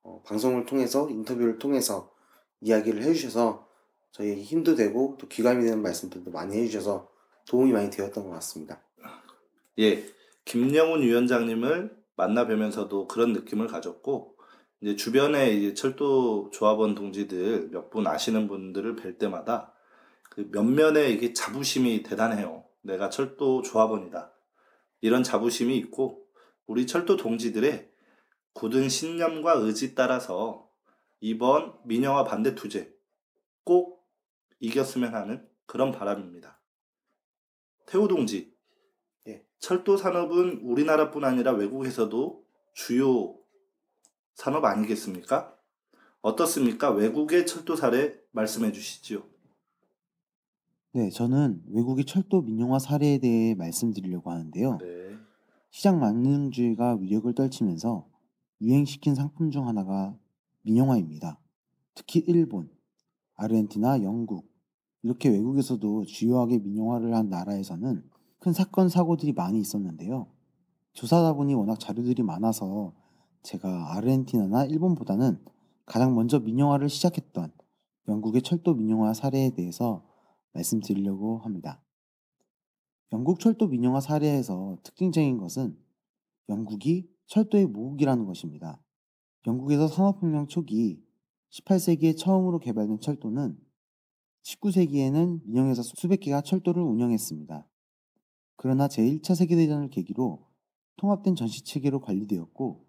어, 0.03 0.21
방송을 0.25 0.65
통해서 0.65 1.09
인터뷰를 1.09 1.59
통해서 1.59 2.11
이야기를 2.61 3.03
해주셔서 3.03 3.67
저희에게 4.11 4.41
힘도 4.41 4.75
되고 4.75 5.17
또 5.19 5.27
귀감이 5.27 5.63
되는 5.63 5.81
말씀들도 5.81 6.31
많이 6.31 6.57
해주셔서 6.57 7.09
도움이 7.47 7.71
많이 7.71 7.89
되었던 7.89 8.23
것 8.23 8.29
같습니다. 8.31 8.81
예, 9.79 10.05
김영훈 10.45 11.01
위원장님을 11.01 11.95
만나 12.15 12.45
뵈면서도 12.45 13.07
그런 13.07 13.33
느낌을 13.33 13.67
가졌고 13.67 14.35
이제 14.81 14.95
주변에 14.95 15.51
이제 15.51 15.73
철도 15.73 16.49
조합원 16.51 16.93
동지들 16.95 17.69
몇 17.71 17.89
분 17.89 18.05
아시는 18.07 18.47
분들을 18.47 18.95
뵐 18.95 19.17
때마다 19.17 19.72
그 20.33 20.49
면면에 20.51 21.11
이게 21.11 21.31
자부심이 21.31 22.01
대단해요. 22.01 22.65
내가 22.81 23.11
철도 23.11 23.61
조합원이다. 23.61 24.33
이런 25.01 25.21
자부심이 25.21 25.77
있고 25.77 26.25
우리 26.65 26.87
철도 26.87 27.17
동지들의 27.17 27.91
굳은 28.53 28.89
신념과 28.89 29.53
의지 29.57 29.93
따라서 29.93 30.67
이번 31.19 31.77
민영화 31.85 32.23
반대 32.23 32.55
투쟁 32.55 32.91
꼭 33.63 34.09
이겼으면 34.59 35.13
하는 35.13 35.47
그런 35.67 35.91
바람입니다. 35.91 36.59
태호 37.85 38.07
동지, 38.07 38.57
예. 39.27 39.45
철도 39.59 39.97
산업은 39.97 40.61
우리나라뿐 40.63 41.25
아니라 41.25 41.51
외국에서도 41.51 42.43
주요 42.73 43.37
산업 44.33 44.65
아니겠습니까? 44.65 45.55
어떻습니까? 46.21 46.89
외국의 46.89 47.45
철도 47.45 47.75
사례 47.75 48.19
말씀해 48.31 48.71
주시죠. 48.71 49.31
네, 50.95 51.09
저는 51.09 51.63
외국의 51.71 52.05
철도 52.05 52.43
민영화 52.43 52.77
사례에 52.77 53.17
대해 53.17 53.55
말씀드리려고 53.55 54.29
하는데요. 54.29 54.77
네. 54.77 55.17
시장 55.71 55.99
만능주의가 55.99 56.97
위력을 56.97 57.33
떨치면서 57.33 58.07
유행시킨 58.61 59.15
상품 59.15 59.49
중 59.49 59.67
하나가 59.67 60.15
민영화입니다. 60.61 61.39
특히 61.95 62.23
일본, 62.27 62.69
아르헨티나, 63.33 64.03
영국 64.03 64.47
이렇게 65.01 65.29
외국에서도 65.29 66.05
주요하게 66.05 66.59
민영화를 66.59 67.15
한 67.15 67.27
나라에서는 67.27 68.03
큰 68.37 68.53
사건 68.53 68.87
사고들이 68.87 69.33
많이 69.33 69.59
있었는데요. 69.59 70.27
조사하다 70.91 71.33
보니 71.33 71.55
워낙 71.55 71.79
자료들이 71.79 72.21
많아서 72.21 72.93
제가 73.41 73.95
아르헨티나나 73.95 74.65
일본보다는 74.65 75.39
가장 75.87 76.13
먼저 76.13 76.39
민영화를 76.39 76.87
시작했던 76.87 77.51
영국의 78.07 78.43
철도 78.43 78.75
민영화 78.75 79.15
사례에 79.15 79.55
대해서 79.55 80.12
말씀드리려고 80.53 81.39
합니다. 81.39 81.83
영국 83.11 83.39
철도 83.39 83.67
민영화 83.67 83.99
사례에서 83.99 84.77
특징적인 84.83 85.37
것은 85.37 85.77
영국이 86.49 87.09
철도의 87.27 87.67
모국이라는 87.67 88.25
것입니다. 88.25 88.81
영국에서 89.45 89.87
산업혁명 89.87 90.47
초기 90.47 91.03
18세기에 91.51 92.17
처음으로 92.17 92.59
개발된 92.59 92.99
철도는 92.99 93.57
19세기에는 94.43 95.41
민영에서 95.45 95.83
수백 95.83 96.21
개가 96.21 96.41
철도를 96.41 96.81
운영했습니다. 96.81 97.67
그러나 98.55 98.87
제1차 98.87 99.35
세계대전을 99.35 99.89
계기로 99.89 100.47
통합된 100.97 101.35
전시체계로 101.35 102.01
관리되었고 102.01 102.87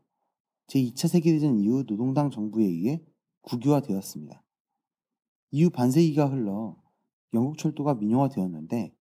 제2차 0.68 1.08
세계대전 1.08 1.58
이후 1.58 1.84
노동당 1.84 2.30
정부에 2.30 2.64
의해 2.64 3.04
국유화되었습니다. 3.42 4.42
이후 5.50 5.70
반세기가 5.70 6.26
흘러 6.26 6.76
영국 7.35 7.59
철도가 7.59 7.95
민영화되었는데 7.95 8.95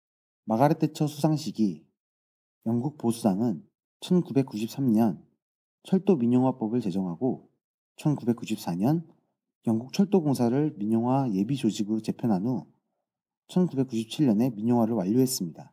마가렛 0.44 0.78
대처 0.78 1.06
수상식이 1.06 1.86
영국 2.66 2.98
보수당은 2.98 3.62
1993년 4.00 5.22
철도 5.84 6.16
민영화법을 6.16 6.80
제정하고 6.80 7.48
1994년 7.96 9.06
영국 9.66 9.92
철도공사를 9.92 10.74
민영화 10.78 11.30
예비 11.32 11.56
조직으로 11.56 12.00
재편한 12.00 12.44
후 12.44 12.66
1997년에 13.48 14.54
민영화를 14.54 14.94
완료했습니다. 14.94 15.72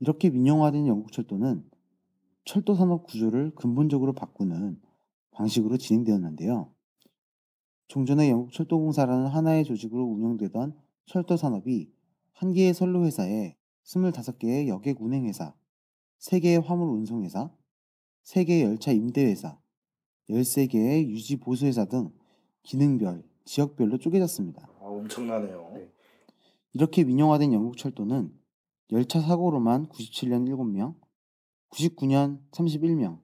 이렇게 0.00 0.30
민영화된 0.30 0.86
영국 0.86 1.12
철도는 1.12 1.68
철도 2.44 2.74
산업 2.74 3.04
구조를 3.06 3.54
근본적으로 3.54 4.12
바꾸는 4.12 4.80
방식으로 5.30 5.76
진행되었는데요. 5.78 6.72
종전에 7.88 8.30
영국 8.30 8.52
철도공사라는 8.52 9.26
하나의 9.26 9.64
조직으로 9.64 10.04
운영되던 10.04 10.76
철도 11.12 11.36
산업이 11.36 11.92
한 12.32 12.54
개의 12.54 12.72
선로 12.72 13.04
회사에 13.04 13.54
25개의 13.84 14.68
여객 14.68 15.02
운행 15.02 15.26
회사, 15.26 15.54
3개의 16.18 16.64
화물 16.64 16.88
운송 16.88 17.22
회사, 17.22 17.54
3개의 18.24 18.62
열차 18.62 18.92
임대 18.92 19.22
회사, 19.26 19.60
13개의 20.30 21.06
유지 21.10 21.36
보수 21.36 21.66
회사 21.66 21.84
등 21.84 22.10
기능별, 22.62 23.28
지역별로 23.44 23.98
쪼개졌습니다. 23.98 24.70
아, 24.80 24.84
엄청나네요. 24.86 25.72
네. 25.74 25.92
이렇게 26.72 27.04
민영화된 27.04 27.52
영국 27.52 27.76
철도는 27.76 28.32
열차 28.92 29.20
사고로만 29.20 29.88
97년 29.88 30.48
7명, 30.48 30.94
99년 31.72 32.40
31명, 32.52 33.20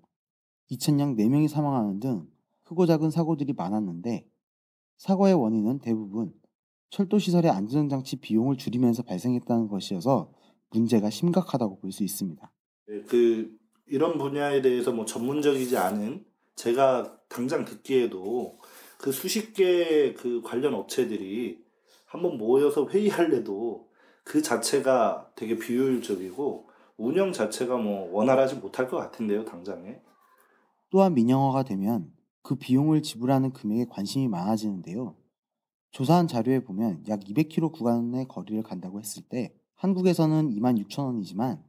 2000년 0.72 1.16
4명이 1.16 1.48
사망하는 1.48 2.00
등 2.00 2.28
크고 2.64 2.84
작은 2.84 3.10
사고들이 3.10 3.54
많았는데 3.54 4.28
사고의 4.98 5.32
원인은 5.32 5.78
대부분 5.78 6.38
철도 6.90 7.18
시설의 7.18 7.50
안전장치 7.50 8.16
비용을 8.16 8.56
줄이면서 8.56 9.02
발생했다는 9.02 9.68
것이어서 9.68 10.32
문제가 10.70 11.10
심각하다고 11.10 11.80
볼 11.80 11.92
수 11.92 12.04
있습니다. 12.04 12.50
네, 12.88 13.02
그 13.02 13.56
이런 13.86 14.18
분야에 14.18 14.62
대해서 14.62 14.92
뭐 14.92 15.04
전문적이지 15.04 15.76
않은 15.76 16.24
제가 16.56 17.18
당장 17.28 17.64
듣기에도 17.64 18.58
그 18.98 19.12
수십 19.12 19.54
개의 19.54 20.14
그 20.14 20.42
관련 20.42 20.74
업체들이 20.74 21.58
한번 22.06 22.36
모여서 22.38 22.88
회의할래도 22.88 23.88
그 24.24 24.42
자체가 24.42 25.30
되게 25.36 25.56
비효율적이고 25.56 26.68
운영 26.96 27.32
자체가 27.32 27.76
뭐 27.76 28.10
원활하지 28.12 28.56
못할 28.56 28.88
것 28.88 28.96
같은데요, 28.96 29.44
당장에. 29.44 30.00
또한 30.90 31.14
민영화가 31.14 31.62
되면 31.62 32.12
그 32.42 32.56
비용을 32.56 33.02
지불하는 33.02 33.52
금액에 33.52 33.86
관심이 33.90 34.26
많아지는데요. 34.28 35.14
조사한 35.90 36.28
자료에 36.28 36.60
보면 36.60 37.04
약 37.08 37.20
200km 37.20 37.72
구간의 37.72 38.28
거리를 38.28 38.62
간다고 38.62 39.00
했을 39.00 39.22
때 39.22 39.54
한국에서는 39.76 40.50
2만 40.50 40.84
6천 40.84 41.06
원이지만 41.06 41.62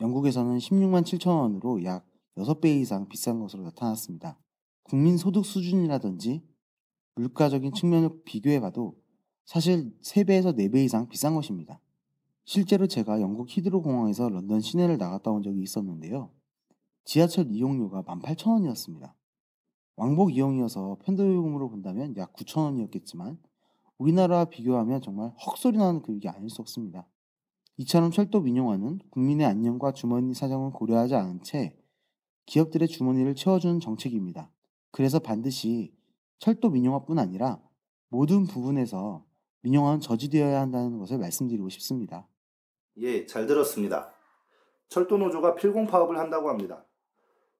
영국에서는 0.00 0.58
16만 0.58 1.04
7천 1.04 1.38
원으로 1.38 1.84
약 1.84 2.06
6배 2.36 2.80
이상 2.80 3.08
비싼 3.08 3.40
것으로 3.40 3.62
나타났습니다. 3.64 4.38
국민 4.84 5.16
소득 5.16 5.44
수준이라든지 5.44 6.42
물가적인 7.14 7.72
측면을 7.72 8.22
비교해봐도 8.24 8.96
사실 9.44 9.92
3배에서 10.00 10.56
4배 10.56 10.84
이상 10.84 11.08
비싼 11.08 11.34
것입니다. 11.34 11.80
실제로 12.44 12.86
제가 12.86 13.20
영국 13.20 13.48
히드로 13.48 13.82
공항에서 13.82 14.28
런던 14.28 14.60
시내를 14.60 14.98
나갔다 14.98 15.30
온 15.30 15.42
적이 15.42 15.62
있었는데요. 15.62 16.30
지하철 17.04 17.50
이용료가 17.50 18.02
18,000원이었습니다. 18.02 19.12
왕복 19.96 20.34
이용이어서 20.34 20.98
편도요금으로 21.02 21.68
본다면 21.68 22.16
약 22.16 22.32
9,000원이었겠지만 22.32 23.38
우리나라와 24.02 24.46
비교하면 24.46 25.00
정말 25.00 25.32
헉소리 25.46 25.78
나는 25.78 26.02
금액이 26.02 26.28
아닐 26.28 26.50
수 26.50 26.60
없습니다. 26.60 27.06
이처럼 27.76 28.10
철도 28.10 28.40
민영화는 28.40 28.98
국민의 29.10 29.46
안녕과 29.46 29.92
주머니 29.92 30.34
사정을 30.34 30.72
고려하지 30.72 31.14
않은 31.14 31.42
채 31.42 31.76
기업들의 32.46 32.88
주머니를 32.88 33.36
채워주는 33.36 33.78
정책입니다. 33.78 34.50
그래서 34.90 35.20
반드시 35.20 35.94
철도 36.38 36.68
민영화뿐 36.70 37.18
아니라 37.18 37.62
모든 38.08 38.44
부분에서 38.44 39.24
민영화는 39.60 40.00
저지되어야 40.00 40.60
한다는 40.60 40.98
것을 40.98 41.18
말씀드리고 41.18 41.68
싶습니다. 41.68 42.26
예, 42.96 43.24
잘 43.26 43.46
들었습니다. 43.46 44.12
철도 44.88 45.16
노조가 45.16 45.54
필공 45.54 45.86
파업을 45.86 46.18
한다고 46.18 46.50
합니다. 46.50 46.84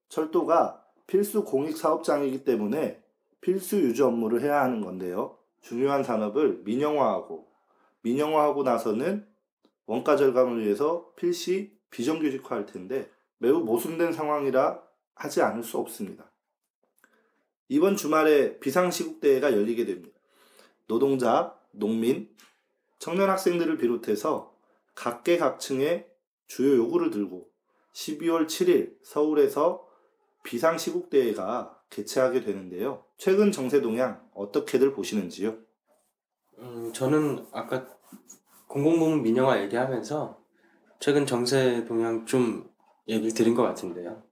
철도가 0.09 0.83
필수 1.07 1.45
공익 1.45 1.77
사업장이기 1.77 2.43
때문에 2.43 3.01
필수 3.39 3.81
유지 3.81 4.03
업무를 4.03 4.41
해야 4.41 4.61
하는 4.61 4.81
건데요. 4.81 5.42
중요한 5.63 6.03
산업을 6.03 6.61
민영화하고 6.63 7.51
민영화하고 8.01 8.63
나서는 8.63 9.25
원가 9.85 10.15
절감을 10.15 10.63
위해서 10.63 11.11
필시 11.15 11.77
비정규직화할 11.89 12.65
텐데 12.65 13.09
매우 13.37 13.59
모순된 13.59 14.13
상황이라 14.13 14.81
하지 15.15 15.41
않을 15.41 15.63
수 15.63 15.77
없습니다. 15.77 16.31
이번 17.69 17.95
주말에 17.95 18.59
비상시국대회가 18.59 19.53
열리게 19.53 19.85
됩니다. 19.85 20.19
노동자, 20.87 21.57
농민, 21.71 22.29
청년 22.99 23.29
학생들을 23.29 23.77
비롯해서 23.77 24.55
각계각층의 24.95 26.07
주요 26.47 26.75
요구를 26.75 27.09
들고 27.09 27.49
12월 27.93 28.47
7일 28.47 28.97
서울에서 29.01 29.87
비상시국대회가 30.43 31.82
개최하게 31.93 32.41
되는데요. 32.41 33.05
최근 33.17 33.51
정세 33.51 33.81
동향 33.81 34.27
어떻게들 34.33 34.93
보시는지요? 34.93 35.57
음, 36.57 36.91
저는 36.93 37.45
아까 37.51 37.87
공공부문 38.67 39.21
민영화 39.21 39.61
얘기하면서 39.61 40.41
최근 40.99 41.25
정세 41.25 41.85
동향 41.85 42.25
좀 42.25 42.69
얘기를 43.07 43.33
드린 43.33 43.53
것 43.53 43.61
같은데요. 43.63 44.23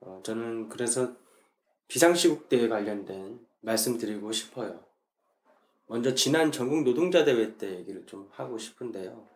어, 0.00 0.20
저는 0.24 0.68
그래서 0.68 1.16
비상시국대에 1.88 2.68
관련된 2.68 3.44
말씀드리고 3.60 4.30
싶어요. 4.32 4.84
먼저 5.86 6.14
지난 6.14 6.52
전국 6.52 6.84
노동자 6.84 7.24
대회 7.24 7.56
때 7.56 7.78
얘기를 7.78 8.06
좀 8.06 8.28
하고 8.30 8.58
싶은데요. 8.58 9.26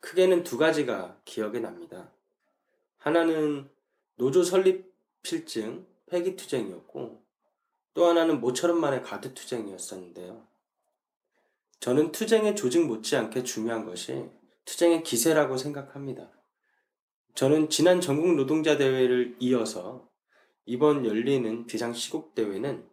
크게는 0.00 0.42
두 0.42 0.58
가지가 0.58 1.20
기억에 1.24 1.60
납니다. 1.60 2.10
하나는 2.98 3.70
노조 4.16 4.42
설립 4.42 4.92
필증 5.22 5.86
폐기 6.06 6.36
투쟁이었고 6.36 7.22
또 7.94 8.06
하나는 8.06 8.40
모처럼 8.40 8.80
만의 8.80 9.02
가드 9.02 9.34
투쟁이었었는데요. 9.34 10.46
저는 11.80 12.12
투쟁의 12.12 12.56
조직 12.56 12.86
못지않게 12.86 13.42
중요한 13.42 13.84
것이 13.84 14.28
투쟁의 14.64 15.02
기세라고 15.02 15.56
생각합니다. 15.56 16.30
저는 17.34 17.68
지난 17.68 18.00
전국 18.00 18.34
노동자 18.34 18.76
대회를 18.76 19.36
이어서 19.40 20.08
이번 20.64 21.04
열리는 21.06 21.66
비상 21.66 21.92
시국 21.92 22.34
대회는 22.34 22.88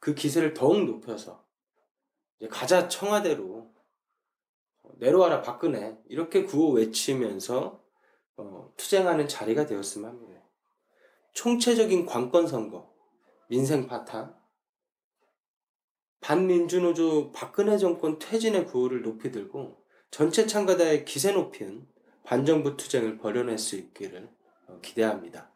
그 0.00 0.14
기세를 0.14 0.54
더욱 0.54 0.84
높여서 0.84 1.44
가자 2.50 2.88
청와대로 2.88 3.72
내려와라 4.96 5.42
박근혜 5.42 5.96
이렇게 6.08 6.44
구호 6.44 6.72
외치면서 6.72 7.82
어, 8.36 8.72
투쟁하는 8.76 9.26
자리가 9.26 9.66
되었으면 9.66 10.10
합니다. 10.10 10.37
총체적인 11.38 12.04
관건 12.04 12.48
선거, 12.48 12.92
민생 13.48 13.86
파탄, 13.86 14.34
반민주노조 16.20 17.30
박근혜 17.30 17.78
정권 17.78 18.18
퇴진의 18.18 18.66
구호를 18.66 19.02
높이 19.02 19.30
들고 19.30 19.80
전체 20.10 20.48
참가자의 20.48 21.04
기세 21.04 21.30
높인 21.30 21.86
반정부 22.24 22.76
투쟁을 22.76 23.18
벌여낼 23.18 23.56
수 23.56 23.76
있기를 23.76 24.28
어, 24.66 24.80
기대합니다. 24.82 25.52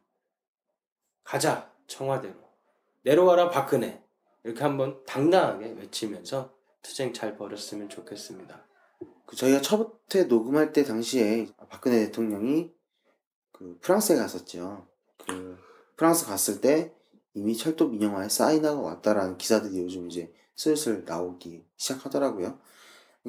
가자 1.24 1.74
청와대로 1.88 2.36
내려와라 3.02 3.50
박근혜 3.50 4.04
이렇게 4.44 4.62
한번 4.62 5.04
당당하게 5.04 5.72
외치면서 5.72 6.54
투쟁 6.82 7.12
잘 7.12 7.36
벌였으면 7.36 7.88
좋겠습니다. 7.88 8.68
그 9.26 9.34
저희가 9.34 9.60
첫 9.60 10.00
회 10.14 10.24
녹음할 10.24 10.72
때 10.72 10.84
당시에 10.84 11.48
박근혜 11.70 12.04
대통령이 12.04 12.72
그 13.50 13.78
프랑스에 13.80 14.14
갔었죠. 14.16 14.91
그 16.02 16.04
프랑스 16.04 16.26
갔을 16.26 16.60
때 16.60 16.92
이미 17.32 17.56
철도 17.56 17.86
민영화에 17.86 18.28
사인하고 18.28 18.82
왔다라는 18.82 19.38
기사들이 19.38 19.78
요즘 19.78 20.10
이제 20.10 20.32
슬슬 20.56 21.04
나오기 21.04 21.64
시작하더라고요. 21.76 22.58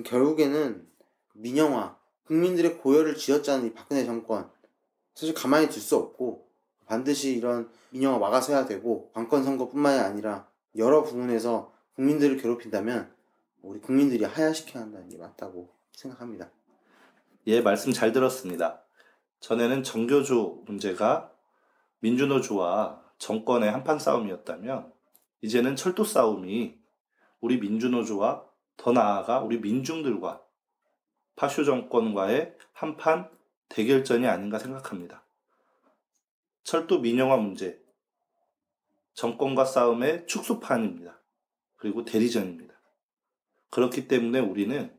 결국에는 0.04 0.88
민영화, 1.34 1.96
국민들의 2.26 2.80
고열을 2.80 3.16
쥐었자는 3.16 3.68
이 3.68 3.74
박근혜 3.76 4.04
정권 4.06 4.50
사실 5.14 5.36
가만히 5.36 5.70
둘 5.70 5.84
수 5.84 5.98
없고 5.98 6.48
반드시 6.88 7.36
이런 7.36 7.70
민영화 7.92 8.18
막아서야 8.18 8.66
되고 8.66 9.12
관건 9.14 9.44
선거뿐만이 9.44 10.00
아니라 10.00 10.48
여러 10.76 11.04
부분에서 11.04 11.72
국민들을 11.96 12.38
괴롭힌다면 12.38 13.14
우리 13.62 13.82
국민들이 13.82 14.24
하야시켜야 14.24 14.82
한다는 14.82 15.10
게 15.10 15.18
맞다고 15.18 15.70
생각합니다. 15.92 16.50
예, 17.46 17.62
말씀 17.62 17.94
잘 17.94 18.12
들었습니다. 18.12 18.82
전에는 19.42 19.84
정교조 19.84 20.64
문제가 20.66 21.33
민주노조와 22.04 23.02
정권의 23.18 23.72
한판 23.72 23.98
싸움이었다면 23.98 24.92
이제는 25.42 25.78
철도 25.78 26.04
싸움이 26.04 26.78
우리 27.40 27.58
민주노조와 27.60 28.46
더 28.76 28.92
나아가 28.92 29.40
우리 29.40 29.60
민중들과 29.60 30.42
파쇼 31.38 31.64
정권과의 31.64 32.56
한판 32.74 33.30
대결전이 33.70 34.28
아닌가 34.28 34.60
생각합니다. 34.60 35.24
철도 36.64 37.00
민영화 37.00 37.38
문제, 37.38 37.82
정권과 39.14 39.64
싸움의 39.64 40.28
축소판입니다. 40.28 41.20
그리고 41.78 42.04
대리전입니다. 42.04 42.74
그렇기 43.70 44.08
때문에 44.10 44.40
우리는 44.40 44.94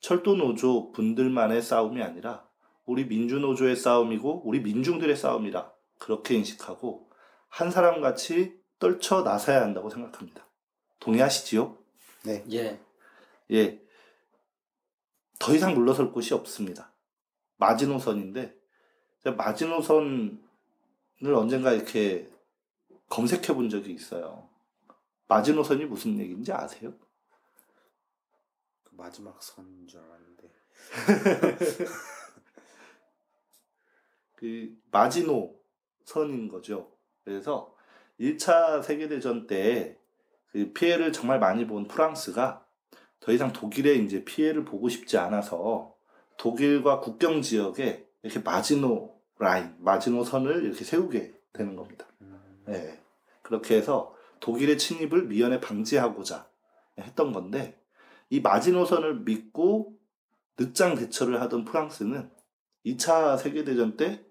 철도 0.00 0.34
노조 0.34 0.90
분들만의 0.92 1.62
싸움이 1.62 2.02
아니라 2.02 2.44
우리 2.84 3.04
민주노조의 3.04 3.76
싸움이고 3.76 4.42
우리 4.44 4.60
민중들의 4.60 5.16
싸움이라 5.16 5.79
그렇게 6.00 6.34
인식하고 6.34 7.08
한 7.48 7.70
사람 7.70 8.00
같이 8.00 8.58
떨쳐 8.80 9.22
나서야 9.22 9.60
한다고 9.60 9.90
생각합니다. 9.90 10.44
동의하시지요? 10.98 11.78
네. 12.24 12.44
예. 12.50 12.80
예. 13.52 13.80
더 15.38 15.54
이상 15.54 15.74
물러설 15.74 16.10
곳이 16.10 16.34
없습니다. 16.34 16.92
마지노선인데 17.58 18.58
마지노선을 19.36 20.38
언젠가 21.20 21.72
이렇게 21.72 22.28
검색해 23.08 23.54
본 23.54 23.68
적이 23.68 23.92
있어요. 23.92 24.48
마지노선이 25.28 25.84
무슨 25.84 26.18
얘기인지 26.18 26.52
아세요? 26.52 26.94
그 28.84 28.94
마지막 28.94 29.42
선인 29.42 29.86
줄 29.86 30.00
알았는데. 30.00 30.50
그 34.36 34.80
마지노 34.90 35.59
선인 36.10 36.48
거죠. 36.48 36.90
그래서 37.24 37.74
1차 38.18 38.82
세계대전 38.82 39.46
때 39.46 40.00
그 40.52 40.72
피해를 40.72 41.12
정말 41.12 41.38
많이 41.38 41.66
본 41.66 41.86
프랑스가 41.86 42.64
더 43.20 43.32
이상 43.32 43.52
독일의 43.52 44.04
이제 44.04 44.24
피해를 44.24 44.64
보고 44.64 44.88
싶지 44.88 45.18
않아서 45.18 45.94
독일과 46.38 47.00
국경 47.00 47.42
지역에 47.42 48.06
이렇게 48.22 48.40
마지노 48.40 49.14
라인, 49.38 49.74
마지노 49.78 50.24
선을 50.24 50.64
이렇게 50.64 50.84
세우게 50.84 51.34
되는 51.52 51.76
겁니다. 51.76 52.06
네. 52.66 53.00
그렇게 53.42 53.76
해서 53.76 54.14
독일의 54.40 54.78
침입을 54.78 55.26
미연에 55.26 55.60
방지하고자 55.60 56.48
했던 56.98 57.32
건데 57.32 57.78
이 58.28 58.40
마지노선을 58.40 59.20
믿고 59.20 59.98
늑장 60.58 60.94
대처를 60.94 61.40
하던 61.42 61.64
프랑스는 61.64 62.30
2차 62.86 63.38
세계대전 63.38 63.96
때 63.96 64.24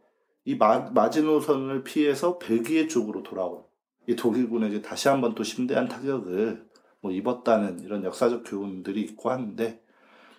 이 0.50 0.56
마지노선을 0.56 1.84
피해서 1.84 2.40
벨기에 2.40 2.88
쪽으로 2.88 3.22
돌아온 3.22 3.64
이 4.08 4.16
독일군에게 4.16 4.82
다시 4.82 5.08
한번 5.08 5.36
또 5.36 5.44
심대한 5.44 5.88
타격을 5.88 6.68
뭐 7.02 7.12
입었다는 7.12 7.82
이런 7.82 8.04
역사적 8.04 8.46
교훈들이 8.48 9.00
있고 9.02 9.30
하는데 9.30 9.80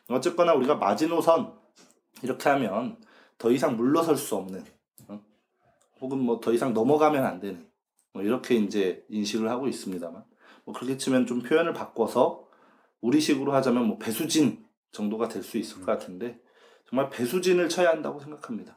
어쨌거나 0.09 0.55
우리가 0.55 0.75
마지노선 0.75 1.57
이렇게 2.25 2.49
하면 2.49 2.97
더 3.39 3.53
이상 3.53 3.77
물러설 3.77 4.17
수 4.17 4.35
없는 4.35 4.65
어? 5.07 5.21
혹은 6.01 6.19
뭐 6.19 6.41
더 6.41 6.53
이상 6.53 6.75
넘어가면 6.75 7.25
안 7.25 7.39
되는 7.39 7.69
뭐 8.13 8.25
이렇게 8.25 8.57
이제 8.57 9.05
인식을 9.11 9.49
하고 9.49 9.69
있습니다만 9.69 10.25
뭐 10.65 10.75
그렇게 10.75 10.97
치면 10.97 11.27
좀 11.27 11.41
표현을 11.41 11.73
바꿔서 11.73 12.49
우리식으로 13.01 13.53
하자면 13.53 13.87
뭐 13.87 13.99
배수진 13.99 14.67
정도가 14.91 15.29
될 15.29 15.45
수 15.45 15.57
있을 15.57 15.79
것 15.79 15.87
같은데 15.87 16.41
정말 16.89 17.11
배수진을 17.11 17.69
쳐야 17.69 17.91
한다고 17.91 18.19
생각합니다. 18.19 18.75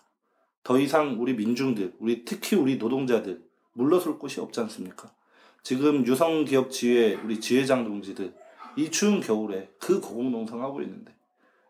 더 0.64 0.80
이상 0.80 1.22
우리 1.22 1.36
민중들, 1.36 1.94
우리 2.00 2.24
특히 2.24 2.56
우리 2.56 2.78
노동자들 2.78 3.44
물러설 3.74 4.18
곳이 4.18 4.40
없지 4.40 4.60
않습니까? 4.62 5.14
지금 5.62 6.06
유성 6.06 6.46
기업 6.46 6.72
지회 6.72 7.16
우리 7.16 7.40
지회장 7.40 7.84
동지들 7.84 8.34
이 8.76 8.90
추운 8.90 9.20
겨울에 9.20 9.72
그 9.80 10.00
고공농성하고 10.00 10.82
있는데 10.82 11.14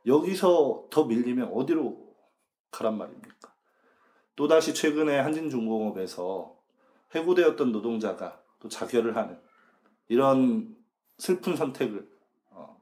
여기서 0.05 0.87
더 0.89 1.05
밀리면 1.05 1.49
어디로 1.53 2.15
가란 2.71 2.97
말입니까? 2.97 3.53
또다시 4.35 4.73
최근에 4.73 5.19
한진중공업에서 5.19 6.55
해고되었던 7.15 7.71
노동자가 7.71 8.41
또 8.59 8.67
자결을 8.67 9.15
하는 9.15 9.39
이런 10.07 10.75
슬픈 11.17 11.55
선택을 11.55 12.09
어, 12.49 12.79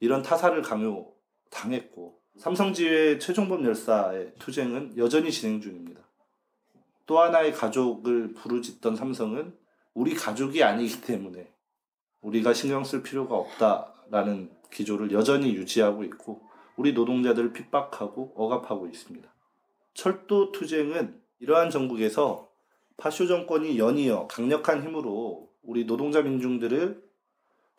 이런 0.00 0.22
타사를 0.22 0.60
강요 0.62 1.12
당했고 1.50 2.19
삼성지회 2.36 3.18
최종범 3.18 3.64
열사의 3.64 4.32
투쟁은 4.38 4.96
여전히 4.96 5.30
진행 5.30 5.60
중입니다. 5.60 6.00
또 7.06 7.18
하나의 7.20 7.52
가족을 7.52 8.34
부르짖던 8.34 8.96
삼성은 8.96 9.56
우리 9.94 10.14
가족이 10.14 10.62
아니기 10.62 11.00
때문에 11.02 11.52
우리가 12.20 12.54
신경 12.54 12.84
쓸 12.84 13.02
필요가 13.02 13.34
없다라는 13.34 14.50
기조를 14.70 15.10
여전히 15.12 15.54
유지하고 15.54 16.04
있고 16.04 16.48
우리 16.76 16.92
노동자들을 16.92 17.52
핍박하고 17.52 18.34
억압하고 18.36 18.86
있습니다. 18.86 19.28
철도 19.94 20.52
투쟁은 20.52 21.20
이러한 21.40 21.70
전국에서 21.70 22.48
파쇼 22.96 23.26
정권이 23.26 23.78
연이어 23.78 24.28
강력한 24.28 24.82
힘으로 24.82 25.50
우리 25.62 25.84
노동자 25.86 26.22
민중들을 26.22 27.02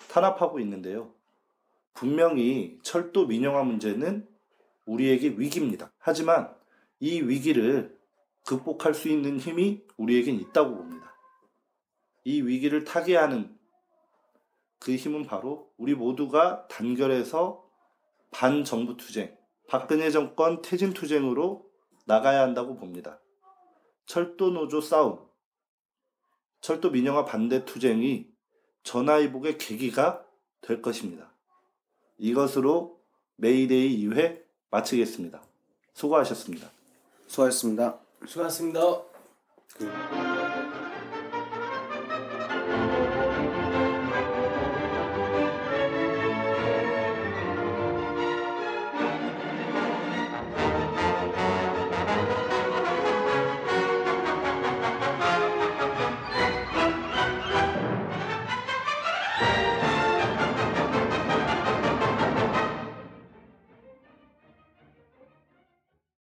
탄압하고 0.10 0.60
있는데요. 0.60 1.14
분명히 1.93 2.80
철도 2.84 3.28
민영화 3.28 3.64
문제는 3.64 4.28
우리에게 4.86 5.30
위기입니다. 5.38 5.92
하지만 5.98 6.54
이 7.00 7.22
위기를 7.22 7.98
극복할 8.46 8.94
수 8.94 9.10
있는 9.10 9.40
힘이 9.40 9.84
우리에겐 9.98 10.36
있다고 10.36 10.76
봅니다. 10.76 11.16
이 12.24 12.42
위기를 12.42 12.84
타개하는 12.84 13.58
그 14.80 14.96
힘은 14.96 15.26
바로 15.26 15.72
우리 15.78 15.94
모두가 15.94 16.68
단결해서 16.68 17.64
반정부 18.32 18.98
투쟁, 18.98 19.38
박근혜 19.68 20.10
정권 20.10 20.62
퇴진 20.62 20.94
투쟁으로 20.94 21.70
나가야 22.06 22.42
한다고 22.42 22.76
봅니다. 22.76 23.22
철도 24.06 24.50
노조 24.50 24.82
싸움, 24.82 25.20
철도 26.62 26.90
민영화 26.92 27.26
반대 27.26 27.66
투쟁이 27.66 28.28
전화위복의 28.84 29.58
계기가 29.58 30.26
될 30.62 30.82
것입니다. 30.82 31.34
이것으로 32.18 33.00
메이데이 33.38 34.08
2회 34.08 34.44
마치겠습니다. 34.72 35.42
수고하셨습니다. 35.94 36.72
수고하셨습니다. 37.28 38.00
수고하셨습니다. 38.26 39.02
그 39.78 40.31